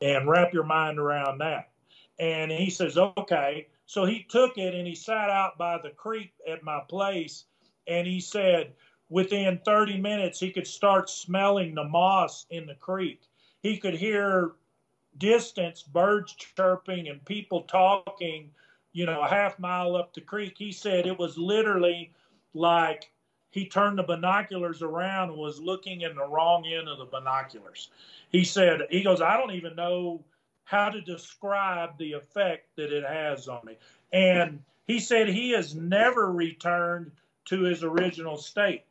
and 0.00 0.28
wrap 0.28 0.52
your 0.52 0.64
mind 0.64 0.98
around 0.98 1.38
that. 1.38 1.70
And 2.18 2.50
he 2.50 2.70
says, 2.70 2.96
okay. 2.96 3.66
So 3.86 4.04
he 4.04 4.26
took 4.28 4.58
it 4.58 4.74
and 4.74 4.86
he 4.86 4.94
sat 4.94 5.30
out 5.30 5.58
by 5.58 5.78
the 5.82 5.90
creek 5.90 6.32
at 6.50 6.62
my 6.62 6.80
place, 6.88 7.44
and 7.86 8.06
he 8.06 8.20
said 8.20 8.72
within 9.08 9.60
30 9.64 10.00
minutes, 10.00 10.40
he 10.40 10.50
could 10.50 10.66
start 10.66 11.08
smelling 11.08 11.74
the 11.74 11.84
moss 11.84 12.46
in 12.50 12.66
the 12.66 12.74
creek. 12.74 13.22
He 13.62 13.78
could 13.78 13.94
hear 13.94 14.52
distance 15.18 15.82
birds 15.82 16.34
chirping 16.34 17.08
and 17.08 17.24
people 17.24 17.62
talking, 17.62 18.50
you 18.92 19.06
know, 19.06 19.22
a 19.22 19.28
half 19.28 19.58
mile 19.58 19.96
up 19.96 20.12
the 20.12 20.20
creek. 20.20 20.54
He 20.58 20.72
said 20.72 21.06
it 21.06 21.18
was 21.18 21.38
literally 21.38 22.12
like 22.54 23.10
he 23.50 23.66
turned 23.66 23.98
the 23.98 24.02
binoculars 24.02 24.82
around 24.82 25.30
and 25.30 25.38
was 25.38 25.60
looking 25.60 26.02
in 26.02 26.14
the 26.14 26.26
wrong 26.26 26.66
end 26.66 26.88
of 26.88 26.98
the 26.98 27.04
binoculars. 27.04 27.90
He 28.30 28.44
said, 28.44 28.82
he 28.90 29.02
goes, 29.02 29.20
I 29.20 29.36
don't 29.36 29.54
even 29.54 29.76
know 29.76 30.22
how 30.64 30.88
to 30.88 31.00
describe 31.00 31.96
the 31.96 32.12
effect 32.12 32.74
that 32.76 32.92
it 32.92 33.04
has 33.04 33.48
on 33.48 33.60
me. 33.64 33.76
And 34.12 34.62
he 34.86 34.98
said 34.98 35.28
he 35.28 35.50
has 35.52 35.74
never 35.74 36.30
returned 36.30 37.12
to 37.46 37.62
his 37.62 37.82
original 37.82 38.36
state 38.36 38.82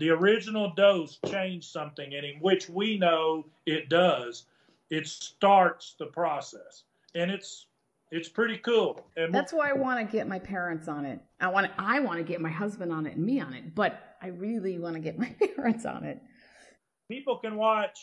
the 0.00 0.10
original 0.10 0.70
dose 0.70 1.18
changed 1.26 1.70
something 1.70 2.12
in 2.12 2.24
him, 2.24 2.40
which 2.40 2.68
we 2.70 2.96
know 2.96 3.44
it 3.66 3.90
does. 3.90 4.46
It 4.88 5.06
starts 5.06 5.94
the 5.98 6.06
process, 6.06 6.84
and 7.14 7.30
it's 7.30 7.66
it's 8.10 8.28
pretty 8.28 8.58
cool. 8.58 9.06
And 9.16 9.34
that's 9.34 9.52
why 9.52 9.70
I 9.70 9.72
want 9.72 9.98
to 9.98 10.10
get 10.10 10.26
my 10.28 10.38
parents 10.38 10.88
on 10.88 11.04
it. 11.04 11.20
I 11.40 11.48
want 11.48 11.70
I 11.78 12.00
want 12.00 12.18
to 12.18 12.24
get 12.24 12.40
my 12.40 12.50
husband 12.50 12.92
on 12.92 13.06
it 13.06 13.16
and 13.16 13.24
me 13.24 13.40
on 13.40 13.52
it, 13.54 13.74
but 13.74 14.16
I 14.22 14.28
really 14.28 14.78
want 14.78 14.94
to 14.94 15.00
get 15.00 15.18
my 15.18 15.34
parents 15.56 15.84
on 15.86 16.04
it. 16.04 16.20
People 17.08 17.38
can 17.38 17.56
watch 17.56 17.98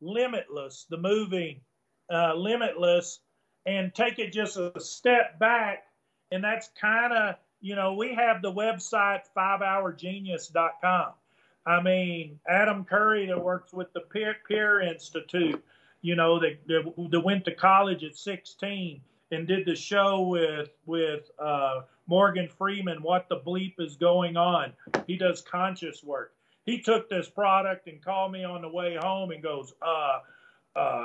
Limitless, 0.00 0.86
the 0.90 0.98
movie 0.98 1.62
uh, 2.12 2.34
Limitless, 2.34 3.20
and 3.64 3.94
take 3.94 4.18
it 4.18 4.32
just 4.32 4.56
a 4.56 4.72
step 4.78 5.38
back, 5.38 5.84
and 6.30 6.42
that's 6.44 6.68
kind 6.80 7.12
of 7.12 7.36
you 7.60 7.74
know 7.74 7.94
we 7.94 8.14
have 8.14 8.42
the 8.42 8.52
website 8.52 9.22
fivehourgenius.com 9.36 11.12
I 11.66 11.82
mean, 11.82 12.38
Adam 12.48 12.84
Curry 12.84 13.26
that 13.26 13.42
works 13.42 13.72
with 13.72 13.92
the 13.92 14.00
Peer, 14.00 14.36
Peer 14.46 14.80
Institute, 14.80 15.62
you 16.00 16.14
know, 16.14 16.38
that, 16.38 16.58
that 16.68 17.20
went 17.20 17.44
to 17.46 17.54
college 17.54 18.04
at 18.04 18.16
16 18.16 19.00
and 19.30 19.46
did 19.46 19.66
the 19.66 19.74
show 19.74 20.22
with 20.22 20.70
with 20.86 21.30
uh, 21.38 21.82
Morgan 22.06 22.48
Freeman. 22.48 23.02
What 23.02 23.28
the 23.28 23.38
bleep 23.38 23.74
is 23.78 23.96
going 23.96 24.36
on? 24.36 24.72
He 25.06 25.16
does 25.16 25.42
conscious 25.42 26.02
work. 26.02 26.32
He 26.64 26.80
took 26.80 27.08
this 27.08 27.28
product 27.28 27.86
and 27.86 28.02
called 28.02 28.32
me 28.32 28.44
on 28.44 28.62
the 28.62 28.68
way 28.68 28.96
home 29.00 29.30
and 29.30 29.42
goes, 29.42 29.74
uh, 29.82 30.20
uh, 30.74 31.04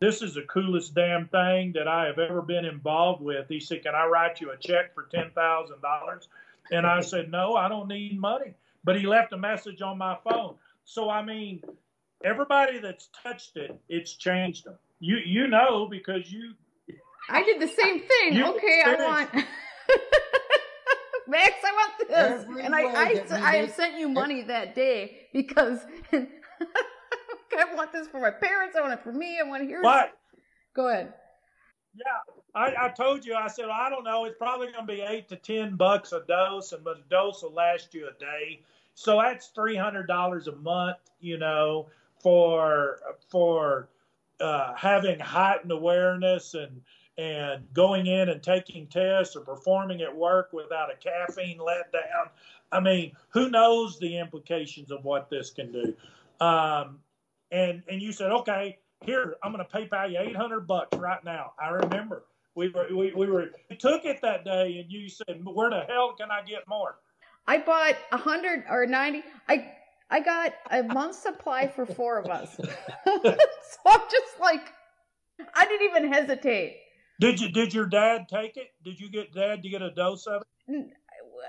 "This 0.00 0.22
is 0.22 0.34
the 0.34 0.42
coolest 0.42 0.94
damn 0.94 1.28
thing 1.28 1.72
that 1.72 1.88
I 1.88 2.06
have 2.06 2.18
ever 2.18 2.42
been 2.42 2.64
involved 2.64 3.22
with." 3.22 3.48
He 3.48 3.60
said, 3.60 3.82
"Can 3.82 3.94
I 3.94 4.06
write 4.06 4.40
you 4.40 4.50
a 4.50 4.56
check 4.56 4.94
for 4.94 5.08
ten 5.10 5.30
thousand 5.34 5.80
dollars?" 5.82 6.28
And 6.70 6.86
I 6.86 7.00
said, 7.00 7.30
"No, 7.30 7.54
I 7.54 7.68
don't 7.68 7.88
need 7.88 8.18
money." 8.18 8.54
but 8.84 8.98
he 8.98 9.06
left 9.06 9.32
a 9.32 9.36
message 9.36 9.82
on 9.82 9.98
my 9.98 10.16
phone. 10.24 10.54
So 10.84 11.10
I 11.10 11.22
mean, 11.22 11.62
everybody 12.24 12.78
that's 12.78 13.10
touched 13.22 13.56
it, 13.56 13.78
it's 13.88 14.14
changed 14.14 14.64
them. 14.64 14.78
You 15.00 15.18
you 15.18 15.46
know 15.46 15.86
because 15.90 16.32
you. 16.32 16.54
I 17.28 17.42
did 17.44 17.60
the 17.60 17.68
same 17.68 18.00
thing. 18.00 18.42
okay, 18.42 18.82
I 18.84 18.94
want. 18.96 19.34
Max, 21.28 21.52
I 21.62 21.72
want 21.72 22.08
this, 22.08 22.42
Every 22.44 22.64
and 22.64 22.74
I 22.74 22.82
I, 22.84 23.62
I 23.62 23.66
sent 23.66 23.98
you 23.98 24.08
money 24.08 24.42
that 24.42 24.74
day 24.74 25.28
because 25.34 25.78
I 26.12 27.74
want 27.74 27.92
this 27.92 28.08
for 28.08 28.18
my 28.18 28.30
parents. 28.30 28.76
I 28.76 28.80
want 28.80 28.94
it 28.94 29.02
for 29.02 29.12
me. 29.12 29.38
I 29.38 29.46
want 29.46 29.62
to 29.62 29.66
hear. 29.66 29.82
What? 29.82 30.16
Go 30.74 30.88
ahead. 30.88 31.12
Yeah, 31.94 32.34
I, 32.54 32.86
I 32.86 32.88
told 32.90 33.26
you. 33.26 33.34
I 33.34 33.48
said 33.48 33.66
well, 33.66 33.76
I 33.78 33.90
don't 33.90 34.04
know. 34.04 34.24
It's 34.24 34.38
probably 34.38 34.68
going 34.68 34.86
to 34.86 34.92
be 34.92 35.02
eight 35.02 35.28
to 35.28 35.36
ten 35.36 35.76
bucks 35.76 36.12
a 36.12 36.22
dose, 36.26 36.72
and 36.72 36.82
but 36.82 36.98
a 36.98 37.10
dose 37.10 37.42
will 37.42 37.52
last 37.52 37.92
you 37.92 38.08
a 38.08 38.18
day. 38.18 38.62
So 38.94 39.20
that's 39.20 39.48
three 39.48 39.76
hundred 39.76 40.06
dollars 40.06 40.48
a 40.48 40.56
month, 40.56 40.98
you 41.20 41.36
know, 41.36 41.88
for 42.22 43.00
for 43.28 43.88
uh, 44.40 44.74
having 44.74 45.18
heightened 45.18 45.72
awareness 45.72 46.54
and 46.54 46.80
and 47.18 47.66
going 47.74 48.06
in 48.06 48.28
and 48.28 48.40
taking 48.42 48.86
tests 48.86 49.34
or 49.34 49.40
performing 49.40 50.00
at 50.00 50.16
work 50.16 50.52
without 50.52 50.88
a 50.90 50.96
caffeine 50.96 51.58
letdown. 51.58 52.30
I 52.70 52.78
mean, 52.78 53.12
who 53.30 53.50
knows 53.50 53.98
the 53.98 54.18
implications 54.18 54.92
of 54.92 55.04
what 55.04 55.28
this 55.28 55.50
can 55.50 55.72
do? 55.72 55.94
Um, 56.40 57.00
and 57.50 57.82
and 57.88 58.00
you 58.00 58.12
said, 58.12 58.30
okay, 58.30 58.78
here 59.04 59.36
I'm 59.42 59.52
going 59.52 59.66
to 59.66 59.70
PayPal 59.70 60.10
you 60.10 60.18
800 60.20 60.60
bucks 60.60 60.96
right 60.96 61.22
now. 61.24 61.52
I 61.60 61.70
remember 61.70 62.24
we 62.54 62.68
were 62.68 62.86
we, 62.90 63.12
we 63.12 63.26
were 63.26 63.50
we 63.68 63.76
took 63.76 64.04
it 64.04 64.20
that 64.22 64.44
day, 64.44 64.78
and 64.78 64.90
you 64.90 65.08
said, 65.08 65.40
where 65.44 65.70
the 65.70 65.82
hell 65.88 66.14
can 66.16 66.30
I 66.30 66.42
get 66.42 66.68
more? 66.68 66.98
I 67.48 67.58
bought 67.58 67.96
a 68.12 68.16
hundred 68.16 68.64
or 68.70 68.86
ninety. 68.86 69.24
I 69.48 69.72
I 70.10 70.20
got 70.20 70.52
a 70.70 70.82
month's 70.84 71.18
supply 71.18 71.66
for 71.66 71.84
four 71.84 72.18
of 72.18 72.26
us. 72.26 72.54
so 73.06 73.22
I'm 73.86 74.00
just 74.10 74.40
like, 74.40 74.72
I 75.54 75.66
didn't 75.66 75.88
even 75.88 76.12
hesitate. 76.12 76.76
Did 77.20 77.40
you? 77.40 77.50
Did 77.50 77.74
your 77.74 77.86
dad 77.86 78.28
take 78.28 78.56
it? 78.56 78.68
Did 78.84 79.00
you 79.00 79.10
get 79.10 79.32
dad 79.32 79.62
to 79.62 79.68
get 79.68 79.82
a 79.82 79.90
dose 79.90 80.26
of 80.26 80.42
it? 80.42 80.86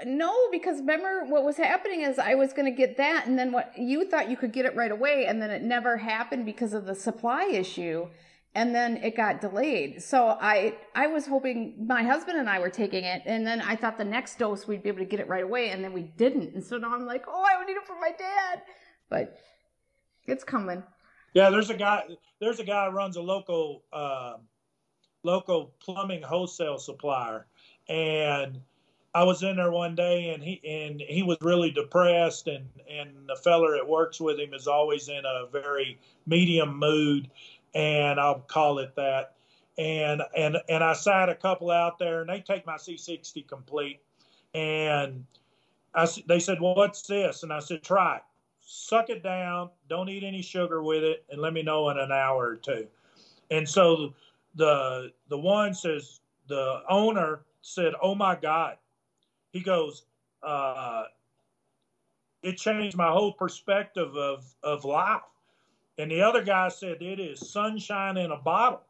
No, 0.05 0.33
because 0.51 0.79
remember 0.79 1.25
what 1.25 1.43
was 1.43 1.57
happening 1.57 2.01
is 2.01 2.19
I 2.19 2.35
was 2.35 2.53
going 2.53 2.65
to 2.65 2.75
get 2.75 2.97
that, 2.97 3.27
and 3.27 3.37
then 3.37 3.51
what 3.51 3.77
you 3.77 4.09
thought 4.09 4.29
you 4.29 4.37
could 4.37 4.53
get 4.53 4.65
it 4.65 4.75
right 4.75 4.91
away, 4.91 5.25
and 5.27 5.41
then 5.41 5.51
it 5.51 5.61
never 5.61 5.97
happened 5.97 6.45
because 6.45 6.73
of 6.73 6.85
the 6.85 6.95
supply 6.95 7.45
issue 7.45 8.07
and 8.55 8.73
then 8.73 8.97
it 8.97 9.15
got 9.15 9.41
delayed. 9.41 10.01
So 10.01 10.37
I 10.41 10.75
I 10.95 11.07
was 11.07 11.27
hoping 11.27 11.85
my 11.87 12.03
husband 12.03 12.37
and 12.37 12.49
I 12.49 12.59
were 12.59 12.69
taking 12.69 13.03
it, 13.03 13.21
and 13.25 13.45
then 13.45 13.61
I 13.61 13.75
thought 13.75 13.97
the 13.97 14.05
next 14.05 14.39
dose 14.39 14.67
we'd 14.67 14.83
be 14.83 14.89
able 14.89 14.99
to 14.99 15.05
get 15.05 15.19
it 15.19 15.27
right 15.27 15.43
away, 15.43 15.69
and 15.69 15.83
then 15.83 15.93
we 15.93 16.03
didn't. 16.03 16.53
And 16.55 16.63
so 16.63 16.77
now 16.77 16.93
I'm 16.93 17.05
like, 17.05 17.25
oh, 17.27 17.45
I 17.47 17.57
would 17.57 17.67
need 17.67 17.77
it 17.77 17.85
for 17.85 17.99
my 17.99 18.11
dad, 18.17 18.61
but 19.09 19.37
it's 20.25 20.43
coming. 20.43 20.83
Yeah, 21.33 21.49
there's 21.51 21.69
a 21.69 21.75
guy. 21.75 22.03
There's 22.39 22.59
a 22.59 22.63
guy 22.63 22.89
who 22.89 22.95
runs 22.95 23.17
a 23.17 23.21
local 23.21 23.83
uh, 23.93 24.37
local 25.23 25.71
plumbing 25.79 26.21
wholesale 26.21 26.77
supplier, 26.77 27.45
and 27.87 28.59
I 29.13 29.23
was 29.23 29.41
in 29.43 29.55
there 29.55 29.71
one 29.71 29.95
day, 29.95 30.29
and 30.29 30.43
he 30.43 30.61
and 30.65 31.01
he 31.01 31.23
was 31.23 31.37
really 31.41 31.71
depressed, 31.71 32.47
and 32.47 32.69
and 32.89 33.27
the 33.27 33.35
feller 33.35 33.73
that 33.77 33.87
works 33.87 34.21
with 34.21 34.39
him 34.39 34.53
is 34.53 34.67
always 34.67 35.09
in 35.09 35.23
a 35.25 35.47
very 35.51 35.99
medium 36.25 36.77
mood 36.77 37.29
and 37.73 38.19
I'll 38.19 38.39
call 38.39 38.79
it 38.79 38.95
that. 38.95 39.33
And 39.77 40.21
and 40.35 40.57
and 40.67 40.83
I 40.83 40.93
sat 40.93 41.29
a 41.29 41.35
couple 41.35 41.71
out 41.71 41.99
there, 41.99 42.21
and 42.21 42.29
they 42.29 42.41
take 42.41 42.65
my 42.65 42.75
C60 42.75 43.47
complete, 43.47 44.01
and 44.53 45.25
I 45.95 46.07
they 46.27 46.39
said, 46.39 46.59
"Well, 46.59 46.75
what's 46.75 47.03
this?" 47.03 47.43
And 47.43 47.53
I 47.53 47.59
said, 47.59 47.81
"Try 47.81 48.17
it. 48.17 48.23
Suck 48.61 49.09
it 49.09 49.23
down. 49.23 49.69
Don't 49.87 50.09
eat 50.09 50.23
any 50.23 50.41
sugar 50.41 50.83
with 50.83 51.03
it, 51.03 51.23
and 51.29 51.41
let 51.41 51.53
me 51.53 51.61
know 51.61 51.89
in 51.89 51.97
an 51.97 52.11
hour 52.11 52.45
or 52.45 52.55
two. 52.57 52.87
And 53.51 53.67
so 53.67 54.13
the 54.55 55.11
the 55.29 55.37
one 55.37 55.73
says 55.73 56.21
the 56.47 56.81
owner 56.89 57.41
said, 57.61 57.93
"Oh 58.01 58.15
my 58.15 58.35
God," 58.35 58.77
he 59.51 59.61
goes, 59.61 60.05
uh, 60.43 61.05
"It 62.43 62.57
changed 62.57 62.97
my 62.97 63.11
whole 63.11 63.33
perspective 63.33 64.15
of 64.15 64.45
of 64.63 64.85
life." 64.85 65.21
And 65.99 66.09
the 66.09 66.21
other 66.21 66.41
guy 66.41 66.69
said, 66.69 67.01
It 67.01 67.19
is 67.19 67.51
sunshine 67.51 68.15
in 68.15 68.31
a 68.31 68.37
bottle. 68.37 68.81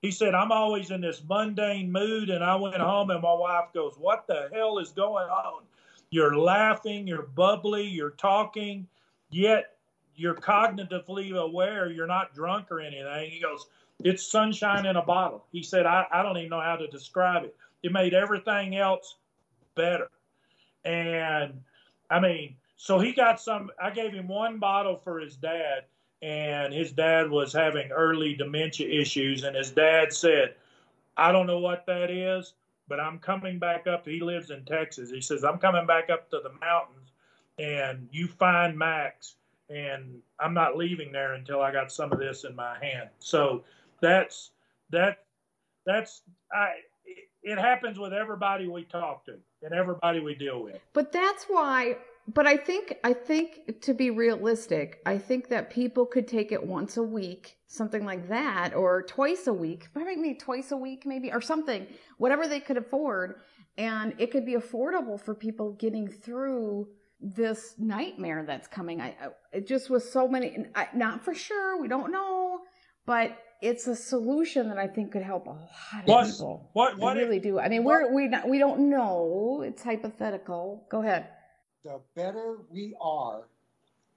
He 0.00 0.10
said, 0.10 0.34
I'm 0.34 0.50
always 0.50 0.90
in 0.90 1.02
this 1.02 1.22
mundane 1.28 1.92
mood. 1.92 2.30
And 2.30 2.42
I 2.42 2.56
went 2.56 2.78
home 2.78 3.10
and 3.10 3.20
my 3.20 3.34
wife 3.34 3.66
goes, 3.74 3.96
What 3.98 4.26
the 4.26 4.48
hell 4.50 4.78
is 4.78 4.90
going 4.90 5.28
on? 5.28 5.64
You're 6.08 6.38
laughing, 6.38 7.06
you're 7.06 7.26
bubbly, 7.26 7.86
you're 7.86 8.10
talking, 8.10 8.88
yet 9.30 9.76
you're 10.16 10.34
cognitively 10.34 11.36
aware 11.36 11.90
you're 11.90 12.06
not 12.06 12.34
drunk 12.34 12.72
or 12.72 12.80
anything. 12.80 13.30
He 13.30 13.38
goes, 13.38 13.66
It's 14.04 14.26
sunshine 14.26 14.86
in 14.86 14.96
a 14.96 15.02
bottle. 15.02 15.44
He 15.52 15.62
said, 15.62 15.86
I, 15.86 16.06
I 16.12 16.22
don't 16.22 16.36
even 16.38 16.50
know 16.50 16.60
how 16.60 16.76
to 16.76 16.86
describe 16.88 17.44
it. 17.44 17.54
It 17.82 17.92
made 17.92 18.14
everything 18.14 18.76
else 18.76 19.16
better. 19.74 20.08
And 20.84 21.60
I 22.10 22.20
mean, 22.20 22.56
so 22.76 22.98
he 22.98 23.12
got 23.12 23.40
some, 23.40 23.70
I 23.82 23.90
gave 23.90 24.12
him 24.12 24.28
one 24.28 24.58
bottle 24.58 24.96
for 24.96 25.20
his 25.20 25.36
dad, 25.36 25.84
and 26.22 26.72
his 26.72 26.92
dad 26.92 27.30
was 27.30 27.52
having 27.52 27.90
early 27.90 28.34
dementia 28.34 28.88
issues. 28.88 29.44
And 29.44 29.54
his 29.54 29.70
dad 29.70 30.12
said, 30.12 30.54
I 31.16 31.32
don't 31.32 31.46
know 31.46 31.58
what 31.58 31.84
that 31.86 32.10
is, 32.10 32.54
but 32.88 33.00
I'm 33.00 33.18
coming 33.18 33.58
back 33.58 33.86
up. 33.86 34.06
He 34.06 34.20
lives 34.20 34.50
in 34.50 34.64
Texas. 34.64 35.10
He 35.10 35.20
says, 35.20 35.44
I'm 35.44 35.58
coming 35.58 35.86
back 35.86 36.10
up 36.10 36.30
to 36.30 36.40
the 36.42 36.52
mountains, 36.60 37.12
and 37.58 38.08
you 38.10 38.26
find 38.28 38.76
Max, 38.78 39.34
and 39.68 40.20
I'm 40.38 40.54
not 40.54 40.76
leaving 40.76 41.12
there 41.12 41.34
until 41.34 41.60
I 41.60 41.72
got 41.72 41.92
some 41.92 42.12
of 42.12 42.18
this 42.18 42.44
in 42.44 42.56
my 42.56 42.76
hand. 42.82 43.10
So 43.18 43.62
that's, 44.00 44.50
that, 44.90 45.18
that's, 45.86 46.22
I, 46.52 46.72
it 47.42 47.58
happens 47.58 47.98
with 47.98 48.12
everybody 48.12 48.68
we 48.68 48.84
talk 48.84 49.24
to 49.26 49.36
and 49.62 49.72
everybody 49.72 50.20
we 50.20 50.34
deal 50.34 50.62
with. 50.62 50.78
But 50.92 51.12
that's 51.12 51.44
why 51.44 51.96
but 52.34 52.46
I 52.46 52.56
think 52.56 52.96
I 53.02 53.12
think 53.12 53.80
to 53.82 53.94
be 53.94 54.10
realistic, 54.10 55.00
I 55.06 55.18
think 55.18 55.48
that 55.48 55.70
people 55.70 56.06
could 56.06 56.28
take 56.28 56.52
it 56.52 56.64
once 56.64 56.96
a 56.96 57.02
week, 57.02 57.56
something 57.66 58.04
like 58.04 58.28
that, 58.28 58.74
or 58.74 59.02
twice 59.02 59.46
a 59.46 59.52
week, 59.52 59.88
maybe 59.94 60.34
twice 60.34 60.70
a 60.70 60.76
week, 60.76 61.06
maybe, 61.06 61.32
or 61.32 61.40
something, 61.40 61.86
whatever 62.18 62.46
they 62.46 62.60
could 62.60 62.76
afford, 62.76 63.40
and 63.78 64.14
it 64.18 64.30
could 64.30 64.44
be 64.44 64.54
affordable 64.54 65.20
for 65.20 65.34
people 65.34 65.72
getting 65.72 66.08
through 66.08 66.88
this 67.20 67.74
nightmare 67.78 68.44
that's 68.46 68.68
coming. 68.68 69.00
I, 69.00 69.14
it 69.52 69.66
just 69.66 69.90
was 69.90 70.10
so 70.10 70.28
many, 70.28 70.56
not 70.94 71.24
for 71.24 71.34
sure, 71.34 71.80
we 71.80 71.88
don't 71.88 72.12
know, 72.12 72.60
but 73.06 73.36
it's 73.60 73.86
a 73.86 73.94
solution 73.94 74.68
that 74.68 74.78
I 74.78 74.86
think 74.86 75.12
could 75.12 75.22
help 75.22 75.46
a 75.46 75.50
lot 75.50 75.68
of 76.02 76.06
what, 76.06 76.26
people. 76.26 76.70
What? 76.72 76.98
What? 76.98 77.16
I 77.16 77.20
really 77.20 77.36
if, 77.36 77.42
do. 77.42 77.58
I 77.58 77.68
mean, 77.68 77.84
what, 77.84 78.10
we're 78.10 78.14
we 78.14 78.28
not, 78.28 78.48
we 78.48 78.58
don't 78.58 78.90
know. 78.90 79.62
It's 79.66 79.82
hypothetical. 79.82 80.84
Go 80.88 81.02
ahead. 81.02 81.28
The 81.84 82.00
better 82.14 82.58
we 82.70 82.94
are 83.00 83.42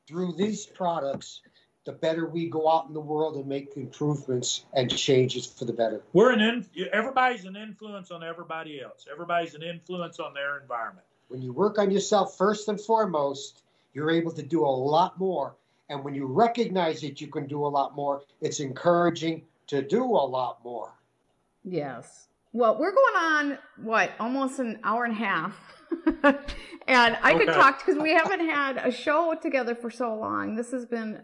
through 0.08 0.34
these 0.34 0.66
products, 0.66 1.42
the 1.86 1.94
better 1.94 2.28
we 2.28 2.50
go 2.50 2.70
out 2.70 2.88
in 2.88 2.94
the 2.94 3.02
world 3.02 3.36
and 3.36 3.48
make 3.48 3.76
improvements 3.76 4.66
and 4.74 4.90
changes 4.96 5.46
for 5.46 5.66
the 5.66 5.74
better. 5.74 6.02
We're 6.14 6.32
an 6.32 6.42
in, 6.42 6.66
everybody's 6.92 7.46
an 7.46 7.56
influence 7.56 8.12
on 8.12 8.24
everybody 8.24 8.82
else. 8.82 9.06
Everybody's 9.12 9.56
an 9.56 9.64
influence 9.64 10.20
on 10.20 10.34
their 10.34 10.60
environment. 10.60 11.06
When 11.30 11.42
you 11.42 11.54
work 11.54 11.80
on 11.80 11.92
yourself 11.92 12.38
first 12.38 12.68
and 12.68 12.80
foremost, 12.80 13.64
you're 13.94 14.12
able 14.12 14.32
to 14.34 14.44
do 14.44 14.66
a 14.66 14.68
lot 14.68 15.20
more 15.20 15.56
and 15.94 16.04
when 16.04 16.16
you 16.16 16.26
recognize 16.26 17.04
it, 17.04 17.22
you 17.22 17.28
can 17.28 17.46
do 17.46 17.66
a 17.66 17.68
lot 17.68 17.96
more, 17.96 18.24
it's 18.42 18.60
encouraging 18.60 19.44
to 19.68 19.82
do 19.82 20.04
a 20.04 20.26
lot 20.26 20.58
more. 20.64 20.92
Yes. 21.64 22.28
Well, 22.52 22.78
we're 22.80 22.92
going 22.92 23.16
on 23.16 23.58
what 23.84 24.12
almost 24.20 24.60
an 24.60 24.80
hour 24.84 25.06
and 25.06 25.14
a 25.14 25.18
half. 25.18 25.56
and 26.88 27.18
I 27.22 27.34
okay. 27.34 27.46
could 27.46 27.54
talk 27.54 27.86
because 27.86 28.02
we 28.02 28.12
haven't 28.12 28.42
had 28.42 28.78
a 28.78 28.92
show 28.92 29.36
together 29.40 29.76
for 29.76 29.92
so 29.92 30.16
long. 30.16 30.56
This 30.56 30.72
has 30.72 30.86
been 30.86 31.22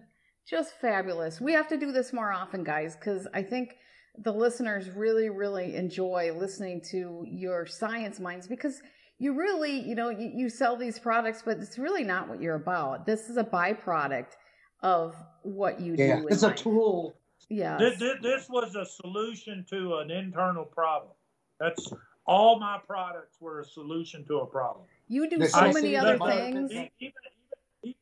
just 0.47 0.79
fabulous. 0.79 1.41
We 1.41 1.53
have 1.53 1.67
to 1.69 1.77
do 1.77 1.91
this 1.91 2.13
more 2.13 2.31
often, 2.31 2.63
guys, 2.63 2.95
because 2.95 3.27
I 3.33 3.41
think 3.41 3.75
the 4.23 4.31
listeners 4.31 4.89
really, 4.95 5.29
really 5.29 5.75
enjoy 5.75 6.31
listening 6.35 6.81
to 6.91 7.25
your 7.27 7.65
science 7.65 8.19
minds 8.19 8.47
because 8.47 8.81
you 9.17 9.33
really, 9.33 9.79
you 9.79 9.95
know, 9.95 10.09
you, 10.09 10.31
you 10.33 10.49
sell 10.49 10.77
these 10.77 10.99
products, 10.99 11.41
but 11.43 11.57
it's 11.57 11.77
really 11.77 12.03
not 12.03 12.29
what 12.29 12.41
you're 12.41 12.55
about. 12.55 13.05
This 13.05 13.29
is 13.29 13.37
a 13.37 13.43
byproduct 13.43 14.35
of 14.81 15.15
what 15.43 15.79
you 15.79 15.95
yeah, 15.97 16.19
do. 16.19 16.27
It's 16.27 16.43
life. 16.43 16.53
a 16.53 16.57
tool. 16.57 17.15
Yeah. 17.49 17.77
This, 17.77 17.99
this, 17.99 18.15
this, 18.21 18.49
was 18.49 18.75
a 18.75 18.85
solution 18.85 19.65
to 19.69 19.97
an 19.97 20.11
internal 20.11 20.65
problem. 20.65 21.13
That's 21.59 21.91
all 22.25 22.59
my 22.59 22.79
products 22.85 23.37
were 23.39 23.61
a 23.61 23.65
solution 23.65 24.25
to 24.25 24.39
a 24.39 24.45
problem. 24.45 24.85
You 25.07 25.29
do 25.29 25.45
so 25.45 25.71
many 25.71 25.95
other 25.95 26.17
things. 26.17 26.71
Even, 26.71 26.89
even, 26.99 27.95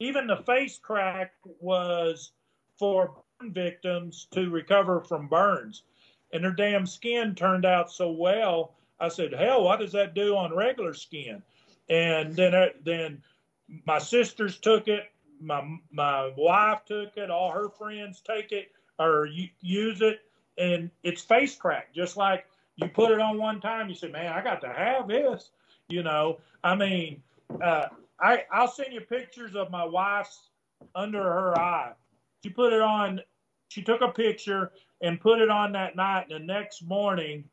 even 0.00 0.26
the 0.26 0.38
face 0.38 0.78
crack 0.78 1.32
was 1.60 2.32
for 2.78 3.14
burn 3.38 3.52
victims 3.52 4.26
to 4.32 4.48
recover 4.50 5.00
from 5.00 5.28
burns. 5.28 5.82
And 6.32 6.44
their 6.44 6.52
damn 6.52 6.86
skin 6.86 7.34
turned 7.34 7.64
out 7.64 7.90
so 7.90 8.10
well. 8.10 8.74
I 9.00 9.08
said, 9.08 9.32
hell, 9.32 9.64
what 9.64 9.80
does 9.80 9.92
that 9.92 10.14
do 10.14 10.36
on 10.36 10.54
regular 10.54 10.94
skin? 10.94 11.42
And 11.88 12.34
then, 12.34 12.54
uh, 12.54 12.68
then 12.84 13.22
my 13.86 13.98
sisters 13.98 14.58
took 14.58 14.88
it 14.88 15.04
my 15.40 15.78
my 15.90 16.32
wife 16.36 16.84
took 16.86 17.16
it. 17.16 17.30
All 17.30 17.50
her 17.52 17.68
friends 17.68 18.20
take 18.20 18.52
it 18.52 18.72
or 18.98 19.26
use 19.60 20.00
it, 20.00 20.20
and 20.56 20.90
it's 21.02 21.22
face 21.22 21.56
crack. 21.56 21.94
Just 21.94 22.16
like 22.16 22.46
you 22.76 22.88
put 22.88 23.10
it 23.10 23.20
on 23.20 23.38
one 23.38 23.60
time, 23.60 23.88
you 23.88 23.94
say, 23.94 24.08
"Man, 24.08 24.32
I 24.32 24.42
got 24.42 24.60
to 24.62 24.72
have 24.72 25.08
this." 25.08 25.50
You 25.88 26.02
know, 26.02 26.38
I 26.62 26.74
mean, 26.74 27.22
uh, 27.62 27.86
I 28.20 28.44
I'll 28.50 28.68
send 28.68 28.92
you 28.92 29.00
pictures 29.00 29.54
of 29.54 29.70
my 29.70 29.84
wife's 29.84 30.50
under 30.94 31.22
her 31.22 31.58
eye. 31.58 31.92
She 32.42 32.50
put 32.50 32.72
it 32.72 32.80
on. 32.80 33.20
She 33.68 33.82
took 33.82 34.00
a 34.00 34.08
picture 34.08 34.72
and 35.00 35.20
put 35.20 35.40
it 35.40 35.50
on 35.50 35.72
that 35.72 35.96
night. 35.96 36.26
And 36.30 36.42
the 36.42 36.46
next 36.46 36.82
morning, 36.82 37.44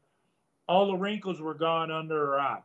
all 0.67 0.87
the 0.87 0.95
wrinkles 0.95 1.41
were 1.41 1.53
gone 1.53 1.91
under 1.91 2.27
her 2.27 2.39
eye, 2.39 2.61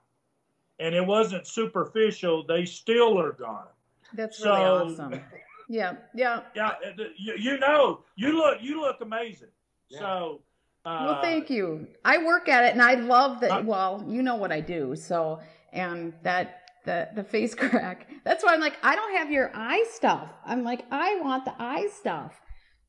and 0.79 0.95
it 0.95 1.07
wasn't 1.07 1.47
superficial. 1.47 2.45
They 2.45 2.65
still 2.65 3.21
are 3.21 3.33
gone. 3.33 3.69
That's 4.15 4.39
so, 4.39 4.53
really 4.53 4.93
awesome. 4.93 5.21
Yeah, 5.69 5.95
yeah, 6.15 6.41
yeah. 6.57 6.73
You, 7.17 7.35
you 7.39 7.59
know, 7.59 8.01
you 8.17 8.37
look, 8.37 8.59
you 8.61 8.81
look 8.81 9.01
amazing. 9.01 9.49
Yeah. 9.89 10.01
So, 10.01 10.43
uh, 10.85 11.03
well, 11.07 11.23
thank 11.23 11.49
you. 11.49 11.87
I 12.05 12.19
work 12.25 12.49
at 12.49 12.65
it, 12.65 12.73
and 12.73 12.83
I 12.83 12.95
love 12.95 13.41
that. 13.41 13.51
Uh, 13.51 13.63
well, 13.63 14.05
you 14.09 14.23
know 14.23 14.35
what 14.35 14.51
I 14.51 14.61
do, 14.61 14.97
so 14.97 15.41
and 15.73 16.13
that 16.23 16.63
the 16.85 17.09
the 17.15 17.23
face 17.23 17.55
crack. 17.57 18.09
That's 18.25 18.43
why 18.43 18.55
I'm 18.55 18.61
like, 18.61 18.79
I 18.83 18.97
don't 18.97 19.15
have 19.17 19.31
your 19.31 19.53
eye 19.55 19.85
stuff. 19.93 20.29
I'm 20.45 20.65
like, 20.65 20.85
I 20.91 21.21
want 21.21 21.45
the 21.45 21.55
eye 21.57 21.89
stuff, 22.01 22.41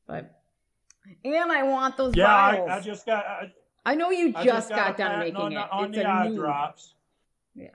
but 0.06 0.42
and 1.24 1.52
I 1.52 1.62
want 1.62 1.96
those. 1.96 2.16
Yeah, 2.16 2.34
I, 2.34 2.78
I, 2.78 2.80
just 2.80 3.06
got. 3.06 3.24
I, 3.24 3.52
I 3.84 3.94
know 3.94 4.10
you 4.10 4.32
just, 4.32 4.44
just 4.44 4.68
got, 4.70 4.96
got 4.96 5.10
done 5.10 5.18
making 5.20 5.36
on, 5.36 5.52
it. 5.52 5.68
On 5.70 5.84
it's 5.86 5.96
the 5.96 6.04
eye 6.04 6.28
new, 6.28 6.36
drops. 6.36 6.94
Yeah. 7.54 7.68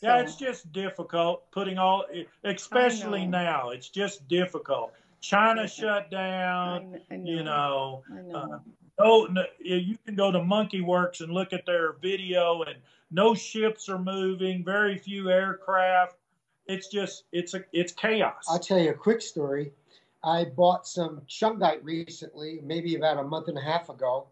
Yeah, 0.00 0.20
it's 0.20 0.36
just 0.36 0.72
difficult 0.72 1.50
putting 1.50 1.78
all, 1.78 2.04
especially 2.44 3.26
now. 3.26 3.70
It's 3.70 3.88
just 3.88 4.26
difficult. 4.28 4.92
China 5.20 5.68
shut 5.68 6.10
down. 6.10 7.00
I, 7.10 7.14
I 7.14 7.16
know. 7.18 7.30
You 7.30 7.44
know. 7.44 8.02
I 8.10 8.20
know. 8.22 8.62
Uh, 8.98 9.26
no, 9.30 9.44
you 9.58 9.96
can 10.04 10.14
go 10.14 10.30
to 10.30 10.42
Monkey 10.42 10.80
Works 10.80 11.20
and 11.20 11.32
look 11.32 11.52
at 11.52 11.64
their 11.66 11.92
video, 12.00 12.62
and 12.62 12.76
no 13.10 13.34
ships 13.34 13.88
are 13.88 13.98
moving. 13.98 14.64
Very 14.64 14.96
few 14.96 15.30
aircraft. 15.30 16.16
It's 16.66 16.88
just 16.88 17.24
it's 17.32 17.54
a 17.54 17.64
it's 17.72 17.92
chaos. 17.92 18.46
I'll 18.48 18.58
tell 18.58 18.78
you 18.78 18.90
a 18.90 18.94
quick 18.94 19.20
story. 19.20 19.72
I 20.22 20.44
bought 20.44 20.86
some 20.86 21.22
shungite 21.28 21.80
recently, 21.82 22.60
maybe 22.62 22.94
about 22.94 23.18
a 23.18 23.22
month 23.22 23.48
and 23.48 23.56
a 23.56 23.62
half 23.62 23.88
ago, 23.88 24.26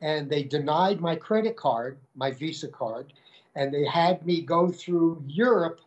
and 0.00 0.30
they 0.30 0.42
denied 0.42 1.00
my 1.00 1.14
credit 1.14 1.56
card, 1.56 1.98
my 2.14 2.30
Visa 2.30 2.68
card, 2.68 3.12
and 3.56 3.72
they 3.72 3.84
had 3.84 4.24
me 4.24 4.42
go 4.42 4.68
through 4.68 5.24
Europe 5.26 5.80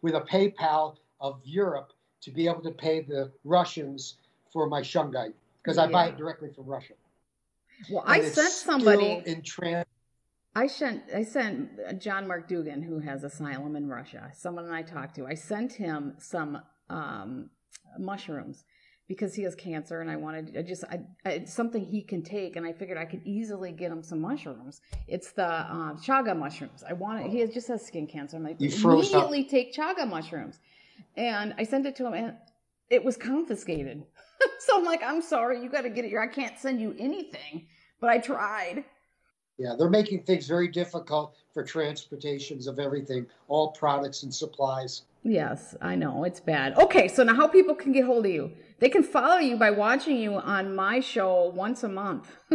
with 0.00 0.14
a 0.14 0.20
PayPal 0.20 0.96
of 1.20 1.40
Europe 1.44 1.92
to 2.22 2.30
be 2.30 2.46
able 2.48 2.62
to 2.62 2.70
pay 2.70 3.00
the 3.00 3.30
Russians 3.44 4.14
for 4.52 4.68
my 4.68 4.80
shungite 4.80 5.34
because 5.62 5.76
I 5.76 5.86
yeah. 5.86 5.92
buy 5.92 6.06
it 6.06 6.16
directly 6.16 6.50
from 6.54 6.66
Russia. 6.66 6.94
Well, 7.90 8.04
and 8.06 8.22
I 8.22 8.28
sent 8.28 8.52
somebody 8.52 9.22
in 9.26 9.42
trans. 9.42 9.84
I 10.54 10.66
sent 10.68 11.02
I 11.14 11.22
sent 11.22 12.00
John 12.00 12.26
Mark 12.26 12.48
Dougan, 12.48 12.82
who 12.82 12.98
has 13.00 13.24
asylum 13.24 13.76
in 13.76 13.88
Russia. 13.88 14.30
Someone 14.32 14.70
I 14.70 14.82
talked 14.82 15.16
to. 15.16 15.26
I 15.26 15.34
sent 15.34 15.72
him 15.72 16.14
some 16.18 16.62
um, 16.88 17.50
mushrooms 17.98 18.64
because 19.08 19.34
he 19.34 19.42
has 19.42 19.54
cancer 19.54 20.00
and 20.00 20.10
I 20.10 20.16
wanted 20.16 20.56
I 20.56 20.62
just 20.62 20.84
I, 20.84 21.00
I, 21.24 21.30
it's 21.30 21.52
something 21.52 21.84
he 21.84 22.02
can 22.02 22.22
take 22.22 22.56
and 22.56 22.66
I 22.66 22.72
figured 22.72 22.98
I 22.98 23.04
could 23.04 23.22
easily 23.24 23.72
get 23.72 23.92
him 23.92 24.02
some 24.02 24.20
mushrooms. 24.20 24.80
It's 25.06 25.32
the 25.32 25.46
uh, 25.46 25.94
chaga 25.94 26.36
mushrooms. 26.36 26.82
I 26.88 26.92
wanted 26.92 27.30
he 27.30 27.40
has, 27.40 27.50
just 27.50 27.68
has 27.68 27.86
skin 27.86 28.06
cancer. 28.06 28.36
I'm 28.36 28.42
like 28.42 28.60
you 28.60 28.68
immediately 28.68 29.44
take 29.44 29.74
chaga 29.74 30.08
mushrooms, 30.08 30.58
and 31.16 31.54
I 31.58 31.64
sent 31.64 31.86
it 31.86 31.96
to 31.96 32.06
him 32.06 32.14
and 32.14 32.34
it 32.90 33.04
was 33.04 33.16
confiscated. 33.16 34.02
so 34.58 34.78
I'm 34.78 34.84
like 34.84 35.02
I'm 35.04 35.22
sorry, 35.22 35.62
you 35.62 35.70
got 35.70 35.82
to 35.82 35.90
get 35.90 36.04
it 36.04 36.08
here. 36.08 36.20
I 36.20 36.28
can't 36.28 36.58
send 36.58 36.80
you 36.80 36.94
anything, 36.98 37.66
but 38.00 38.10
I 38.10 38.18
tried. 38.18 38.84
Yeah, 39.58 39.74
they're 39.78 39.88
making 39.88 40.24
things 40.24 40.46
very 40.46 40.68
difficult 40.68 41.34
for 41.54 41.64
transportations 41.64 42.66
of 42.66 42.78
everything, 42.78 43.26
all 43.48 43.72
products 43.72 44.22
and 44.22 44.34
supplies. 44.34 45.02
Yes, 45.28 45.74
I 45.82 45.96
know 45.96 46.22
it's 46.22 46.38
bad. 46.38 46.78
Okay, 46.78 47.08
so 47.08 47.24
now 47.24 47.34
how 47.34 47.48
people 47.48 47.74
can 47.74 47.90
get 47.90 48.04
hold 48.04 48.26
of 48.26 48.32
you? 48.32 48.52
They 48.78 48.88
can 48.88 49.02
follow 49.02 49.38
you 49.38 49.56
by 49.56 49.72
watching 49.72 50.18
you 50.18 50.34
on 50.34 50.76
my 50.76 51.00
show 51.00 51.52
once 51.52 51.82
a 51.82 51.88
month. 51.88 52.30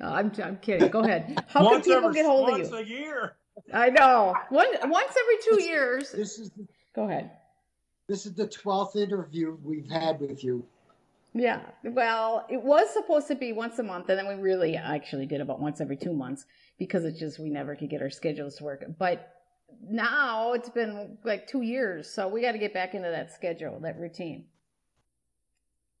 I'm, 0.00 0.30
I'm 0.40 0.58
kidding. 0.58 0.88
Go 0.88 1.00
ahead. 1.00 1.42
How 1.48 1.68
can 1.68 1.82
people 1.82 1.96
every, 1.96 2.14
get 2.14 2.26
hold 2.26 2.50
of 2.50 2.58
you? 2.58 2.62
Once 2.62 2.72
a 2.72 2.84
year. 2.88 3.36
I 3.74 3.90
know. 3.90 4.34
One 4.50 4.68
once 4.84 5.12
every 5.20 5.36
two 5.48 5.68
years. 5.68 6.12
This 6.12 6.38
is 6.38 6.50
the, 6.50 6.64
Go 6.94 7.08
ahead. 7.08 7.32
this 8.08 8.24
is 8.24 8.34
the 8.34 8.46
twelfth 8.46 8.94
interview 8.94 9.56
we've 9.64 9.90
had 9.90 10.20
with 10.20 10.44
you. 10.44 10.64
Yeah. 11.34 11.62
Well, 11.82 12.46
it 12.48 12.62
was 12.62 12.88
supposed 12.92 13.26
to 13.28 13.34
be 13.34 13.52
once 13.52 13.80
a 13.80 13.82
month, 13.82 14.08
and 14.10 14.16
then 14.16 14.28
we 14.28 14.34
really 14.34 14.76
actually 14.76 15.26
did 15.26 15.40
about 15.40 15.58
once 15.60 15.80
every 15.80 15.96
two 15.96 16.12
months 16.12 16.46
because 16.78 17.04
it's 17.04 17.18
just 17.18 17.40
we 17.40 17.50
never 17.50 17.74
could 17.74 17.90
get 17.90 18.00
our 18.00 18.10
schedules 18.10 18.54
to 18.56 18.64
work. 18.64 18.84
But 18.96 19.28
now 19.88 20.52
it's 20.52 20.68
been 20.68 21.16
like 21.24 21.46
two 21.46 21.62
years, 21.62 22.10
so 22.10 22.28
we 22.28 22.42
got 22.42 22.52
to 22.52 22.58
get 22.58 22.74
back 22.74 22.94
into 22.94 23.08
that 23.08 23.32
schedule, 23.32 23.80
that 23.80 23.98
routine. 23.98 24.44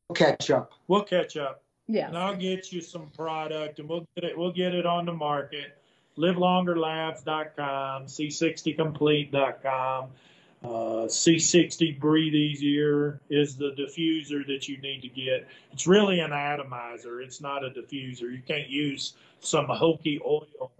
We'll 0.08 0.16
catch 0.16 0.50
up. 0.50 0.72
We'll 0.86 1.04
catch 1.04 1.36
up. 1.36 1.62
Yeah. 1.86 2.08
And 2.08 2.18
I'll 2.18 2.36
get 2.36 2.72
you 2.72 2.80
some 2.80 3.10
product 3.16 3.78
and 3.78 3.88
we'll 3.88 4.06
get 4.14 4.24
it 4.24 4.36
we'll 4.36 4.52
get 4.52 4.74
it 4.74 4.86
on 4.86 5.06
the 5.06 5.12
market. 5.12 5.78
livelongerlabs.com, 6.16 8.06
c60complete.com. 8.06 10.10
Uh, 10.64 11.06
C60 11.06 12.00
Breathe 12.00 12.34
Easier 12.34 13.20
is 13.30 13.56
the 13.56 13.70
diffuser 13.78 14.44
that 14.48 14.68
you 14.68 14.76
need 14.78 15.02
to 15.02 15.08
get. 15.08 15.46
It's 15.72 15.86
really 15.86 16.18
an 16.18 16.32
atomizer. 16.32 17.20
It's 17.20 17.40
not 17.40 17.64
a 17.64 17.70
diffuser. 17.70 18.22
You 18.22 18.42
can't 18.44 18.68
use 18.68 19.12
some 19.38 19.66
hokey 19.66 20.18
oil, 20.26 20.72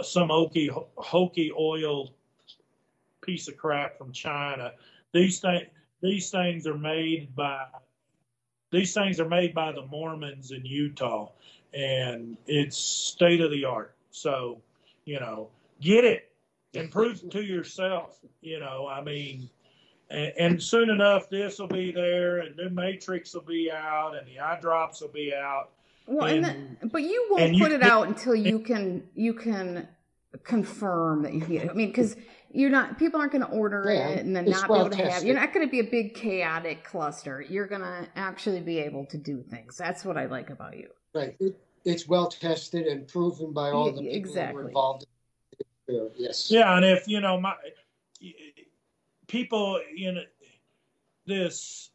some 0.00 0.28
hokey 0.28 0.70
hokey 0.96 1.52
oil 1.58 2.14
piece 3.20 3.48
of 3.48 3.56
crap 3.56 3.98
from 3.98 4.12
China. 4.12 4.72
These 5.12 5.40
things 5.40 5.66
these 6.00 6.30
things 6.30 6.66
are 6.66 6.78
made 6.78 7.34
by 7.34 7.66
these 8.70 8.94
things 8.94 9.20
are 9.20 9.28
made 9.28 9.54
by 9.54 9.72
the 9.72 9.86
Mormons 9.86 10.50
in 10.50 10.64
Utah, 10.64 11.30
and 11.74 12.36
it's 12.46 12.76
state 12.76 13.40
of 13.40 13.50
the 13.50 13.66
art. 13.66 13.94
So, 14.10 14.60
you 15.04 15.20
know, 15.20 15.50
get 15.80 16.04
it 16.04 16.32
and 16.74 16.90
prove 16.90 17.22
it 17.22 17.30
to 17.32 17.42
yourself. 17.42 18.18
You 18.40 18.60
know, 18.60 18.88
I 18.88 19.02
mean, 19.02 19.50
and, 20.10 20.32
and 20.38 20.62
soon 20.62 20.88
enough, 20.88 21.28
this 21.28 21.58
will 21.58 21.68
be 21.68 21.92
there, 21.92 22.38
and 22.38 22.56
the 22.56 22.70
Matrix 22.70 23.34
will 23.34 23.42
be 23.42 23.70
out, 23.70 24.16
and 24.16 24.26
the 24.26 24.40
eye 24.40 24.58
drops 24.60 25.02
will 25.02 25.08
be 25.08 25.34
out. 25.34 25.70
Well, 26.06 26.26
and, 26.26 26.44
And- 26.44 26.78
the, 26.80 26.86
but 26.88 27.02
you 27.02 27.28
won't 27.30 27.42
and 27.42 27.56
you 27.56 27.62
put 27.62 27.72
it 27.72 27.82
out 27.82 28.08
until 28.08 28.34
you 28.34 28.60
can 28.60 29.04
you 29.14 29.34
can 29.34 29.88
confirm 30.42 31.22
that 31.22 31.34
you 31.34 31.40
get 31.40 31.64
it. 31.64 31.70
I 31.70 31.74
mean, 31.74 31.88
because 31.88 32.16
you're 32.50 32.70
not 32.70 32.98
people 32.98 33.20
aren't 33.20 33.32
going 33.32 33.44
to 33.44 33.50
order 33.50 33.84
Yeah, 33.86 34.08
it 34.08 34.24
and 34.24 34.34
then 34.34 34.46
it's 34.46 34.60
not 34.60 34.68
be 34.68 34.74
able 34.74 34.90
to 34.90 35.10
have. 35.10 35.24
You're 35.24 35.34
not 35.38 35.52
going 35.52 35.66
to 35.66 35.70
be 35.70 35.80
a 35.80 35.84
big 35.84 36.14
chaotic 36.14 36.84
cluster. 36.84 37.40
You're 37.40 37.66
going 37.66 37.82
to 37.82 38.08
actually 38.16 38.60
be 38.60 38.78
able 38.78 39.06
to 39.06 39.18
do 39.18 39.42
things. 39.42 39.76
That's 39.76 40.04
what 40.04 40.16
I 40.16 40.26
like 40.26 40.50
about 40.50 40.76
you. 40.76 40.88
Right. 41.14 41.36
It, 41.40 41.56
it's 41.84 42.06
well 42.06 42.28
tested 42.28 42.86
and 42.86 43.08
proven 43.08 43.52
by 43.52 43.70
all 43.70 43.92
the 43.92 44.02
Yeah, 44.02 44.12
people 44.12 44.12
who 44.12 44.16
exactly. 44.16 44.62
were 44.62 44.68
involved. 44.68 45.06
In 45.88 45.94
it. 45.96 46.12
Yes. 46.16 46.50
Yeah, 46.50 46.76
and 46.76 46.84
if 46.84 47.08
you 47.08 47.20
know 47.20 47.40
my 47.40 47.54
people, 49.26 49.80
you 49.94 50.12
know, 50.12 50.22
this 51.26 51.90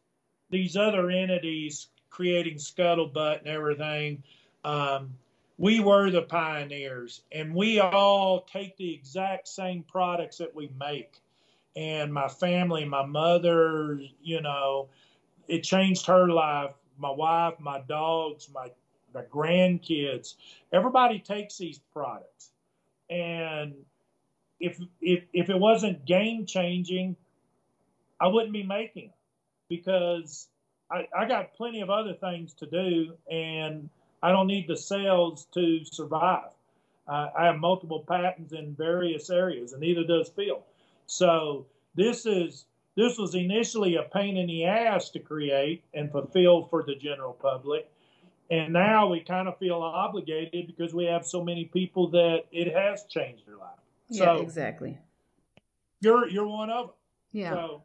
these 0.50 0.78
other 0.78 1.10
entities 1.10 1.88
creating 2.18 2.58
scuttlebutt 2.58 3.40
and 3.40 3.48
everything, 3.48 4.24
um, 4.66 5.14
we 5.60 5.80
were 5.80 6.10
the 6.12 6.24
pioneers, 6.24 7.22
and 7.32 7.56
we 7.56 7.80
all 7.80 8.42
take 8.42 8.76
the 8.78 8.94
exact 8.94 9.48
same 9.48 9.84
products 9.84 10.40
that 10.40 10.54
we 10.56 10.70
make. 10.80 11.22
And 11.76 12.14
my 12.14 12.28
family, 12.28 12.86
my 12.86 13.06
mother, 13.06 14.02
you 14.22 14.42
know, 14.42 14.90
it 15.48 15.62
changed 15.64 16.08
her 16.08 16.28
life. 16.28 16.74
My 16.98 17.12
wife, 17.12 17.54
my 17.60 17.82
dogs, 17.88 18.50
my 18.54 18.72
my 19.14 19.22
grandkids, 19.24 20.36
everybody 20.74 21.20
takes 21.20 21.58
these 21.58 21.80
products 21.94 22.52
and 23.10 23.74
if 24.60 24.80
if 25.02 25.24
if 25.34 25.50
it 25.50 25.60
wasn't 25.60 26.06
game 26.06 26.46
changing, 26.46 27.16
I 28.20 28.28
wouldn't 28.28 28.54
be 28.54 28.64
making 28.64 29.06
it 29.06 29.16
because 29.70 30.48
I, 30.92 31.08
I 31.18 31.28
got 31.28 31.54
plenty 31.54 31.82
of 31.82 31.90
other 31.90 32.14
things 32.14 32.54
to 32.56 32.66
do, 32.66 33.14
and 33.30 33.90
I 34.24 34.32
don't 34.32 34.48
need 34.48 34.68
the 34.68 34.78
sales 34.78 35.48
to 35.54 35.84
survive. 35.86 36.52
Uh, 37.08 37.30
I 37.38 37.46
have 37.46 37.58
multiple 37.58 38.04
patents 38.08 38.54
in 38.54 38.76
various 38.76 39.30
areas, 39.30 39.74
and 39.74 39.82
neither 39.82 40.04
does 40.04 40.30
Phil. 40.30 40.64
So 41.06 41.66
this 41.96 42.26
is 42.26 42.66
this 42.96 43.18
was 43.18 43.36
initially 43.36 43.96
a 43.96 44.04
pain 44.04 44.38
in 44.38 44.48
the 44.48 44.66
ass 44.66 45.10
to 45.12 45.20
create 45.20 45.84
and 45.94 46.12
fulfill 46.12 46.66
for 46.66 46.84
the 46.84 46.96
general 46.96 47.34
public. 47.34 47.90
And 48.50 48.74
now 48.74 49.08
we 49.08 49.20
kind 49.20 49.48
of 49.48 49.58
feel 49.58 49.76
obligated 49.76 50.68
because 50.68 50.94
we 50.94 51.06
have 51.06 51.26
so 51.26 51.44
many 51.44 51.66
people 51.66 52.10
that 52.12 52.46
it 52.52 52.74
has 52.74 53.04
changed 53.10 53.46
their 53.46 53.58
life. 53.58 53.78
Yeah, 54.10 54.26
So 54.26 54.42
exactly. 54.42 54.98
you're 56.02 56.28
you're 56.28 56.48
one 56.48 56.70
of 56.70 56.88
them. 56.88 56.96
Yeah. 57.34 57.52
So 57.52 57.84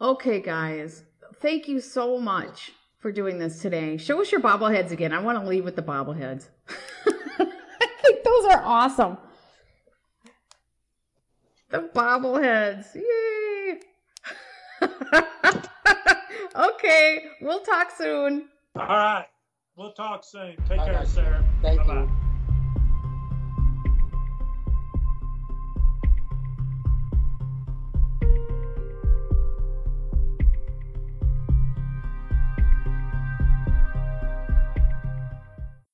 Okay, 0.00 0.40
guys. 0.40 1.04
Thank 1.40 1.68
you 1.68 1.80
so 1.80 2.18
much 2.18 2.72
for 2.98 3.12
doing 3.12 3.38
this 3.38 3.60
today. 3.60 3.96
Show 3.96 4.20
us 4.20 4.32
your 4.32 4.40
bobbleheads 4.40 4.90
again. 4.90 5.12
I 5.12 5.20
want 5.20 5.38
to 5.40 5.46
leave 5.46 5.64
with 5.64 5.76
the 5.76 5.82
bobbleheads. 5.82 6.48
I 7.06 7.86
think 8.02 8.24
those 8.24 8.44
are 8.46 8.62
awesome. 8.64 9.18
The 11.70 11.90
bobbleheads. 11.94 12.94
Yay. 12.94 13.80
okay, 16.56 17.18
we'll 17.40 17.60
talk 17.60 17.90
soon. 17.96 18.48
all 18.76 18.86
right, 18.86 19.26
we'll 19.76 19.92
talk 19.92 20.24
soon. 20.24 20.56
Take 20.68 20.78
All 20.78 20.86
care, 20.86 20.94
right. 20.94 21.08
Sarah. 21.08 21.44
Thank 21.62 21.80
Bye-bye. 21.80 22.02
you. 22.02 22.03